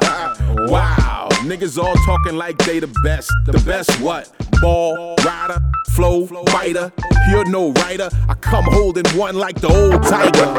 Wow. 0.68 1.30
Niggas 1.44 1.82
all 1.82 1.96
talking 2.06 2.36
like 2.36 2.58
they 2.60 2.80
the 2.80 2.94
best. 3.04 3.32
The 3.46 3.54
best 3.66 3.90
what? 4.02 4.30
Ball, 4.62 5.16
rider, 5.26 5.60
flow, 5.92 6.28
fighter. 6.48 6.92
You're 7.30 7.46
no 7.46 7.72
writer. 7.74 8.10
I 8.28 8.34
come 8.36 8.66
holding 8.66 9.08
one 9.18 9.36
like 9.36 9.60
the 9.62 9.68
old 9.68 10.04
tiger. 10.04 10.54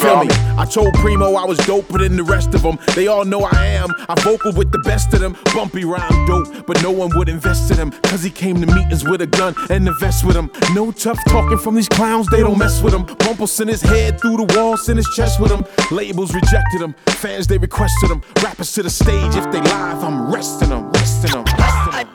Feel 0.00 0.24
me? 0.24 0.28
I 0.56 0.64
told 0.64 0.94
Primo 0.94 1.34
I 1.34 1.44
was 1.44 1.58
doper 1.60 1.98
than 1.98 2.16
the 2.16 2.22
rest 2.22 2.54
of 2.54 2.62
them. 2.62 2.78
They 2.94 3.06
all 3.06 3.24
know 3.24 3.42
I 3.42 3.66
am. 3.66 3.88
I 4.08 4.14
vocal 4.20 4.52
with 4.52 4.70
the 4.70 4.78
best 4.80 5.12
of 5.14 5.20
them. 5.20 5.36
Bumpy 5.54 5.84
rhyme 5.84 6.26
dope, 6.26 6.66
but 6.66 6.82
no 6.82 6.90
one 6.90 7.10
would 7.16 7.28
invest 7.28 7.70
in 7.70 7.76
him. 7.78 7.90
Cause 8.04 8.22
he 8.22 8.30
came 8.30 8.60
to 8.60 8.66
meetings 8.66 9.04
with 9.04 9.22
a 9.22 9.26
gun 9.26 9.54
and 9.70 9.87
the 9.88 9.94
vest 9.94 10.24
with 10.24 10.36
him. 10.36 10.50
No 10.74 10.92
tough 10.92 11.18
talking 11.28 11.58
from 11.58 11.74
these 11.74 11.88
clowns, 11.88 12.26
they 12.28 12.40
don't 12.40 12.58
mess 12.58 12.82
with 12.82 12.94
him. 12.94 13.06
Bumpel 13.06 13.48
sent 13.48 13.70
his 13.70 13.82
head 13.82 14.20
through 14.20 14.36
the 14.36 14.54
wall, 14.54 14.76
sent 14.76 14.98
his 14.98 15.08
chest 15.16 15.40
with 15.40 15.50
him. 15.50 15.64
Labels 15.90 16.34
rejected 16.34 16.82
him. 16.82 16.94
Fans, 17.06 17.46
they 17.46 17.58
requested 17.58 18.10
him. 18.10 18.22
Rappers 18.42 18.72
to 18.72 18.82
the 18.82 18.90
stage 18.90 19.34
if 19.34 19.50
they 19.50 19.60
live, 19.60 20.04
I'm 20.04 20.32
resting 20.32 20.70
them, 20.70 20.90
resting 20.92 21.30
them, 21.30 21.44
resting. 21.44 22.08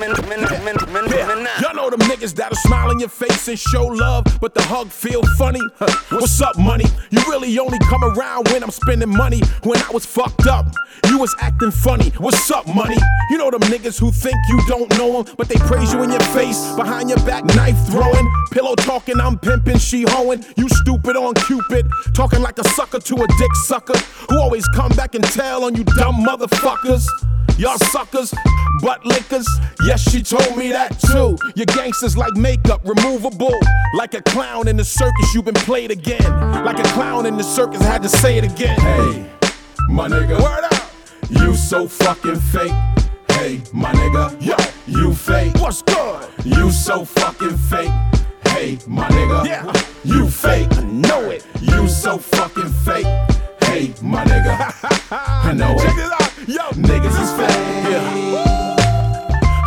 Y'all 0.00 1.74
know 1.74 1.90
them 1.90 1.98
niggas 2.00 2.32
that'll 2.34 2.56
smile 2.56 2.92
in 2.92 3.00
your 3.00 3.08
face 3.08 3.48
and 3.48 3.58
show 3.58 3.84
love, 3.84 4.24
but 4.40 4.54
the 4.54 4.62
hug 4.62 4.90
feel 4.90 5.22
funny. 5.36 5.60
What's 6.10 6.40
up, 6.40 6.56
money? 6.56 6.84
You 7.10 7.18
really 7.28 7.58
only 7.58 7.80
come 7.80 8.04
around 8.04 8.48
when 8.48 8.62
I'm 8.62 8.70
spending 8.70 9.08
money. 9.08 9.40
When 9.64 9.76
I 9.82 9.90
was 9.90 10.06
fucked 10.06 10.46
up, 10.46 10.66
you 11.08 11.18
was 11.18 11.34
acting 11.40 11.72
funny. 11.72 12.10
What's 12.18 12.48
up, 12.50 12.68
money? 12.68 12.96
You 13.30 13.38
know 13.38 13.50
them 13.50 13.62
niggas 13.62 13.98
who 13.98 14.12
think 14.12 14.36
you 14.48 14.60
don't 14.68 14.88
know 14.98 15.22
them, 15.22 15.34
but 15.36 15.48
they 15.48 15.56
praise 15.56 15.92
you 15.92 16.04
in 16.04 16.10
your 16.10 16.20
face, 16.20 16.72
behind 16.76 17.08
your 17.08 17.18
back, 17.26 17.44
knife 17.44 17.78
throwing, 17.88 18.28
pillow 18.52 18.76
talking, 18.76 19.20
I'm 19.20 19.36
pimping, 19.36 19.78
she 19.78 20.04
hoeing. 20.08 20.44
You 20.56 20.68
stupid 20.68 21.16
on 21.16 21.34
Cupid, 21.34 21.86
talking 22.14 22.40
like 22.40 22.58
a 22.58 22.68
sucker 22.68 23.00
to 23.00 23.14
a 23.16 23.26
dick 23.26 23.54
sucker, 23.66 23.98
who 24.30 24.38
always 24.38 24.66
come 24.68 24.92
back 24.92 25.16
and 25.16 25.24
tell 25.24 25.64
on 25.64 25.74
you 25.74 25.82
dumb 25.82 26.24
motherfuckers. 26.24 27.04
Y'all 27.58 27.76
suckers, 27.76 28.32
butt 28.82 29.04
lickers. 29.04 29.44
Yes, 29.82 30.08
she 30.08 30.22
told 30.22 30.56
me 30.56 30.70
that 30.70 30.96
too. 31.00 31.36
Your 31.56 31.66
gangsters 31.66 32.16
like 32.16 32.32
makeup, 32.36 32.80
removable. 32.84 33.58
Like 33.94 34.14
a 34.14 34.22
clown 34.22 34.68
in 34.68 34.76
the 34.76 34.84
circus, 34.84 35.34
you've 35.34 35.44
been 35.44 35.54
played 35.54 35.90
again. 35.90 36.22
Like 36.64 36.78
a 36.78 36.88
clown 36.90 37.26
in 37.26 37.36
the 37.36 37.42
circus, 37.42 37.80
I 37.80 37.86
had 37.86 38.02
to 38.04 38.08
say 38.08 38.38
it 38.38 38.44
again. 38.44 38.78
Hey, 38.78 39.28
my 39.88 40.08
nigga. 40.08 40.40
Word 40.40 40.64
up. 40.72 40.90
You 41.28 41.56
so 41.56 41.88
fucking 41.88 42.36
fake. 42.36 42.70
Hey, 43.30 43.60
my 43.72 43.92
nigga, 43.92 44.40
yo, 44.40 44.54
you 44.86 45.12
fake. 45.12 45.56
What's 45.56 45.82
good? 45.82 46.28
You 46.44 46.70
so 46.70 47.04
fucking 47.04 47.56
fake. 47.56 47.90
Hey, 48.46 48.78
my 48.86 49.08
nigga, 49.08 49.44
yeah. 49.44 49.72
you 50.04 50.28
fake. 50.28 50.68
I 50.76 50.82
know 50.84 51.30
it. 51.30 51.44
You 51.60 51.88
so 51.88 52.18
fucking 52.18 52.68
fake. 52.84 53.06
Hey, 53.62 53.92
my 54.00 54.24
nigga, 54.24 55.08
I 55.10 55.52
know 55.54 55.74
it. 55.76 56.17
Yo. 56.46 56.68
Niggas 56.72 57.20
is 57.20 57.30
fake. 57.32 57.90
Yeah. 57.90 58.48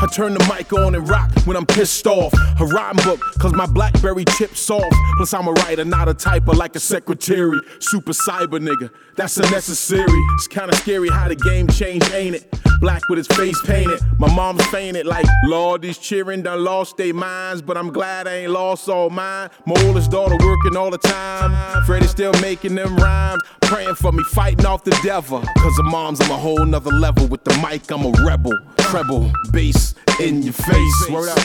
I 0.02 0.08
turn 0.08 0.34
the 0.34 0.44
mic 0.52 0.74
on 0.74 0.96
and 0.96 1.08
rock 1.08 1.30
when 1.46 1.56
I'm 1.56 1.66
pissed 1.66 2.08
off. 2.08 2.34
A 2.60 2.66
rhyme 2.66 2.96
book, 3.04 3.20
cause 3.38 3.54
my 3.54 3.68
Blackberry 3.68 4.26
chips 4.38 4.68
off. 4.72 4.92
Plus, 5.18 5.32
I'm 5.32 5.48
a 5.48 5.52
writer, 5.52 5.86
not 5.86 6.10
a 6.10 6.16
typer 6.16 6.56
like 6.56 6.76
a 6.76 6.80
secretary. 6.80 7.60
Super 7.80 8.12
cyber 8.12 8.60
nigga, 8.60 8.90
that's 9.22 9.38
unnecessary. 9.38 10.20
It's 10.34 10.48
kinda 10.48 10.76
scary 10.78 11.08
how 11.08 11.28
the 11.28 11.36
game 11.36 11.68
changed, 11.68 12.12
ain't 12.12 12.36
it? 12.38 12.60
Black 12.80 13.08
with 13.08 13.18
his 13.18 13.28
face 13.28 13.60
painted. 13.68 14.00
My 14.18 14.34
mom's 14.34 14.66
fainted 14.68 15.06
like, 15.06 15.28
Lord, 15.46 15.84
these 15.84 16.00
cheering 16.00 16.42
done 16.42 16.64
lost 16.64 16.98
their 16.98 17.14
minds. 17.14 17.62
But 17.62 17.78
I'm 17.78 17.94
glad 17.94 18.28
I 18.28 18.38
ain't 18.38 18.52
lost 18.52 18.90
all 18.90 19.12
mine. 19.12 19.52
My 19.68 19.76
oldest 19.86 20.10
daughter 20.10 20.36
working 20.44 20.76
all 20.76 20.90
the 20.90 20.98
time. 20.98 21.84
Freddie 21.84 22.08
still 22.08 22.34
making 22.42 22.74
them 22.74 22.96
rhymes. 22.96 23.44
Praying 23.62 23.94
for 23.94 24.12
me, 24.12 24.24
fighting 24.24 24.66
off 24.66 24.84
the 24.84 25.00
devil. 25.04 25.44
Cause 25.60 25.78
of 25.78 25.86
moms, 25.86 26.20
I'm 26.20 26.32
a 26.32 26.38
whole 26.38 26.66
nother 26.66 26.90
level. 26.92 27.28
With 27.28 27.44
the 27.44 27.56
mic, 27.58 27.92
I'm 27.92 28.06
a 28.06 28.26
rebel. 28.26 28.54
Treble, 28.78 29.32
bass 29.52 29.94
in 30.20 30.42
your 30.42 30.54
face. 30.54 31.10
Word 31.12 31.30
up. 31.30 31.38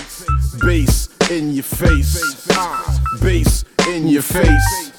Bass 0.63 1.11
in 1.31 1.53
your 1.53 1.65
face. 1.65 2.47
Ah, 2.53 3.19
bass 3.21 3.67
in 3.87 4.09
your 4.09 4.23
face. 4.23 4.96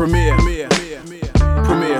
Premier. 0.00 0.34
Premier. 0.38 0.66
Premier. 0.70 1.98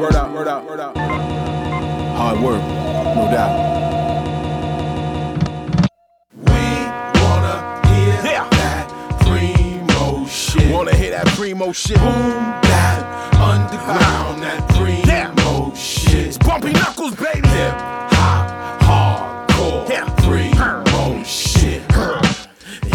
Word 0.00 0.16
out. 0.16 0.32
Word 0.32 0.48
out. 0.48 0.64
Word 0.66 0.80
out. 0.80 0.96
Hard 0.96 2.40
work, 2.40 2.60
no 3.14 3.30
doubt. 3.30 3.54
Yeah. 8.24 8.48
That 8.50 8.88
primo 9.20 10.26
shit. 10.26 10.72
Wanna 10.72 10.96
hear 10.96 11.12
that 11.12 11.28
primo 11.28 11.70
shit? 11.70 11.98
Boom, 11.98 12.12
that 12.62 13.04
underground, 13.34 14.42
that 14.42 14.68
primo 14.70 15.72
shit. 15.76 16.26
It's 16.26 16.38
bumpy 16.38 16.72
knuckles, 16.72 17.14
baby. 17.14 17.46
Hip 17.46 17.74
hop, 18.10 18.50
hardcore, 18.80 19.88
Yeah. 19.88 20.12
primo 20.16 21.22
shit. 21.22 21.82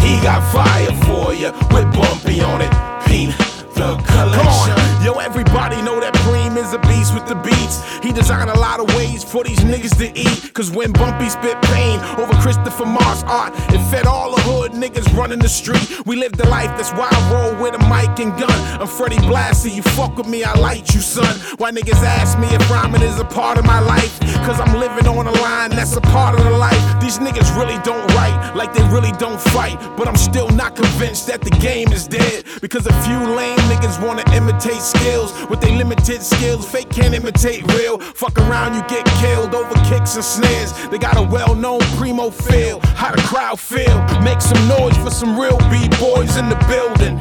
He 0.01 0.19
got 0.21 0.43
fire 0.51 0.91
for 1.05 1.33
you 1.33 1.53
with 1.71 1.89
Bumpy 1.93 2.41
on 2.41 2.61
it. 2.61 2.73
Peep 3.05 3.31
the 3.79 3.95
collection. 4.11 4.75
Yo, 5.05 5.13
everybody 5.19 5.81
know 5.81 6.01
that 6.01 6.13
Preem 6.27 6.48
is 6.59 6.73
a 6.73 6.79
beast 6.79 7.13
with 7.13 7.25
the 7.25 7.35
beats. 7.35 7.79
He 8.03 8.11
designed 8.11 8.49
a 8.49 8.59
lot 8.59 8.79
of 8.79 8.87
ways 8.95 9.23
for 9.23 9.43
these 9.43 9.59
niggas 9.59 9.97
to 9.97 10.07
eat. 10.17 10.53
Cause 10.53 10.69
when 10.69 10.91
Bumpy 10.91 11.29
spit 11.29 11.59
pain 11.73 11.99
over 12.19 12.33
Christopher 12.41 12.85
Mars 12.85 13.23
art, 13.23 13.53
it 13.73 13.81
fed 13.89 14.05
all 14.05 14.35
the 14.35 14.41
hood 14.41 14.71
niggas 14.73 15.07
running 15.15 15.39
the 15.39 15.49
street. 15.49 16.05
We 16.05 16.17
live 16.17 16.33
the 16.33 16.47
life, 16.47 16.71
that's 16.77 16.91
why 16.91 17.07
I 17.09 17.19
roll 17.33 17.61
with 17.61 17.75
a 17.75 17.83
mic 17.87 18.19
and 18.19 18.37
gun. 18.37 18.59
I'm 18.81 18.87
Freddie 18.87 19.23
Blassie, 19.29 19.73
you 19.73 19.83
fuck 19.97 20.17
with 20.17 20.27
me, 20.27 20.43
I 20.43 20.53
light 20.59 20.93
you, 20.93 21.01
son. 21.01 21.33
Why 21.57 21.71
niggas 21.71 22.03
ask 22.03 22.37
me 22.37 22.47
if 22.47 22.69
rhyming 22.69 23.01
is 23.01 23.19
a 23.19 23.25
part 23.25 23.57
of 23.57 23.65
my 23.65 23.79
life? 23.79 24.19
Cause 24.45 24.59
I'm 24.59 24.77
living 24.79 25.07
on 25.07 25.27
a 25.27 25.31
line 25.41 25.71
that's 25.71 25.95
a 25.95 26.01
part 26.01 26.37
of 26.37 26.43
the 26.43 26.51
life. 26.51 26.99
These 26.99 27.19
niggas 27.19 27.55
really 27.57 27.79
don't 27.83 28.05
write, 28.15 28.53
like 28.55 28.73
they 28.73 28.83
really 28.89 29.11
don't 29.13 29.39
fight. 29.39 29.77
But 29.95 30.07
I'm 30.07 30.17
still 30.17 30.49
not 30.49 30.75
convinced 30.75 31.27
that 31.27 31.41
the 31.41 31.51
game 31.51 31.91
is 31.91 32.07
dead. 32.07 32.45
Because 32.61 32.85
a 32.87 32.93
few 33.03 33.19
lame 33.35 33.59
niggas 33.71 34.01
wanna 34.05 34.23
imitate 34.33 34.81
skills. 34.81 35.31
With 35.49 35.61
their 35.61 35.75
limited 35.77 36.21
skills, 36.21 36.48
fake 36.57 36.89
can't 36.89 37.13
imitate 37.13 37.61
real. 37.73 37.99
Fuck 37.99 38.37
around, 38.39 38.73
you 38.73 38.81
get 38.87 39.05
killed 39.21 39.53
over 39.53 39.73
kicks 39.85 40.15
and 40.15 40.23
snares. 40.23 40.73
They 40.89 40.97
got 40.97 41.17
a 41.17 41.21
well 41.21 41.55
known 41.55 41.81
primo 41.97 42.29
feel. 42.29 42.79
How 42.95 43.13
the 43.13 43.21
crowd 43.21 43.59
feel. 43.59 43.97
Make 44.21 44.41
some 44.41 44.67
noise 44.67 44.97
for 44.97 45.11
some 45.11 45.39
real 45.39 45.57
B-boys 45.69 46.37
in 46.37 46.49
the 46.49 46.59
building. 46.67 47.17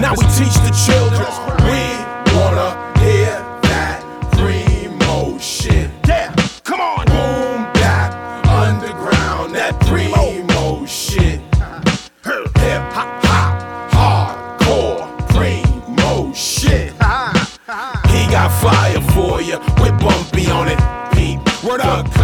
Now 0.00 0.12
we 0.12 0.24
teach 0.38 0.56
the 0.64 0.72
children. 0.86 1.28
We 1.68 1.82
wanna 2.34 2.98
hear 3.00 3.41
fire 18.62 19.00
for 19.12 19.42
you 19.42 19.58
with 19.80 19.98
Bumpy 19.98 20.48
on 20.48 20.68
it. 20.68 20.78
Peep, 21.12 21.40
Word 21.64 21.80
up. 21.80 22.21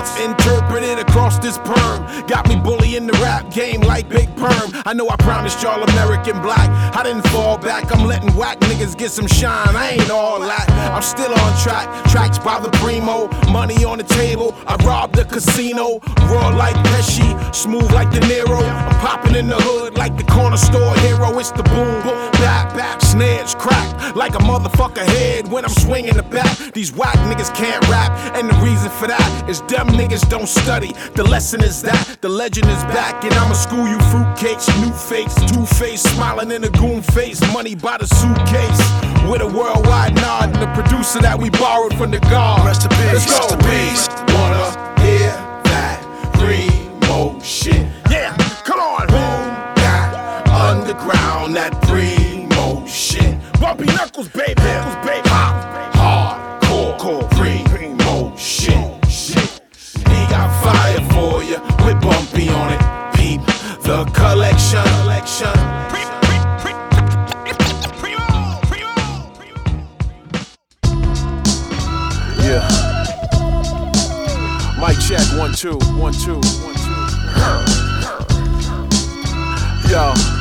Thoughts 0.00 0.18
interpreted 0.20 0.98
across 0.98 1.38
this 1.38 1.58
perm. 1.58 2.26
Got 2.26 2.48
me 2.48 2.56
bullying 2.56 3.06
the 3.06 3.12
rap 3.14 3.50
game 3.52 3.80
like 3.80 4.08
Big 4.08 4.34
Perm. 4.36 4.72
I 4.86 4.94
know 4.94 5.08
I 5.08 5.16
promised 5.16 5.62
y'all 5.62 5.82
American 5.82 6.40
black. 6.40 6.68
I 6.96 7.02
didn't 7.02 7.26
fall 7.28 7.58
back. 7.58 7.94
I'm 7.94 8.06
letting 8.06 8.34
whack 8.36 8.58
niggas 8.60 8.96
get 8.96 9.10
some 9.10 9.26
shine. 9.26 9.76
I 9.76 9.90
ain't 9.90 10.10
all 10.10 10.40
that. 10.40 10.68
I'm 10.94 11.02
still 11.02 11.32
on 11.32 11.62
track. 11.62 11.86
Tracks 12.06 12.38
by 12.38 12.60
the 12.60 12.70
primo. 12.78 13.28
Money 13.50 13.84
on 13.84 13.98
the 13.98 14.04
table. 14.04 14.54
I 14.66 14.76
robbed 14.84 15.16
the 15.16 15.24
casino. 15.24 16.00
Raw 16.30 16.48
like 16.48 16.76
Pesci. 16.86 17.54
Smooth 17.54 17.90
like 17.92 18.10
De 18.10 18.20
Niro. 18.20 18.60
I'm 18.62 18.98
popping 19.00 19.34
in 19.34 19.48
the 19.48 19.56
hood 19.56 19.96
like 19.96 20.16
the 20.16 20.24
corner 20.24 20.56
store 20.56 20.94
hero. 20.96 21.38
It's 21.38 21.50
the 21.50 21.62
boom. 21.64 22.02
Bap, 22.40 22.74
bap. 22.74 23.02
Snares 23.02 23.54
crack 23.54 24.14
like 24.16 24.34
a 24.34 24.38
motherfucker 24.38 25.04
head 25.04 25.50
when 25.50 25.64
I'm 25.64 25.70
swinging 25.70 26.16
the 26.16 26.22
bat. 26.22 26.72
These 26.74 26.92
whack 26.92 27.18
niggas 27.28 27.54
can't 27.54 27.86
rap. 27.88 28.10
And 28.36 28.48
the 28.48 28.54
reason 28.64 28.90
for 28.90 29.06
that 29.06 29.48
is 29.48 29.60
them 29.62 29.89
niggas 29.92 30.28
don't 30.28 30.48
study. 30.48 30.92
The 31.14 31.24
lesson 31.24 31.62
is 31.62 31.82
that 31.82 32.18
the 32.20 32.28
legend 32.28 32.68
is 32.68 32.82
back, 32.84 33.24
and 33.24 33.34
I'ma 33.34 33.54
school 33.54 33.86
you 33.88 33.98
fruitcakes, 34.10 34.68
new 34.80 34.92
fakes, 34.92 35.34
two 35.50 35.66
face, 35.66 36.02
smiling 36.02 36.50
in 36.50 36.64
a 36.64 36.70
goon 36.70 37.02
face, 37.02 37.40
money 37.52 37.74
by 37.74 37.98
the 37.98 38.06
suitcase. 38.06 38.80
With 39.30 39.42
a 39.42 39.46
worldwide 39.46 40.14
nod, 40.16 40.54
and 40.54 40.62
the 40.62 40.72
producer 40.74 41.20
that 41.20 41.38
we 41.38 41.50
borrowed 41.50 41.94
from 41.96 42.10
the 42.10 42.20
God. 42.20 42.64
Rest 42.66 42.84
in 42.84 42.90
peace. 42.90 43.28
Let's 43.28 43.48
go. 43.48 43.56
We 43.56 44.34
wanna 44.34 45.00
hear 45.02 45.30
that 45.70 45.98
primo 46.34 47.40
shit. 47.40 47.86
Yeah, 48.10 48.36
come 48.64 48.80
on. 48.80 49.06
Boom, 49.06 49.44
that 49.76 50.48
underground, 50.48 51.54
that 51.56 51.80
primo 51.82 52.86
shit. 52.86 53.36
Bumpy 53.60 53.84
knuckles, 53.86 54.28
baby. 54.28 54.54
Knuckles, 54.62 55.06
baby. 55.06 55.28
Hop, 55.28 55.54
hardcore, 55.94 56.98
core, 56.98 57.28
for 61.10 61.42
you 61.42 61.58
with 61.84 62.00
Bumpy 62.00 62.48
on 62.48 62.72
it. 62.72 62.80
Peep 63.14 63.40
the 63.82 64.04
collection. 64.14 64.82
collection. 65.02 65.54
Yeah. 72.42 72.66
Mic 74.80 74.98
check, 74.98 75.26
one, 75.38 75.52
two, 75.52 75.78
one, 75.98 76.12
two, 76.12 76.40
one, 76.64 76.74
two. 76.74 77.10
Yo. 79.90 80.39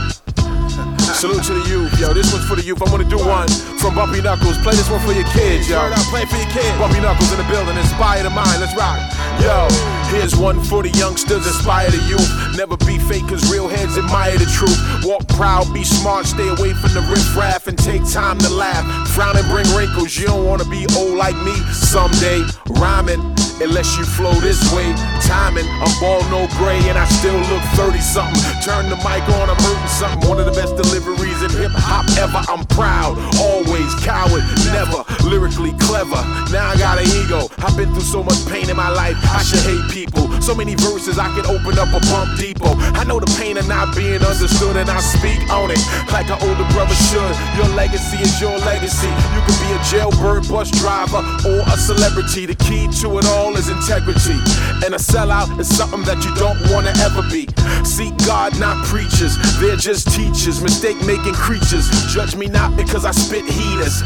Salute 1.19 1.43
to 1.43 1.53
the 1.53 1.67
youth, 1.67 1.99
yo. 1.99 2.13
This 2.13 2.31
one's 2.31 2.47
for 2.47 2.55
the 2.55 2.63
youth. 2.63 2.79
I'm 2.79 2.87
gonna 2.87 3.03
do 3.03 3.19
one 3.19 3.51
from 3.83 3.93
Bumpy 3.93 4.21
Knuckles. 4.21 4.55
Play 4.63 4.71
this 4.71 4.89
one 4.89 5.03
for 5.03 5.11
your 5.11 5.27
kids, 5.35 5.67
yo. 5.67 5.91
Play 6.15 6.23
for 6.23 6.39
your 6.39 6.47
kids. 6.47 6.71
Bumpy 6.79 7.03
Knuckles 7.03 7.35
in 7.35 7.43
the 7.43 7.43
building, 7.51 7.75
inspire 7.75 8.23
the 8.23 8.29
mind. 8.31 8.63
Let's 8.63 8.71
rock. 8.71 9.03
Yo, 9.43 9.67
here's 10.15 10.39
one 10.39 10.63
for 10.63 10.81
the 10.81 10.87
youngsters, 10.95 11.43
inspire 11.43 11.91
the 11.91 11.99
youth. 12.07 12.23
Never 12.55 12.77
be 12.87 12.99
fake, 13.03 13.27
cause 13.27 13.51
real 13.51 13.67
heads 13.67 13.97
admire 13.97 14.39
the 14.39 14.47
truth. 14.47 14.79
Walk 15.03 15.27
proud, 15.35 15.67
be 15.73 15.83
smart, 15.83 16.25
stay 16.25 16.47
away 16.47 16.71
from 16.71 16.95
the 16.95 17.03
riffraff, 17.11 17.67
and 17.67 17.77
take 17.77 18.07
time 18.07 18.39
to 18.39 18.49
laugh. 18.55 18.87
Frown 19.11 19.35
and 19.35 19.47
bring 19.51 19.67
wrinkles. 19.75 20.15
You 20.15 20.27
don't 20.27 20.47
wanna 20.47 20.71
be 20.71 20.87
old 20.95 21.19
like 21.19 21.35
me 21.43 21.51
someday. 21.75 22.47
Rhyming, 22.79 23.19
unless 23.61 23.97
you 23.97 24.05
flow 24.05 24.33
this 24.39 24.59
way. 24.73 24.93
Timing, 25.27 25.67
I'm 25.67 25.93
bald, 25.99 26.25
no 26.31 26.47
gray, 26.57 26.79
and 26.89 26.97
I 26.97 27.05
still 27.05 27.37
look 27.51 27.63
30 27.75 27.99
something. 27.99 28.41
Turn 28.63 28.89
the 28.89 28.95
mic 28.97 29.23
on, 29.35 29.49
I'm 29.49 29.59
hurting 29.59 29.87
something. 29.87 30.29
One 30.29 30.39
of 30.39 30.45
the 30.45 30.55
best 30.55 30.75
deliveries 30.75 31.41
in 31.43 31.51
hip 31.51 31.71
hop 31.75 32.05
ever. 32.17 32.41
I'm 32.47 32.65
proud, 32.67 33.17
always 33.39 33.93
coward, 34.01 34.43
never 34.71 35.03
lyrically 35.27 35.73
clever. 35.79 36.21
Now 36.51 36.71
I 36.71 36.77
got 36.77 36.97
an 36.99 37.07
ego. 37.07 37.49
I've 37.59 37.75
been 37.75 37.91
through 37.93 38.07
so 38.07 38.23
much 38.23 38.39
pain 38.47 38.69
in 38.69 38.77
my 38.77 38.89
life. 38.89 39.17
I 39.23 39.43
should 39.43 39.63
hate 39.65 39.85
people. 39.91 40.28
So 40.41 40.55
many 40.55 40.73
verses 40.75 41.19
I 41.19 41.29
could 41.35 41.45
open 41.45 41.77
up 41.77 41.89
a 41.93 41.99
pump 42.09 42.39
depot. 42.39 42.73
I 42.97 43.03
know 43.03 43.19
the 43.19 43.29
pain 43.37 43.57
of 43.57 43.67
not 43.67 43.95
being 43.95 44.21
understood, 44.23 44.77
and 44.77 44.89
I 44.89 44.99
speak 44.99 45.39
on 45.51 45.69
it 45.69 45.79
like 46.11 46.29
an 46.29 46.39
older 46.41 46.65
brother 46.73 46.95
should. 46.95 47.35
Your 47.55 47.69
legacy 47.75 48.17
is 48.17 48.39
your 48.41 48.57
legacy. 48.65 49.11
You 49.35 49.41
can 49.45 49.57
be 49.61 49.69
a 49.75 49.79
jailbird 49.85 50.47
bus 50.49 50.71
driver 50.71 51.21
or 51.45 51.61
a 51.67 51.77
celebrity. 51.77 52.45
The 52.45 52.55
key 52.55 52.87
to 53.01 53.19
it 53.19 53.25
all 53.25 53.55
is 53.57 53.69
integrity. 53.69 54.39
And 54.85 54.95
a 54.95 55.01
sellout 55.01 55.59
is 55.59 55.69
something 55.69 56.01
that 56.03 56.23
you 56.25 56.33
don't 56.35 56.57
wanna 56.71 56.93
ever 57.05 57.21
be. 57.29 57.45
Seek 57.85 58.15
God, 58.25 58.57
not 58.59 58.79
preachers. 58.87 59.37
They're 59.59 59.75
just 59.75 60.09
teachers, 60.15 60.61
mistake 60.61 60.97
making 61.05 61.33
creatures. 61.33 61.89
Judge 62.09 62.35
me 62.35 62.47
not 62.47 62.75
because 62.75 63.05
I 63.05 63.11
spit 63.11 63.45
heaters. 63.45 64.01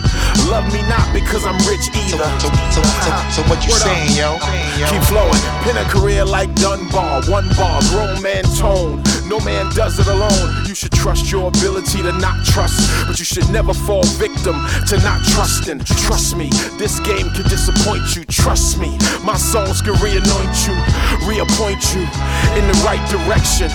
Love 0.49 0.65
me 0.73 0.81
not 0.89 1.07
because 1.13 1.45
I'm 1.45 1.57
rich 1.69 1.87
either. 1.93 2.27
So, 2.41 2.49
so, 2.73 2.81
so, 2.83 3.11
so 3.31 3.41
what 3.47 3.63
you 3.65 3.71
up. 3.73 3.85
saying, 3.85 4.17
yo? 4.17 4.37
Keep 4.89 5.03
flowing. 5.07 5.39
Pin 5.63 5.77
a 5.77 5.85
career 5.87 6.22
like 6.25 6.53
Dunbar. 6.55 7.23
One 7.29 7.47
bar, 7.55 7.81
grown 7.89 8.21
man 8.21 8.43
tone. 8.57 9.01
No 9.27 9.39
man 9.39 9.73
does 9.73 9.99
it 9.99 10.07
alone. 10.07 10.65
You 10.65 10.75
should 10.75 10.91
trust 10.91 11.31
your 11.31 11.47
ability 11.47 12.01
to 12.03 12.11
not 12.13 12.45
trust, 12.45 13.07
but 13.07 13.17
you 13.19 13.25
should 13.25 13.49
never 13.49 13.73
fall 13.73 14.03
victim 14.21 14.55
to 14.87 14.97
not 15.01 15.23
trusting. 15.33 15.79
Trust 16.05 16.35
me, 16.37 16.49
this 16.77 16.99
game 16.99 17.29
can 17.31 17.43
disappoint 17.49 18.15
you. 18.15 18.25
Trust 18.25 18.79
me, 18.79 18.97
my 19.23 19.37
songs 19.37 19.81
can 19.81 19.93
reanoint 19.95 20.55
you, 20.67 20.75
reappoint 21.27 21.81
you 21.95 22.03
in 22.57 22.67
the 22.67 22.77
right 22.85 23.03
direction. 23.09 23.71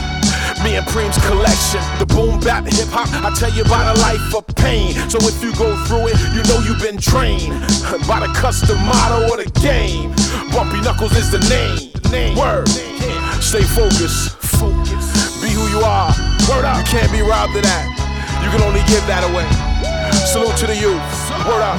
Me 0.63 0.77
and 0.77 0.87
Preem's 0.89 1.19
collection, 1.27 1.81
the 1.99 2.07
boom 2.07 2.41
bap 2.41 2.65
hip 2.65 2.89
hop. 2.91 3.09
I 3.25 3.35
tell 3.35 3.53
you 3.53 3.63
about 3.63 3.97
a 3.97 4.01
life 4.01 4.35
of 4.35 4.47
pain. 4.57 4.93
So 5.09 5.19
if 5.23 5.43
you 5.43 5.55
go 5.55 5.75
through 5.87 6.09
it, 6.09 6.19
you 6.35 6.43
know 6.45 6.59
you've 6.67 6.83
been 6.83 6.99
trained 6.99 7.51
by 8.09 8.21
the 8.21 8.33
custom 8.35 8.77
motto 8.85 9.33
of 9.33 9.45
the 9.45 9.51
game. 9.61 10.11
Bumpy 10.53 10.81
Knuckles 10.81 11.17
is 11.17 11.31
the 11.31 11.39
name. 11.49 11.98
Word. 12.11 12.67
Stay 13.43 13.63
focused. 13.63 14.31
Focus. 14.39 15.43
Be 15.43 15.51
who 15.51 15.69
you 15.69 15.81
are. 15.85 16.09
Word 16.49 16.65
up. 16.65 16.79
You 16.79 16.85
can't 16.85 17.13
be 17.13 17.21
robbed 17.21 17.55
of 17.55 17.63
that. 17.63 17.85
You 18.43 18.51
can 18.51 18.63
only 18.63 18.81
give 18.89 19.05
that 19.07 19.25
away. 19.29 19.45
Salute 20.27 20.57
to 20.57 20.67
the 20.67 20.75
youth. 20.75 20.97
Word 21.47 21.61
up. 21.61 21.79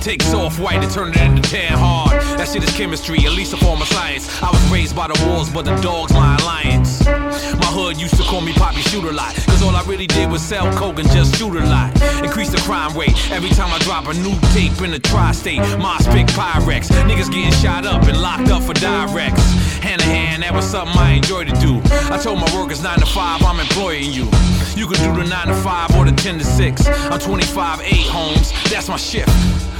Takes 0.00 0.32
off 0.34 0.60
white 0.60 0.84
and 0.84 0.92
turn 0.92 1.10
it 1.10 1.16
into 1.16 1.42
tan 1.42 1.76
hard. 1.76 2.25
That 2.36 2.48
shit 2.48 2.62
is 2.62 2.76
chemistry, 2.76 3.24
at 3.24 3.32
least 3.32 3.54
a 3.54 3.56
form 3.56 3.80
of 3.80 3.88
science. 3.88 4.28
I 4.42 4.50
was 4.50 4.62
raised 4.70 4.94
by 4.94 5.08
the 5.08 5.16
wolves, 5.26 5.48
but 5.48 5.64
the 5.64 5.74
dogs 5.80 6.12
my 6.12 6.36
alliance. 6.36 7.04
My 7.06 7.72
hood 7.72 7.98
used 7.98 8.16
to 8.16 8.22
call 8.22 8.42
me 8.42 8.52
Poppy 8.52 8.82
Shooter 8.82 9.12
Lot, 9.12 9.34
cause 9.46 9.62
all 9.62 9.74
I 9.74 9.82
really 9.84 10.06
did 10.06 10.30
was 10.30 10.42
sell 10.42 10.70
coke 10.76 10.98
and 10.98 11.08
just 11.10 11.36
shoot 11.36 11.56
a 11.56 11.64
lot. 11.64 11.90
Increase 12.22 12.50
the 12.50 12.58
crime 12.58 12.96
rate 12.96 13.16
every 13.30 13.48
time 13.50 13.72
I 13.72 13.78
drop 13.80 14.06
a 14.08 14.14
new 14.14 14.36
tape 14.52 14.80
in 14.82 14.90
the 14.90 14.98
tri 14.98 15.32
state. 15.32 15.60
Moss 15.78 16.06
pick 16.08 16.26
Pyrex. 16.28 16.88
Niggas 17.08 17.30
getting 17.32 17.52
shot 17.52 17.86
up 17.86 18.02
and 18.04 18.20
locked 18.20 18.50
up 18.50 18.62
for 18.62 18.74
directs. 18.74 19.42
Hand 19.80 20.02
in 20.02 20.08
hand, 20.08 20.42
that 20.42 20.52
was 20.52 20.64
something 20.66 20.96
I 20.98 21.12
enjoyed 21.12 21.48
to 21.48 21.54
do. 21.56 21.80
I 22.12 22.18
told 22.18 22.38
my 22.38 22.50
workers 22.54 22.82
9 22.82 22.98
to 22.98 23.06
5, 23.06 23.42
I'm 23.44 23.60
employing 23.60 24.12
you. 24.12 24.28
You 24.76 24.86
can 24.86 25.00
do 25.00 25.22
the 25.22 25.28
9 25.28 25.46
to 25.46 25.54
5 25.54 25.96
or 25.96 26.04
the 26.04 26.12
10 26.12 26.38
to 26.38 26.44
6. 26.44 26.86
I'm 26.86 27.18
25 27.18 27.80
8 27.80 27.92
homes, 28.08 28.52
that's 28.70 28.88
my 28.88 28.96
shift. 28.96 29.30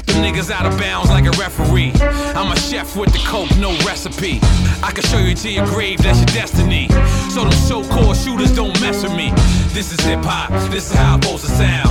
Them 0.06 0.22
niggas 0.22 0.50
out 0.50 0.66
of 0.66 0.78
bounds 0.78 1.10
like 1.10 1.26
a 1.26 1.30
referee. 1.32 1.92
I'm 2.34 2.50
a 2.52 2.56
chef 2.58 2.96
with 2.96 3.12
the 3.12 3.18
coke, 3.20 3.54
no 3.58 3.70
recipe. 3.84 4.38
I 4.82 4.90
can 4.92 5.04
show 5.04 5.18
you 5.18 5.34
to 5.34 5.50
your 5.50 5.66
grave, 5.66 5.98
that's 6.02 6.18
your 6.18 6.26
destiny. 6.26 6.88
So 7.30 7.42
them 7.42 7.52
so-called 7.52 8.16
shooters 8.16 8.54
don't 8.54 8.78
mess 8.80 9.02
with 9.02 9.14
me. 9.14 9.32
This 9.74 9.92
is 9.92 10.00
hip 10.04 10.20
hop, 10.22 10.50
this 10.70 10.90
is 10.90 10.96
how 10.96 11.14
I'm 11.14 11.22
supposed 11.22 11.46
to 11.46 11.52
sound. 11.52 11.90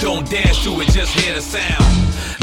Don't 0.00 0.28
dance 0.28 0.62
to 0.64 0.80
it, 0.80 0.88
just 0.88 1.18
hear 1.18 1.34
the 1.34 1.40
sound. 1.40 1.84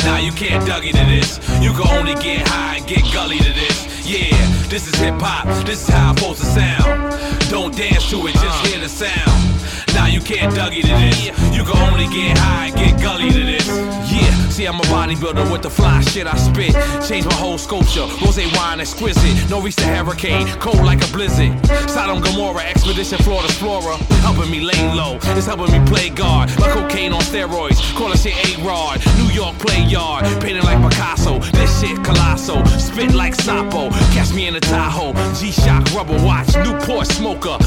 Now 0.03 0.18
you 0.18 0.32
can't 0.32 0.64
Dougie 0.68 0.91
to 0.91 1.05
this. 1.05 1.38
You 1.62 1.72
can 1.74 1.88
only 1.97 2.16
get 2.16 2.47
high 2.47 2.78
and 2.78 2.88
get 2.88 3.03
gully 3.14 3.38
to 3.38 3.53
this. 3.53 4.07
Yeah, 4.07 4.36
this 4.68 4.88
is 4.88 4.95
hip 4.95 5.16
hop, 5.20 5.45
this 5.66 5.84
is 5.84 5.89
how 5.89 6.09
I'm 6.09 6.18
supposed 6.18 6.39
to 6.39 6.45
sound. 6.47 7.49
Don't 7.49 7.76
dance 7.76 8.09
to 8.09 8.26
it, 8.28 8.34
just 8.34 8.68
hear 8.68 8.80
the 8.80 8.89
sound. 8.89 9.51
Now 9.93 10.07
you 10.07 10.22
can't 10.22 10.53
Dougie 10.55 10.82
to 10.82 10.88
this. 10.88 11.28
You 11.53 11.64
can 11.64 11.78
only 11.91 12.07
get 12.07 12.38
high 12.38 12.68
and 12.68 12.76
get 12.76 13.01
gully 13.01 13.30
to 13.30 13.43
this. 13.43 13.68
Yeah, 14.09 14.21
see 14.62 14.68
I'm 14.68 14.80
a 14.80 14.84
bodybuilder 14.84 15.51
with 15.51 15.64
the 15.64 15.70
fly 15.70 16.01
shit 16.01 16.28
I 16.28 16.38
spit. 16.38 16.74
Change 17.07 17.26
my 17.26 17.34
whole 17.34 17.57
sculpture. 17.57 18.05
Rose 18.22 18.38
wine 18.55 18.80
exquisite. 18.80 19.49
No 19.49 19.59
reach 19.62 19.76
the 19.76 19.88
hurricane, 19.88 20.47
cold 20.59 20.84
like 20.84 21.01
a 21.03 21.12
blizzard. 21.12 21.51
Sodom 21.89 22.22
Gomorrah, 22.22 22.64
expedition 22.64 23.18
Florida 23.20 23.51
flora. 23.53 23.97
Helping 24.22 24.51
me 24.51 24.59
lay 24.62 24.82
low, 24.93 25.18
it's 25.38 25.47
helping 25.47 25.72
me 25.72 25.80
play 25.88 26.09
guard. 26.09 26.49
My 26.59 26.70
cocaine 26.70 27.14
on 27.14 27.22
steroids, 27.22 27.80
call 27.95 28.09
that 28.09 28.20
shit 28.20 28.38
A-Rod. 28.45 29.01
New 29.18 29.30
York 29.34 29.57
play 29.57 29.82
yard, 29.86 30.26
painted 30.41 30.64
like 30.64 30.80
Picasso. 30.86 31.39
This 31.57 31.72
shit 31.82 31.97
colossal, 32.03 32.64
spit 32.78 33.14
like 33.14 33.36
Sapo. 33.36 33.89
Catch 34.14 34.34
me 34.34 34.47
in 34.47 34.53
the 34.53 34.59
Tahoe, 34.59 35.14
G-Shock 35.39 35.91
rubber 35.93 36.18
watch, 36.24 36.53
Newport 36.64 37.07
smoker, 37.07 37.57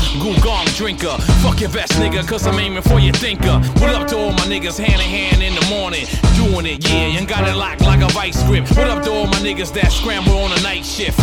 Gong 0.44 0.66
drinker. 0.76 1.16
Fuck 1.42 1.60
your 1.60 1.70
best 1.70 1.92
nigga, 1.94 2.26
cause 2.26 2.46
I'm 2.46 2.58
aiming 2.58 2.82
for 2.82 3.00
your 3.00 3.14
thinker. 3.14 3.58
What 3.80 3.94
up 3.94 4.06
to 4.08 4.16
all 4.16 4.32
my 4.32 4.46
niggas 4.46 4.78
hand 4.78 5.00
in 5.00 5.08
hand 5.08 5.42
in 5.42 5.54
the 5.54 5.66
morning? 5.74 6.06
Doing 6.36 6.66
it, 6.66 6.83
yeah, 6.88 7.18
and 7.18 7.28
got 7.28 7.46
it 7.48 7.54
locked 7.54 7.82
like 7.82 8.00
a 8.00 8.08
vice 8.12 8.42
grip. 8.44 8.68
What 8.76 8.88
up 8.88 9.02
to 9.04 9.10
all 9.12 9.26
my 9.26 9.38
niggas 9.38 9.72
that 9.74 9.92
scramble 9.92 10.38
on 10.38 10.52
a 10.52 10.60
night 10.62 10.84
shift? 10.84 11.18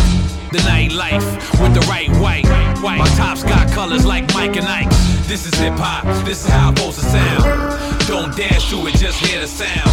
The 0.52 0.58
nightlife 0.68 1.24
with 1.62 1.74
the 1.74 1.80
right 1.88 2.10
white. 2.20 2.46
white. 2.82 2.98
My 2.98 3.08
tops 3.16 3.42
got 3.42 3.70
colors 3.72 4.04
like 4.04 4.32
Mike 4.34 4.56
and 4.56 4.66
Ike. 4.66 4.90
This 5.26 5.46
is 5.46 5.54
hip 5.58 5.74
hop, 5.76 6.04
this 6.26 6.44
is 6.44 6.50
how 6.50 6.68
I'm 6.68 6.76
supposed 6.76 7.00
to 7.00 7.06
sound. 7.06 8.08
Don't 8.08 8.36
dance 8.36 8.68
to 8.70 8.86
it, 8.86 8.94
just 8.96 9.24
hear 9.24 9.40
the 9.40 9.46
sound. 9.46 9.90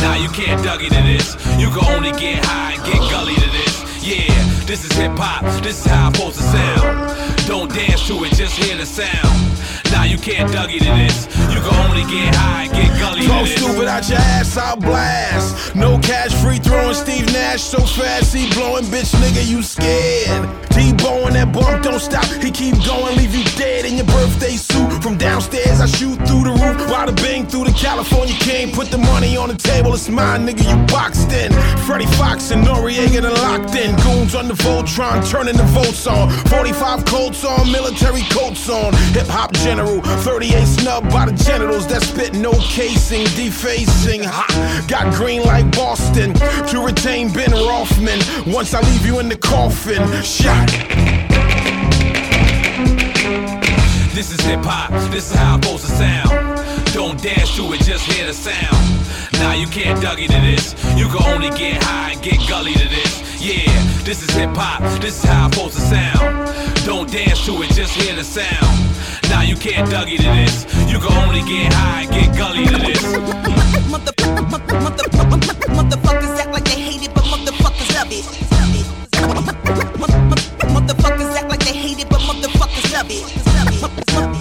Now 0.00 0.16
you 0.16 0.28
can't 0.30 0.60
Dougie 0.64 0.88
to 0.88 1.02
this. 1.04 1.36
You 1.60 1.68
can 1.68 1.84
only 1.94 2.12
get 2.12 2.44
high 2.44 2.74
and 2.74 2.84
get 2.84 3.00
gully 3.10 3.34
to 3.34 3.50
this. 3.50 3.84
Yeah, 4.02 4.32
this 4.64 4.84
is 4.84 4.92
hip 4.92 5.12
hop, 5.16 5.44
this 5.62 5.84
is 5.84 5.86
how 5.86 6.06
I'm 6.06 6.14
supposed 6.14 6.36
to 6.38 6.44
sound. 6.44 7.46
Don't 7.46 7.72
dance 7.72 8.06
to 8.08 8.24
it, 8.24 8.32
just 8.32 8.56
hear 8.56 8.76
the 8.76 8.86
sound. 8.86 9.59
Now 9.90 10.04
you 10.04 10.18
can't 10.18 10.50
Dougie 10.50 10.78
to 10.78 10.92
this. 11.02 11.26
You 11.52 11.60
can 11.60 11.74
only 11.90 12.02
get 12.02 12.34
high 12.34 12.64
and 12.64 12.72
get 12.72 12.98
gully 13.00 13.26
Talk 13.26 13.44
to 13.44 13.50
this. 13.50 13.58
stupid 13.58 13.88
out 13.88 14.08
your 14.08 14.18
ass, 14.18 14.56
I'll 14.56 14.76
blast. 14.76 15.74
No 15.74 15.98
cash 15.98 16.32
free 16.42 16.58
throwing 16.58 16.94
Steve 16.94 17.26
Nash 17.32 17.62
so 17.62 17.78
fast, 17.78 18.34
he 18.34 18.48
blowing 18.54 18.84
bitch 18.84 19.12
nigga, 19.18 19.44
you 19.46 19.62
scared. 19.62 20.48
T-bowing 20.70 21.09
bada 27.10 27.22
bing 27.22 27.46
through 27.46 27.64
the 27.64 27.72
California 27.72 28.34
king. 28.34 28.72
Put 28.72 28.90
the 28.90 28.98
money 28.98 29.36
on 29.36 29.48
the 29.48 29.54
table, 29.54 29.94
it's 29.94 30.08
mine, 30.08 30.46
nigga, 30.46 30.68
you 30.68 30.86
boxed 30.86 31.32
in. 31.32 31.52
Freddie 31.84 32.06
Foxxx 32.16 32.50
and 32.50 32.64
Noreaga 32.64 33.22
done 33.22 33.34
locked 33.34 33.74
in. 33.74 33.94
Goons 33.96 34.34
on 34.34 34.48
the 34.48 34.54
Voltron, 34.54 35.28
turning 35.28 35.56
the 35.56 35.64
votes 35.64 36.06
on. 36.06 36.30
45 36.46 37.04
Colts 37.04 37.44
on, 37.44 37.70
military 37.70 38.22
coats 38.30 38.68
on. 38.68 38.92
Hip 39.14 39.26
hop 39.26 39.52
general, 39.52 40.00
38 40.00 40.66
snub 40.66 41.10
by 41.10 41.26
the 41.26 41.32
genitals 41.44 41.86
that 41.88 42.02
spit 42.02 42.34
no 42.34 42.52
casing, 42.52 43.24
defacing. 43.36 44.22
Ha, 44.24 44.84
got 44.88 45.12
green 45.14 45.42
like 45.42 45.70
Boston 45.76 46.34
to 46.68 46.84
retain 46.84 47.32
Ben 47.32 47.52
Rothman. 47.52 48.20
Once 48.52 48.74
I 48.74 48.80
leave 48.80 49.06
you 49.06 49.20
in 49.20 49.28
the 49.28 49.36
coffin, 49.36 50.04
shot. 50.22 50.68
This 54.14 54.32
is 54.32 54.40
hip 54.40 54.60
hop, 54.62 54.90
this 55.10 55.30
is 55.30 55.36
how 55.36 55.54
I'm 55.54 55.62
supposed 55.62 55.86
to 55.86 55.92
sound. 55.92 56.59
Don't 56.92 57.22
dance 57.22 57.54
to 57.56 57.72
it, 57.72 57.80
just 57.82 58.04
hear 58.04 58.26
the 58.26 58.34
sound. 58.34 58.76
Now 59.34 59.52
you 59.54 59.66
can't 59.68 59.98
Dougie 60.00 60.26
to 60.26 60.40
this. 60.42 60.74
You 60.98 61.06
can 61.08 61.22
only 61.32 61.50
get 61.56 61.82
high 61.82 62.12
and 62.12 62.22
get 62.22 62.38
gully 62.48 62.72
to 62.72 62.88
this. 62.88 63.22
Yeah, 63.40 63.70
this 64.02 64.22
is 64.22 64.30
hip 64.34 64.50
hop, 64.54 64.82
this 65.00 65.22
is 65.22 65.24
how 65.24 65.44
I'm 65.44 65.52
supposed 65.52 65.76
to 65.76 65.82
sound. 65.82 66.84
Don't 66.84 67.10
dance 67.10 67.46
to 67.46 67.62
it, 67.62 67.70
just 67.70 67.94
hear 67.94 68.14
the 68.16 68.24
sound. 68.24 68.76
Now 69.30 69.42
you 69.42 69.56
can't 69.56 69.88
Dougie 69.88 70.18
to 70.18 70.30
this. 70.42 70.66
You 70.90 70.98
can 70.98 71.12
only 71.24 71.42
get 71.42 71.72
high 71.72 72.02
and 72.02 72.10
get 72.10 72.36
gully 72.36 72.66
to 72.66 72.76
this. 72.76 73.02
Mother, 73.88 74.12
mother, 74.18 74.42
mother, 74.82 75.04
motherfuckers 75.70 76.38
act 76.40 76.50
like 76.52 76.64
they 76.64 76.80
hate 76.80 77.02
it, 77.04 77.14
but 77.14 77.24
motherfuckers 77.24 77.94
love 77.94 78.10
it. 78.10 78.24
Motherfuckers 80.74 81.36
act 81.36 81.48
like 81.48 81.60
they 81.64 81.72
hate 81.72 82.00
it, 82.00 82.08
but 82.10 82.20
motherfuckers 82.20 82.92
love 82.92 83.10
it. 83.10 84.39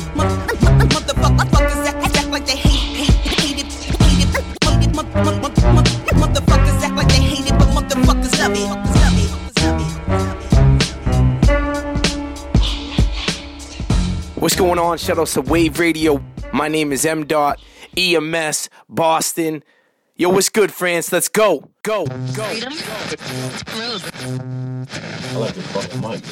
What's 14.39 14.55
going 14.55 14.79
on? 14.79 14.97
Shout 14.97 15.19
out 15.19 15.27
to 15.27 15.41
Wave 15.41 15.79
Radio. 15.79 16.23
My 16.53 16.69
name 16.69 16.91
is 16.91 17.05
M. 17.05 17.25
Dot 17.25 17.59
EMS 17.97 18.69
Boston. 18.87 19.63
Yo, 20.15 20.29
what's 20.29 20.49
good, 20.49 20.71
France? 20.71 21.11
Let's 21.11 21.29
go, 21.29 21.69
go, 21.83 22.05
go. 22.05 22.43
I 22.43 22.55
like 25.35 25.53
the 25.53 25.61
fucking 25.61 26.01
mic. 26.01 26.23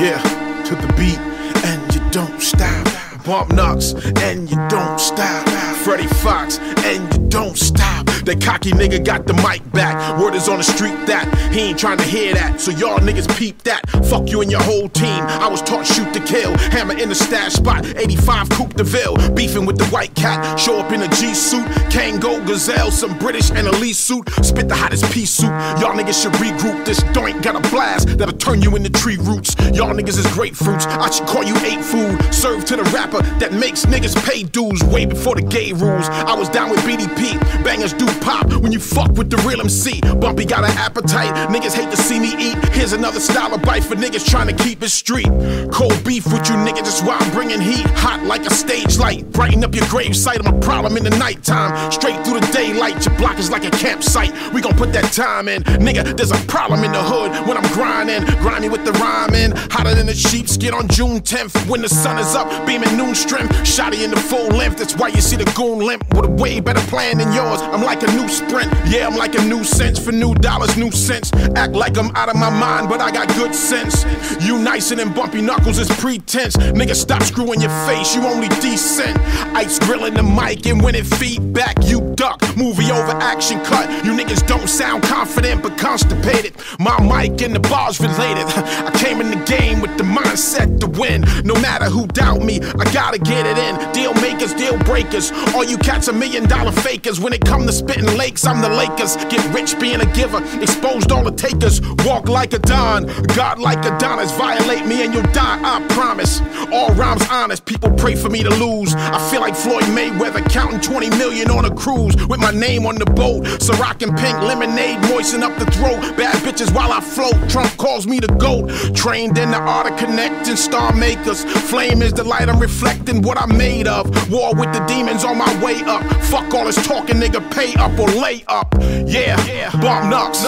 Yeah, 0.00 0.20
to 0.66 0.74
the 0.74 0.92
beat, 0.96 1.18
and 1.64 1.94
you 1.94 2.00
don't 2.10 2.40
stop. 2.40 3.24
Bump 3.24 3.52
knocks, 3.52 3.94
and 4.22 4.50
you 4.50 4.56
don't 4.68 5.00
stop. 5.00 5.57
Freddie 5.88 6.06
Foxxx, 6.06 6.58
and 6.84 7.14
you 7.14 7.28
don't 7.30 7.56
stop. 7.56 8.04
That 8.28 8.42
cocky 8.42 8.72
nigga 8.72 9.02
got 9.02 9.26
the 9.26 9.32
mic 9.32 9.64
back. 9.72 10.20
Word 10.20 10.34
is 10.34 10.50
on 10.50 10.58
the 10.58 10.62
street 10.62 11.06
that 11.06 11.24
he 11.50 11.60
ain't 11.60 11.78
trying 11.78 11.96
to 11.96 12.04
hear 12.04 12.34
that. 12.34 12.60
So 12.60 12.70
y'all 12.72 12.98
niggas 12.98 13.26
peep 13.38 13.62
that. 13.62 13.88
Fuck 14.04 14.28
you 14.28 14.42
and 14.42 14.50
your 14.50 14.60
whole 14.60 14.90
team. 14.90 15.22
I 15.40 15.48
was 15.48 15.62
taught 15.62 15.86
shoot 15.86 16.12
to 16.12 16.20
kill. 16.20 16.54
Hammer 16.76 16.92
in 16.98 17.08
the 17.08 17.14
stash 17.14 17.54
spot. 17.54 17.86
85 17.86 18.50
Coupe 18.50 18.74
de 18.74 18.84
Ville. 18.84 19.16
Beefing 19.32 19.64
with 19.64 19.78
the 19.78 19.86
white 19.86 20.14
cat. 20.14 20.60
Show 20.60 20.78
up 20.78 20.92
in 20.92 21.00
a 21.00 21.08
G 21.08 21.32
suit. 21.32 21.64
Kango, 21.88 22.46
Gazelle, 22.46 22.90
some 22.90 23.16
British 23.18 23.50
and 23.50 23.66
a 23.66 23.72
Lee 23.78 23.94
suit. 23.94 24.28
Spit 24.44 24.68
the 24.68 24.76
hottest 24.76 25.10
pea 25.10 25.24
soup. 25.24 25.48
Y'all 25.80 25.96
niggas 25.96 26.22
should 26.22 26.32
regroup. 26.32 26.84
This 26.84 27.00
doink 27.16 27.42
got 27.42 27.56
a 27.56 27.70
blast 27.70 28.18
that'll 28.18 28.36
turn 28.36 28.60
you 28.60 28.76
into 28.76 28.90
tree 28.90 29.16
roots. 29.16 29.56
Y'all 29.72 29.94
niggas 29.94 30.18
is 30.18 30.26
grapefruits. 30.36 30.86
I 30.86 31.08
should 31.10 31.26
call 31.26 31.44
you 31.44 31.56
eight 31.64 31.82
food. 31.82 32.20
Served 32.34 32.66
to 32.66 32.76
the 32.76 32.84
rapper 32.92 33.22
that 33.38 33.54
makes 33.54 33.86
niggas 33.86 34.14
pay 34.28 34.42
dues 34.42 34.84
way 34.84 35.06
before 35.06 35.34
the 35.34 35.42
gay 35.42 35.72
rules. 35.80 36.08
I 36.08 36.34
was 36.34 36.48
down 36.48 36.70
with 36.70 36.80
BDP. 36.80 37.38
Bangers 37.64 37.92
do 37.92 38.06
pop 38.20 38.52
when 38.54 38.72
you 38.72 38.80
fuck 38.80 39.12
with 39.12 39.30
the 39.30 39.36
real 39.48 39.60
MC. 39.60 40.00
Bumpy 40.20 40.44
got 40.44 40.64
an 40.64 40.76
appetite. 40.78 41.34
Niggas 41.50 41.74
hate 41.74 41.90
to 41.90 41.96
see 41.96 42.18
me 42.18 42.34
eat. 42.38 42.56
Here's 42.72 42.92
another 42.92 43.20
style 43.20 43.54
of 43.54 43.62
bite 43.62 43.84
for 43.84 43.94
niggas 43.94 44.28
trying 44.28 44.48
to 44.48 44.64
keep 44.64 44.82
it 44.82 44.90
street. 44.90 45.28
Cold 45.72 46.02
beef 46.04 46.26
with 46.26 46.48
you 46.48 46.56
niggas, 46.56 46.84
that's 46.84 47.02
why 47.02 47.16
I'm 47.18 47.30
bringing 47.32 47.60
heat. 47.60 47.86
Hot 47.98 48.22
like 48.24 48.44
a 48.46 48.50
stage 48.50 48.98
light. 48.98 49.30
Brighten 49.32 49.62
up 49.64 49.74
your 49.74 49.86
grave 49.88 50.16
site. 50.16 50.44
I'm 50.44 50.54
a 50.54 50.60
problem 50.60 50.96
in 50.96 51.04
the 51.04 51.10
nighttime. 51.10 51.92
Straight 51.92 52.24
through 52.24 52.40
the 52.40 52.50
daylight. 52.52 53.04
Your 53.04 53.16
block 53.16 53.38
is 53.38 53.50
like 53.50 53.64
a 53.64 53.70
campsite. 53.70 54.32
We 54.52 54.60
gon' 54.60 54.76
put 54.76 54.92
that 54.92 55.12
time 55.12 55.48
in. 55.48 55.62
Nigga, 55.64 56.16
there's 56.16 56.32
a 56.32 56.38
problem 56.46 56.84
in 56.84 56.92
the 56.92 57.02
hood 57.02 57.32
when 57.46 57.56
I'm 57.56 57.70
grinding. 57.72 58.24
Grimy 58.40 58.68
with 58.68 58.84
the 58.84 58.92
rhyming. 58.92 59.52
Hotter 59.70 59.94
than 59.94 60.08
a 60.08 60.14
sheepskin 60.14 60.74
on 60.74 60.88
June 60.88 61.20
10th. 61.20 61.68
When 61.68 61.82
the 61.82 61.88
sun 61.88 62.18
is 62.18 62.34
up, 62.34 62.48
beaming 62.66 62.96
noon 62.96 63.14
strength. 63.14 63.52
Shotty 63.62 64.04
in 64.04 64.10
the 64.10 64.20
full 64.20 64.48
length. 64.48 64.78
That's 64.78 64.96
why 64.96 65.08
you 65.08 65.20
see 65.20 65.36
the 65.36 65.50
goon 65.56 65.67
limp 65.76 66.04
with 66.14 66.24
a 66.24 66.30
way 66.30 66.60
better 66.60 66.80
plan 66.88 67.18
than 67.18 67.32
yours. 67.32 67.60
I'm 67.60 67.82
like 67.82 68.02
a 68.02 68.12
new 68.12 68.28
sprint. 68.28 68.72
Yeah, 68.86 69.06
I'm 69.06 69.16
like 69.16 69.34
a 69.34 69.44
new 69.44 69.64
sense 69.64 69.98
for 69.98 70.12
new 70.12 70.34
dollars, 70.34 70.76
new 70.76 70.90
cents. 70.90 71.32
Act 71.56 71.72
like 71.72 71.96
I'm 71.98 72.14
out 72.16 72.28
of 72.28 72.36
my 72.36 72.50
mind, 72.50 72.88
but 72.88 73.00
I 73.00 73.10
got 73.10 73.28
good 73.34 73.54
sense. 73.54 74.04
You 74.40 74.58
nicer 74.58 74.94
than 74.94 75.12
bumpy 75.12 75.40
knuckles 75.40 75.78
is 75.78 75.88
pretense. 75.88 76.56
Nigga, 76.56 76.94
stop 76.94 77.22
screwing 77.22 77.60
your 77.60 77.70
face. 77.86 78.14
You 78.14 78.22
only 78.22 78.48
decent. 78.60 79.18
Ice 79.54 79.78
grilling 79.78 80.14
the 80.14 80.22
mic, 80.22 80.66
and 80.66 80.82
when 80.82 80.94
it 80.94 81.06
feedback, 81.06 81.76
you 81.84 82.00
duck. 82.14 82.40
Movie 82.56 82.90
over 82.90 83.12
action 83.12 83.62
cut. 83.64 83.88
You 84.04 84.12
niggas 84.12 84.46
don't 84.46 84.68
sound 84.68 85.02
confident, 85.04 85.62
but 85.62 85.78
constipated. 85.78 86.54
My 86.78 86.98
mic 87.00 87.40
and 87.42 87.54
the 87.54 87.60
bars 87.60 88.00
related. 88.00 88.46
I 88.46 88.90
came 88.98 89.20
in 89.20 89.30
the 89.30 89.44
game 89.44 89.80
with 89.80 89.96
the 89.96 90.04
mindset 90.04 90.80
to 90.80 90.86
win. 90.86 91.24
No 91.44 91.54
matter 91.54 91.86
who 91.86 92.06
doubt 92.08 92.42
me, 92.42 92.60
I 92.60 92.92
gotta 92.92 93.18
get 93.18 93.46
it 93.46 93.58
in. 93.58 93.92
Deal 93.92 94.14
makers, 94.14 94.54
deal 94.54 94.78
breakers. 94.78 95.30
All 95.54 95.64
you 95.64 95.78
cats 95.78 96.08
are 96.08 96.12
million 96.12 96.46
dollar 96.48 96.72
fakers. 96.72 97.20
When 97.20 97.32
it 97.32 97.44
come 97.44 97.66
to 97.66 97.72
spitting 97.72 98.16
lakes, 98.16 98.46
I'm 98.46 98.60
the 98.60 98.68
Lakers. 98.68 99.16
Get 99.26 99.42
rich 99.54 99.78
being 99.80 100.00
a 100.00 100.06
giver. 100.14 100.42
Exposed 100.60 101.10
all 101.10 101.24
the 101.24 101.32
takers. 101.32 101.80
Walk 102.04 102.28
like 102.28 102.52
a 102.52 102.58
Don. 102.58 103.06
God 103.34 103.58
like 103.58 103.84
Adonis. 103.84 104.30
Violate 104.32 104.86
me 104.86 105.04
and 105.04 105.14
you'll 105.14 105.32
die, 105.32 105.60
I 105.62 105.84
promise. 105.88 106.40
All 106.72 106.92
rhymes 106.94 107.26
honest. 107.30 107.64
People 107.64 107.90
pray 107.92 108.14
for 108.14 108.28
me 108.28 108.42
to 108.42 108.50
lose. 108.50 108.94
I 108.94 109.18
feel 109.30 109.40
like 109.40 109.56
Floyd 109.56 109.84
Mayweather 109.84 110.48
counting 110.50 110.80
20 110.80 111.10
million 111.10 111.50
on 111.50 111.64
a 111.64 111.74
cruise 111.74 112.14
with 112.26 112.40
my 112.40 112.50
name 112.50 112.86
on 112.86 112.96
the 112.96 113.06
boat. 113.06 113.44
Ciroc 113.60 114.02
and 114.02 114.16
pink 114.16 114.38
lemonade 114.42 115.00
moisten 115.08 115.42
up 115.42 115.56
the 115.58 115.66
throat. 115.72 116.00
Bad 116.16 116.36
bitches 116.44 116.74
while 116.74 116.92
I 116.92 117.00
float. 117.00 117.36
Trump 117.50 117.76
calls 117.76 118.06
me 118.06 118.20
the 118.20 118.28
GOAT. 118.28 118.94
Trained 118.94 119.38
in 119.38 119.50
the 119.50 119.58
art 119.58 119.90
of 119.90 119.98
connecting 119.98 120.56
star 120.56 120.94
makers. 120.94 121.44
Flame 121.70 122.02
is 122.02 122.12
the 122.12 122.24
light 122.24 122.48
I'm 122.48 122.60
reflecting 122.60 123.22
what 123.22 123.40
I'm 123.40 123.56
made 123.56 123.86
of. 123.86 124.06
War 124.30 124.54
with 124.54 124.72
the 124.72 124.84
demons 124.86 125.24
on 125.24 125.37
my 125.38 125.64
way 125.64 125.80
up. 125.84 126.02
Fuck 126.24 126.52
all 126.52 126.64
this 126.64 126.84
talking, 126.86 127.16
nigga. 127.16 127.40
Pay 127.52 127.74
up 127.74 127.96
or 127.98 128.08
lay 128.08 128.44
up. 128.48 128.74
Yeah, 129.06 129.70
bomb 129.80 130.10
knocks. 130.10 130.42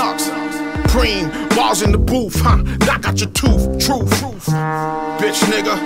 Preem, 0.91 1.31
bars 1.55 1.83
in 1.83 1.93
the 1.93 1.99
booth, 1.99 2.41
huh? 2.41 2.57
Knock 2.85 3.07
out 3.07 3.21
your 3.21 3.31
tooth, 3.31 3.79
truth, 3.79 4.11
truth. 4.19 4.47
Bitch 5.21 5.41
nigga. 5.49 5.77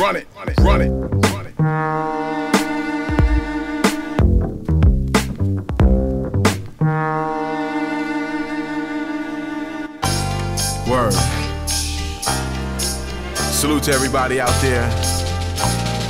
Run 0.00 0.16
it, 0.16 0.26
run 0.34 0.48
it, 0.48 0.58
run 0.58 0.80
it. 0.80 0.90
Word. 10.88 11.12
Salute 13.36 13.82
to 13.82 13.92
everybody 13.92 14.40
out 14.40 14.58
there 14.62 15.19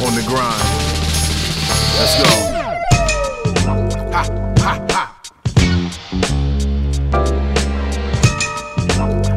on 0.02 0.14
the 0.14 0.22
grind. 0.22 0.62
Let's 1.98 2.14
go. 2.16 2.28
Ha, 4.10 4.22
ha, 4.58 4.74
ha. 4.90 5.04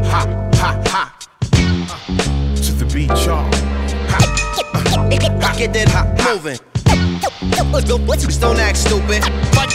Ha, 0.06 0.22
ha, 0.56 0.70
ha. 0.88 1.02
To 2.56 2.72
the 2.72 2.86
beat, 2.94 3.10
y'all. 3.26 3.50
Get 5.58 5.74
that 5.74 5.90
hot 5.90 6.08
moving. 6.26 6.60
Don't 8.40 8.60
act 8.60 8.78
stupid. 8.78 9.24
Fight, 9.54 9.72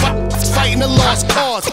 fight, 0.00 0.32
fighting 0.54 0.82
a 0.82 0.86
lost 0.86 1.28
cause. 1.30 1.72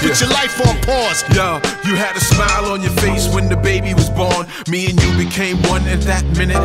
Put 0.00 0.20
your 0.20 0.30
life 0.30 0.60
on 0.66 0.80
pause. 0.82 1.24
Yo, 1.34 1.60
you 1.84 1.96
had 1.96 2.16
a 2.16 2.20
smile 2.20 2.66
on 2.72 2.82
your 2.82 2.92
face 3.02 3.28
when 3.34 3.48
the 3.48 3.56
baby 3.56 3.94
was 3.94 4.08
born. 4.08 4.46
Me 4.68 4.86
and 4.86 5.02
you 5.02 5.24
became 5.24 5.60
one 5.64 5.86
in 5.88 5.98
that 6.00 6.24
minute. 6.36 6.56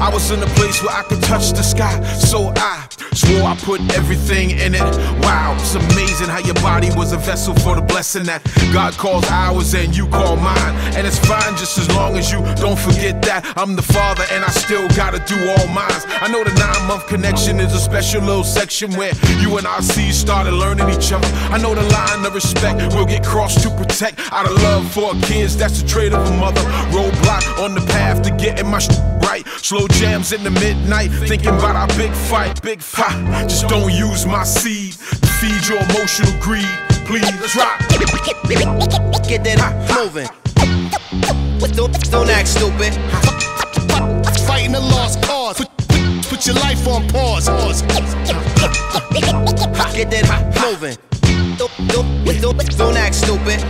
I 0.00 0.10
was 0.12 0.30
in 0.32 0.42
a 0.42 0.50
place 0.58 0.82
where 0.82 0.96
I 0.96 1.02
could 1.04 1.22
touch 1.22 1.52
the 1.52 1.62
sky, 1.62 2.02
so 2.18 2.52
I 2.56 2.88
swore 3.14 3.46
I 3.46 3.56
put 3.56 3.80
everything 3.94 4.50
in 4.50 4.74
it. 4.74 4.90
Wow, 5.22 5.54
it's 5.54 5.74
amazing 5.74 6.28
how 6.28 6.38
your 6.40 6.54
body 6.54 6.90
was 6.96 7.12
a 7.12 7.16
vessel 7.16 7.54
for 7.54 7.76
the 7.76 7.82
blessing 7.82 8.24
that 8.24 8.42
God 8.72 8.94
calls 8.94 9.24
ours 9.30 9.72
and 9.74 9.96
you 9.96 10.08
call 10.08 10.36
mine. 10.36 10.74
And 10.96 11.06
it's 11.06 11.18
fine 11.18 11.56
just 11.56 11.78
as 11.78 11.88
long 11.94 12.16
as 12.16 12.32
you 12.32 12.40
don't 12.56 12.78
forget 12.78 13.22
that 13.22 13.52
I'm 13.56 13.76
the 13.76 13.82
father 13.82 14.24
and 14.32 14.44
I 14.44 14.50
still 14.50 14.88
gotta 14.88 15.20
do 15.26 15.38
all 15.54 15.66
mine. 15.68 16.00
I 16.20 16.28
know 16.30 16.42
the 16.42 16.54
nine 16.54 16.88
month 16.88 17.06
connection 17.06 17.60
is 17.60 17.72
a 17.72 17.78
special 17.78 18.22
little 18.22 18.44
section 18.44 18.92
where 18.94 19.12
you 19.38 19.58
and 19.58 19.66
our 19.66 19.82
seeds 19.82 20.16
started 20.16 20.52
learning 20.52 20.90
each 20.90 21.12
other. 21.12 21.28
I 21.54 21.58
know 21.58 21.74
the 21.74 21.86
line 21.94 22.26
of 22.26 22.34
respect 22.34 22.79
will 22.88 23.06
get 23.06 23.24
crossed 23.24 23.62
to 23.62 23.70
protect 23.70 24.20
out 24.32 24.46
of 24.46 24.52
love 24.62 24.90
for 24.92 25.14
our 25.14 25.20
kids. 25.22 25.56
That's 25.56 25.82
the 25.82 25.88
trade 25.88 26.12
of 26.12 26.26
a 26.26 26.36
mother. 26.36 26.60
Roadblock 26.90 27.62
on 27.62 27.74
the 27.74 27.80
path 27.92 28.22
to 28.22 28.30
getting 28.30 28.68
my 28.68 28.78
sh- 28.78 28.88
right. 29.22 29.46
Slow 29.46 29.86
jams 29.88 30.32
in 30.32 30.42
the 30.42 30.50
midnight, 30.50 31.10
thinking 31.10 31.48
about 31.48 31.76
our 31.76 31.88
big 31.98 32.12
fight, 32.12 32.62
big 32.62 32.80
fight. 32.82 33.48
Just 33.48 33.68
don't 33.68 33.92
use 33.92 34.26
my 34.26 34.44
seed 34.44 34.92
to 34.94 35.26
feed 35.40 35.66
your 35.68 35.78
emotional 35.82 36.32
greed. 36.40 36.66
Please 37.06 37.52
drop. 37.52 37.78
Get 39.28 39.44
that 39.44 39.58
hot 39.60 40.04
moving. 40.04 40.28
Don't, 41.76 42.10
don't 42.10 42.28
act 42.30 42.48
stupid. 42.48 42.94
Fighting 44.46 44.74
a 44.74 44.80
lost 44.80 45.22
cause. 45.22 45.64
Put, 46.28 46.46
your 46.46 46.56
life 46.56 46.86
on 46.88 47.06
pause. 47.08 47.48
pause. 47.48 47.82
Get 49.92 50.10
that 50.10 50.24
hot 50.26 50.72
moving. 50.72 51.09
Don't, 51.60 51.88
don't, 51.88 52.24
don't, 52.40 52.78
don't 52.78 52.96
act 52.96 53.14
stupid. 53.14 53.60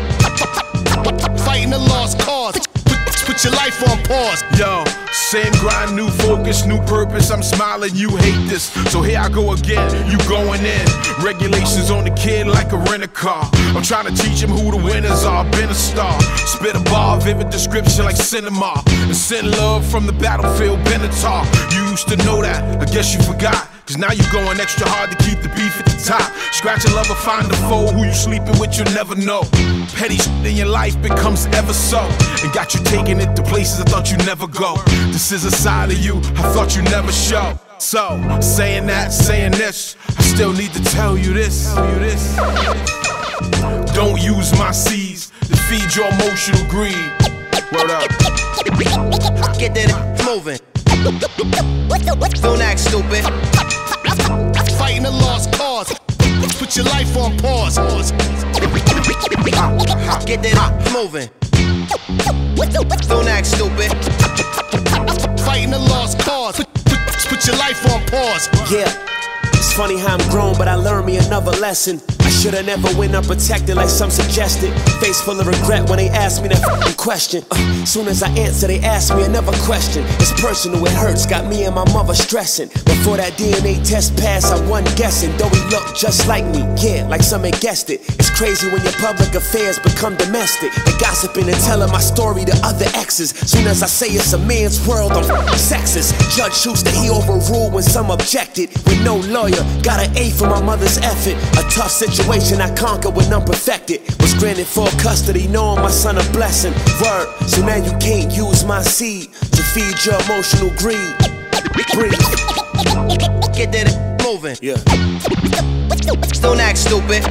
Fighting 1.40 1.72
a 1.72 1.78
lost 1.78 2.20
cause. 2.20 2.54
Put, 2.84 3.26
put 3.26 3.42
your 3.42 3.52
life 3.54 3.82
on 3.90 4.00
pause. 4.04 4.44
Yo, 4.56 4.84
same 5.10 5.50
grind, 5.54 5.96
new 5.96 6.08
focus, 6.08 6.64
new 6.64 6.78
purpose. 6.82 7.32
I'm 7.32 7.42
smiling, 7.42 7.90
you 7.96 8.10
hate 8.10 8.48
this. 8.48 8.70
So 8.92 9.02
here 9.02 9.18
I 9.18 9.28
go 9.28 9.54
again, 9.54 9.90
you 10.08 10.18
going 10.28 10.64
in. 10.64 10.86
Regulations 11.20 11.90
on 11.90 12.04
the 12.04 12.12
kid 12.12 12.46
like 12.46 12.70
a 12.70 12.76
rent 12.76 13.02
a 13.02 13.08
car. 13.08 13.50
I'm 13.74 13.82
trying 13.82 14.14
to 14.14 14.22
teach 14.22 14.40
him 14.40 14.50
who 14.50 14.70
the 14.70 14.76
winners 14.76 15.24
are. 15.24 15.42
Been 15.50 15.68
a 15.68 15.74
star. 15.74 16.16
Spit 16.46 16.76
a 16.76 16.80
bar, 16.92 17.20
vivid 17.20 17.50
description 17.50 18.04
like 18.04 18.14
cinema. 18.14 18.84
And 18.86 19.16
send 19.16 19.50
love 19.50 19.84
from 19.84 20.06
the 20.06 20.12
battlefield, 20.12 20.78
Benatar. 20.84 21.44
You 21.74 21.90
used 21.90 22.06
to 22.06 22.16
know 22.18 22.40
that, 22.40 22.62
I 22.80 22.84
guess 22.84 23.12
you 23.12 23.20
forgot. 23.20 23.68
Cause 23.90 23.98
now 23.98 24.12
you 24.12 24.22
going 24.30 24.60
extra 24.60 24.88
hard 24.88 25.10
to 25.10 25.16
keep 25.16 25.42
the 25.42 25.48
beef 25.48 25.76
at 25.80 25.84
the 25.84 25.98
top. 26.06 26.22
Scratch 26.54 26.84
a 26.84 26.94
lover, 26.94 27.12
find 27.12 27.50
a 27.50 27.56
foe 27.66 27.88
who 27.90 28.04
you 28.04 28.14
sleeping 28.14 28.56
with, 28.60 28.78
you'll 28.78 28.94
never 28.94 29.16
know. 29.16 29.42
Petty 29.98 30.14
shit 30.14 30.46
in 30.46 30.54
your 30.54 30.68
life 30.68 30.94
becomes 31.02 31.46
ever 31.46 31.72
so. 31.72 31.98
And 31.98 32.52
got 32.52 32.72
you 32.72 32.78
taking 32.84 33.18
it 33.18 33.34
to 33.34 33.42
places 33.42 33.80
I 33.80 33.84
thought 33.90 34.08
you'd 34.08 34.24
never 34.24 34.46
go. 34.46 34.76
This 35.10 35.32
is 35.32 35.44
a 35.44 35.50
side 35.50 35.90
of 35.90 35.98
you 35.98 36.18
I 36.38 36.54
thought 36.54 36.76
you 36.76 36.82
never 36.82 37.10
show. 37.10 37.58
So, 37.78 38.22
saying 38.40 38.86
that, 38.86 39.12
saying 39.12 39.52
this, 39.58 39.96
I 40.06 40.22
still 40.22 40.52
need 40.52 40.72
to 40.74 40.84
tell 40.84 41.18
you 41.18 41.32
this. 41.32 41.74
Tell 41.74 41.92
you 41.92 41.98
this. 41.98 42.36
Don't 43.92 44.22
use 44.22 44.56
my 44.56 44.70
seeds 44.70 45.32
to 45.48 45.56
feed 45.66 45.92
your 45.96 46.06
emotional 46.14 46.62
greed. 46.70 46.94
Word 47.72 47.90
up. 47.90 48.08
Get 49.58 49.74
that 49.74 50.22
moving. 50.24 50.60
Don't 51.02 52.60
act 52.60 52.78
stupid. 52.80 53.24
Fighting 54.76 55.06
a 55.06 55.10
lost 55.10 55.52
cause. 55.52 55.92
Put 56.58 56.76
your 56.76 56.84
life 56.86 57.16
on 57.16 57.38
pause. 57.38 57.76
Get 60.26 60.42
that 60.42 60.90
moving. 60.92 61.30
Don't 63.08 63.28
act 63.28 63.46
stupid. 63.46 63.90
Fighting 65.40 65.72
a 65.72 65.78
lost 65.78 66.18
cause. 66.20 66.56
Put, 66.56 66.74
put, 66.84 67.26
put 67.28 67.46
your 67.46 67.56
life 67.56 67.90
on 67.90 68.04
pause. 68.06 68.48
Yeah. 68.70 68.92
It's 69.54 69.72
funny 69.72 69.98
how 69.98 70.16
I'm 70.16 70.30
grown, 70.30 70.56
but 70.58 70.68
I 70.68 70.74
learned 70.74 71.06
me 71.06 71.16
another 71.16 71.52
lesson. 71.52 72.00
I 72.40 72.42
should've 72.42 72.64
never 72.64 72.88
went 72.98 73.14
unprotected 73.14 73.76
like 73.76 73.90
some 73.90 74.08
suggested. 74.08 74.72
Face 74.98 75.20
full 75.20 75.38
of 75.38 75.46
regret 75.46 75.86
when 75.90 75.98
they 75.98 76.08
asked 76.08 76.40
me 76.40 76.48
that 76.48 76.64
fucking 76.64 76.96
question. 76.96 77.44
Uh, 77.50 77.84
soon 77.84 78.08
as 78.08 78.22
I 78.22 78.30
answer, 78.30 78.66
they 78.66 78.80
ask 78.80 79.14
me 79.14 79.24
another 79.24 79.52
question. 79.68 80.06
It's 80.16 80.32
personal, 80.40 80.82
it 80.86 80.92
hurts, 80.92 81.26
got 81.26 81.44
me 81.44 81.64
and 81.64 81.74
my 81.74 81.84
mother 81.92 82.14
stressing. 82.14 82.68
Before 82.88 83.18
that 83.18 83.34
DNA 83.34 83.86
test 83.86 84.16
passed, 84.16 84.54
I 84.54 84.56
wasn't 84.70 84.96
guessing. 84.96 85.36
Though 85.36 85.50
he 85.50 85.60
looked 85.68 86.00
just 86.00 86.28
like 86.28 86.46
me, 86.46 86.64
yeah, 86.80 87.06
like 87.08 87.22
some 87.22 87.44
had 87.44 87.60
guessed 87.60 87.90
it. 87.90 88.00
It's 88.18 88.30
crazy 88.30 88.72
when 88.72 88.80
your 88.84 88.96
public 88.96 89.34
affairs 89.34 89.78
become 89.78 90.16
domestic. 90.16 90.72
They 90.88 90.96
gossiping 90.96 91.44
and 91.44 91.60
telling 91.60 91.92
my 91.92 92.00
story 92.00 92.46
to 92.46 92.56
other 92.64 92.86
exes. 92.94 93.36
Soon 93.44 93.66
as 93.66 93.82
I 93.82 93.86
say 93.86 94.06
it's 94.16 94.32
a 94.32 94.38
man's 94.38 94.80
world, 94.88 95.12
I'm 95.12 95.28
sexist. 95.60 96.16
Judge 96.34 96.56
shoots 96.56 96.82
that 96.84 96.94
he 96.94 97.10
overruled 97.10 97.74
when 97.74 97.82
some 97.82 98.10
objected. 98.10 98.70
With 98.88 99.04
no 99.04 99.16
lawyer, 99.28 99.60
got 99.82 100.00
an 100.00 100.16
A 100.16 100.30
for 100.30 100.48
my 100.48 100.62
mother's 100.62 100.96
effort. 101.04 101.36
A 101.60 101.68
tough 101.68 101.90
situation 101.90 102.29
I 102.30 102.72
conquered 102.76 103.16
when 103.16 103.32
I'm 103.32 103.44
perfected. 103.44 104.02
Was 104.20 104.34
granted 104.34 104.64
full 104.64 104.86
custody, 105.02 105.48
knowing 105.48 105.82
my 105.82 105.90
son 105.90 106.16
a 106.16 106.22
blessing. 106.30 106.72
Word, 107.02 107.26
so 107.48 107.60
now 107.66 107.74
you 107.74 107.90
can't 107.98 108.30
use 108.30 108.64
my 108.64 108.82
seed 108.82 109.32
to 109.32 109.62
feed 109.74 109.96
your 110.04 110.14
emotional 110.22 110.70
greed. 110.78 111.16
Breathe. 111.92 112.12
Get 113.52 113.72
that 113.72 114.20
moving. 114.22 114.56
Yeah. 114.62 114.76
Don't 116.40 116.60
act 116.60 116.78
stupid. 116.78 117.24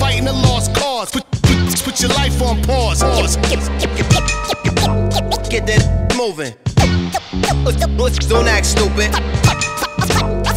Fighting 0.00 0.26
a 0.26 0.32
lost 0.32 0.74
cause. 0.74 1.12
Put, 1.12 1.24
put, 1.30 1.84
put 1.84 2.00
your 2.00 2.10
life 2.10 2.42
on 2.42 2.60
pause. 2.64 3.02
pause. 3.02 3.36
Get 5.48 5.64
that 5.68 6.12
moving. 6.16 6.54
Don't 8.28 8.48
act 8.48 8.66
stupid. 8.66 9.14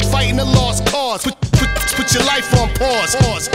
Fighting 0.09 0.39
a 0.39 0.45
lost 0.45 0.87
cause. 0.87 1.23
Put, 1.23 1.46
put, 1.97 2.13
your 2.13 2.23
life 2.25 2.53
on 2.55 2.69
pause. 2.75 3.15
pause. 3.15 3.49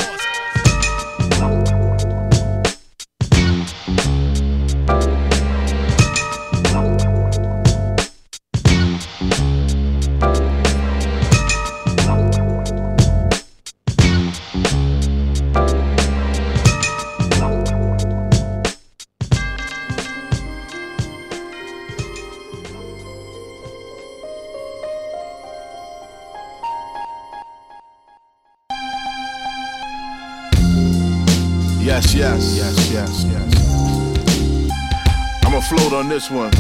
On 36.03 36.09
this 36.09 36.33
one. 36.33 36.51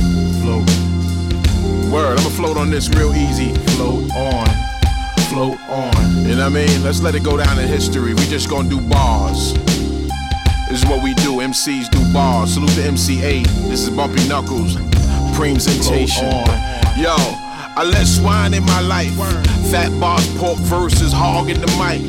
Float. 0.41 0.65
Word, 1.91 2.17
I'ma 2.17 2.31
float 2.31 2.57
on 2.57 2.71
this 2.71 2.89
real 2.91 3.13
easy. 3.13 3.53
Float 3.75 4.09
on. 4.13 4.47
Float 5.31 5.59
on. 5.69 6.23
You 6.23 6.37
know 6.37 6.49
what 6.49 6.61
I 6.61 6.65
mean? 6.65 6.85
Let's 6.85 7.03
let 7.03 7.17
it 7.17 7.25
go 7.25 7.37
down 7.37 7.59
in 7.59 7.67
history. 7.67 8.15
We 8.15 8.25
just 8.27 8.49
gonna 8.49 8.69
do 8.69 8.81
bars. 8.81 9.55
This 10.71 10.85
is 10.85 10.87
what 10.87 11.03
we 11.03 11.15
do. 11.15 11.41
MCs 11.41 11.91
do 11.91 12.13
bars. 12.13 12.55
Salute 12.55 12.71
to 12.75 12.85
MC 12.85 13.17
Eiht. 13.17 13.49
This 13.69 13.83
is 13.83 13.91
Bumpy 13.91 14.23
Knuckles. 14.29 14.77
Presentation. 15.35 16.31
Yo, 16.97 17.17
I 17.19 17.83
let 17.83 18.07
swine 18.07 18.55
in 18.55 18.65
my 18.65 18.81
life. 18.81 19.13
Fat 19.73 19.91
boss 19.99 20.25
pork 20.39 20.59
versus 20.59 21.13
hog 21.13 21.51
in 21.51 21.61
the 21.61 21.67
mic. 21.83 22.09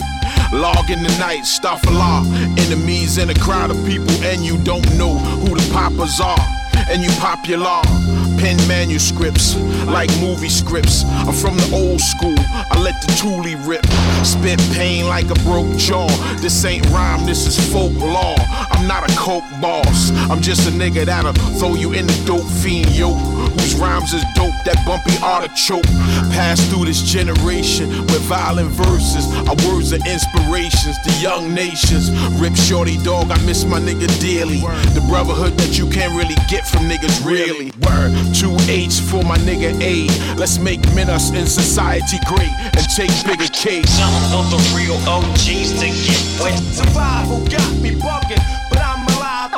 Log 0.53 0.91
in 0.91 1.01
the 1.01 1.17
night, 1.17 1.47
stuff 1.47 1.83
a 1.87 1.89
lot. 1.89 2.27
Enemies 2.59 3.17
in 3.17 3.31
a 3.31 3.35
crowd 3.35 3.71
of 3.71 3.85
people, 3.87 4.11
and 4.21 4.45
you 4.45 4.55
don't 4.59 4.85
know 4.99 5.17
who 5.17 5.55
the 5.55 5.73
poppers 5.73 6.19
are. 6.19 6.62
And 6.89 7.01
you 7.01 7.11
popular. 7.19 8.22
Pen 8.43 8.57
manuscripts 8.67 9.55
like 9.85 10.09
movie 10.19 10.49
scripts. 10.49 11.05
I'm 11.05 11.31
from 11.31 11.55
the 11.55 11.69
old 11.73 12.01
school. 12.01 12.35
I 12.37 12.77
let 12.77 12.99
the 12.99 13.13
toolie 13.13 13.55
rip. 13.65 13.85
Spit 14.25 14.59
pain 14.75 15.07
like 15.07 15.29
a 15.29 15.35
broke 15.45 15.77
jaw. 15.77 16.09
This 16.41 16.65
ain't 16.65 16.85
rhyme, 16.89 17.25
this 17.25 17.47
is 17.47 17.55
folklore. 17.71 18.35
I'm 18.69 18.85
not 18.85 19.09
a 19.09 19.15
coke 19.15 19.45
boss. 19.61 20.11
I'm 20.29 20.41
just 20.41 20.67
a 20.67 20.71
nigga 20.71 21.05
that'll 21.05 21.31
throw 21.57 21.75
you 21.75 21.93
in 21.93 22.05
the 22.05 22.23
dope 22.25 22.43
fiend 22.43 22.89
yoke. 22.93 23.15
Whose 23.61 23.75
rhymes 23.75 24.13
is 24.13 24.25
dope, 24.35 24.51
that 24.65 24.83
bumpy 24.85 25.15
artichoke. 25.23 25.87
Pass 26.35 26.59
through 26.67 26.83
this 26.83 27.01
generation 27.01 27.89
with 28.11 28.23
violent 28.23 28.71
verses. 28.71 29.25
Our 29.47 29.55
words 29.71 29.93
are 29.93 30.03
inspirations 30.03 30.97
to 31.05 31.11
young 31.21 31.53
nations. 31.53 32.11
Rip 32.41 32.57
shorty 32.57 32.97
dog, 33.03 33.31
I 33.31 33.39
miss 33.45 33.63
my 33.63 33.79
nigga 33.79 34.07
dearly. 34.19 34.59
The 34.91 35.05
brotherhood 35.07 35.53
that 35.59 35.77
you 35.77 35.89
can't 35.89 36.13
really 36.13 36.35
get 36.49 36.67
from 36.67 36.89
niggas, 36.89 37.23
really. 37.25 37.71
Word, 37.87 38.32
two 38.33 38.57
H 38.67 38.99
for 38.99 39.21
my 39.23 39.37
nigga 39.45 39.69
A. 39.79 40.09
Let's 40.35 40.57
make 40.57 40.81
menace 40.93 41.29
in 41.31 41.45
society 41.45 42.17
great 42.25 42.49
and 42.73 42.85
take 42.97 43.13
bigger 43.25 43.47
cake. 43.53 43.85
Some 43.85 44.13
of 44.33 44.49
the 44.49 44.59
real 44.73 44.97
OGs 45.05 45.77
to 45.77 45.87
get 45.87 46.21
wet. 46.41 46.57
Survival 46.73 47.45
got 47.45 47.69
me 47.77 47.91
bugging, 47.91 48.41
but 48.69 48.81
I'm 48.81 49.05
alive. 49.13 49.51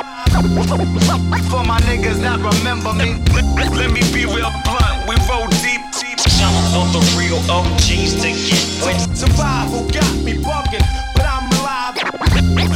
For 1.48 1.64
my 1.64 1.80
niggas 1.88 2.20
that 2.20 2.36
remember 2.36 2.92
me, 2.92 3.16
let, 3.32 3.72
let 3.72 3.90
me 3.90 4.04
be 4.12 4.26
real 4.26 4.52
blunt. 4.68 5.08
We 5.08 5.16
roll 5.24 5.48
deep, 5.64 5.80
deep. 5.96 6.20
Some 6.20 6.54
of 6.76 6.92
the 6.92 7.00
real 7.16 7.40
OGs 7.48 8.20
to 8.20 8.28
get 8.28 8.64
wet. 8.84 9.00
Survival 9.16 9.88
got 9.88 10.12
me 10.20 10.36
bugging, 10.36 10.84
but 11.16 11.24
I'm 11.24 11.48
alive. 11.60 11.96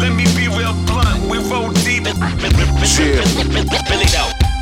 Let 0.00 0.16
me 0.16 0.24
be 0.32 0.48
real 0.48 0.72
blunt. 0.88 1.28
We 1.28 1.38
roll 1.50 1.72
deep. 1.84 2.08
Chill. 2.88 3.20
Bill 3.52 4.00
it 4.00 4.16
out. 4.16 4.59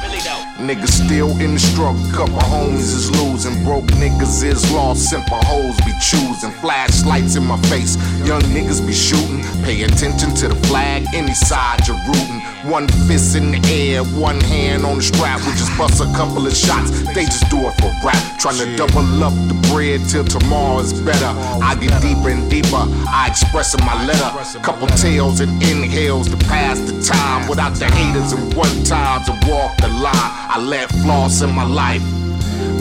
Niggas 0.59 1.05
still 1.05 1.31
in 1.39 1.55
the 1.55 1.61
struggle, 1.61 2.03
couple 2.11 2.35
homies 2.51 2.91
is 2.93 3.09
losing. 3.23 3.63
Broke 3.63 3.87
niggas 3.95 4.43
is 4.43 4.73
lost, 4.73 5.09
simple 5.09 5.39
hoes 5.45 5.77
be 5.87 5.93
choosing. 6.03 6.51
Flashlights 6.61 7.37
in 7.37 7.47
my 7.47 7.57
face, 7.71 7.95
young 8.27 8.43
niggas 8.51 8.85
be 8.85 8.93
shooting. 8.93 9.45
Pay 9.63 9.85
attention 9.85 10.35
to 10.35 10.49
the 10.49 10.57
flag, 10.67 11.07
any 11.15 11.33
side 11.33 11.87
you're 11.87 11.97
rooting. 12.09 12.43
One 12.65 12.89
fist 13.07 13.37
in 13.37 13.53
the 13.53 13.61
air, 13.71 14.03
one 14.03 14.41
hand 14.41 14.85
on 14.85 14.97
the 14.97 15.03
strap. 15.03 15.39
We 15.41 15.53
just 15.53 15.77
bust 15.79 16.01
a 16.01 16.07
couple 16.17 16.45
of 16.45 16.55
shots, 16.55 16.91
they 17.15 17.25
just 17.25 17.49
do 17.51 17.59
it 17.69 17.75
for 17.79 17.93
rap. 18.05 18.19
Trying 18.41 18.59
to 18.59 18.77
double 18.77 19.23
up 19.23 19.33
the 19.47 19.55
bread 19.71 20.01
till 20.09 20.25
tomorrow 20.25 20.81
is 20.81 20.93
better. 20.93 21.33
I 21.63 21.77
get 21.77 22.03
deeper 22.03 22.31
and 22.31 22.51
deeper, 22.51 22.85
I 23.09 23.29
express 23.31 23.75
in 23.75 23.85
my 23.87 24.05
letter. 24.05 24.61
Couple 24.61 24.89
tails 24.89 25.41
and 25.41 25.63
inhales 25.63 26.29
to 26.29 26.37
pass 26.49 26.81
the 26.81 27.01
time 27.03 27.49
without 27.49 27.75
the 27.75 27.87
haters 27.87 28.33
and 28.33 28.53
one 28.55 28.83
time 28.83 29.25
to 29.25 29.33
walk 29.49 29.77
the 29.79 29.89
line. 29.89 30.13
I 30.15 30.59
let 30.61 30.91
floss 30.91 31.43
in 31.43 31.55
my 31.55 31.65
life. 31.65 32.03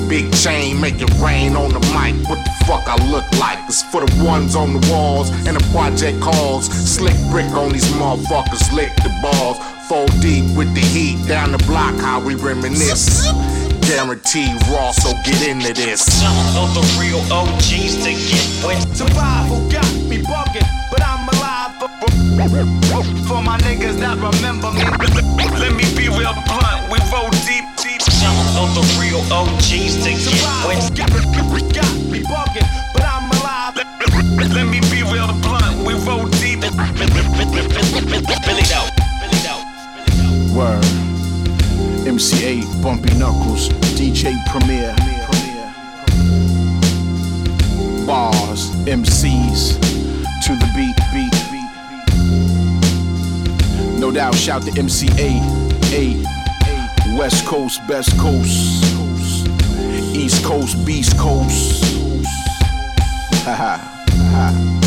Big 0.07 0.31
chain, 0.33 0.79
make 0.79 1.01
it 1.01 1.11
rain 1.19 1.55
on 1.57 1.69
the 1.69 1.81
mic. 1.91 2.15
What 2.29 2.39
the 2.45 2.51
fuck 2.65 2.87
I 2.87 2.95
look 3.11 3.29
like? 3.39 3.59
It's 3.67 3.83
for 3.83 4.05
the 4.05 4.23
ones 4.23 4.55
on 4.55 4.71
the 4.79 4.89
walls 4.89 5.29
and 5.45 5.57
the 5.57 5.63
project 5.71 6.21
calls. 6.21 6.67
Slick 6.67 7.17
brick 7.29 7.51
on 7.51 7.73
these 7.73 7.91
motherfuckers, 7.99 8.71
lick 8.71 8.95
the 9.03 9.11
balls. 9.21 9.57
Four 9.89 10.05
deep 10.21 10.45
with 10.55 10.73
the 10.73 10.81
heat 10.81 11.27
down 11.27 11.51
the 11.51 11.57
block, 11.67 11.95
how 11.95 12.21
we 12.23 12.35
reminisce. 12.35 13.27
Guaranteed 13.83 14.55
raw, 14.71 14.91
so 14.91 15.11
get 15.25 15.45
into 15.47 15.73
this. 15.73 16.01
Some 16.01 16.35
of 16.55 16.73
the 16.73 16.83
real 16.99 17.19
OGs 17.31 17.99
to 18.03 18.11
get 18.11 18.47
wet. 18.63 18.79
Survival 18.95 19.59
got 19.69 19.91
me 20.07 20.23
bugging, 20.23 20.67
but 20.89 21.01
I'm 21.03 21.27
alive. 21.35 21.57
For 23.27 23.43
my 23.43 23.57
niggas 23.59 23.99
that 23.99 24.15
remember 24.23 24.71
me, 24.71 24.83
let 25.59 25.75
me 25.75 25.83
be 25.99 26.07
real 26.07 26.31
blunt. 26.47 26.91
We 26.91 26.99
roll 27.11 27.29
deep, 27.43 27.65
deep. 28.57 28.63
Of 28.63 28.73
the 28.75 28.81
real 28.99 29.21
OGs 29.31 29.95
to 30.03 30.09
get 30.09 30.41
wet. 30.65 30.95
Got 31.73 31.93
me 32.09 32.19
bugging, 32.23 32.67
but 32.93 33.03
I'm 33.03 33.29
alive. 33.39 33.75
Let 34.53 34.67
me 34.67 34.79
be 34.89 35.03
real 35.03 35.31
blunt. 35.41 35.85
We 35.85 35.93
roll 36.05 36.27
deep. 36.27 36.61
Bill 36.61 36.71
it 38.57 38.71
out. 38.73 38.91
Word. 40.55 40.85
MC 42.07 42.37
Eiht, 42.37 42.81
Bumpy 42.81 43.13
Knuckles, 43.15 43.69
DJ 43.97 44.33
Premier. 44.47 44.95
Bars, 48.05 48.71
MCs, 48.85 49.77
to 50.45 50.55
the 50.55 50.67
beat, 50.73 50.95
beat, 51.11 51.35
beat. 51.51 51.69
No 53.99 54.11
doubt, 54.11 54.35
shout 54.35 54.61
to 54.63 54.71
MC 54.79 55.07
Eiht, 55.07 55.43
A. 55.91 56.36
West 57.17 57.47
Coast, 57.47 57.81
Best 57.87 58.15
Coast. 58.19 58.83
East 60.15 60.45
Coast, 60.45 60.85
Beast 60.85 61.17
Coast. 61.17 61.83
Ha 63.47 63.55
ha. 63.55 64.86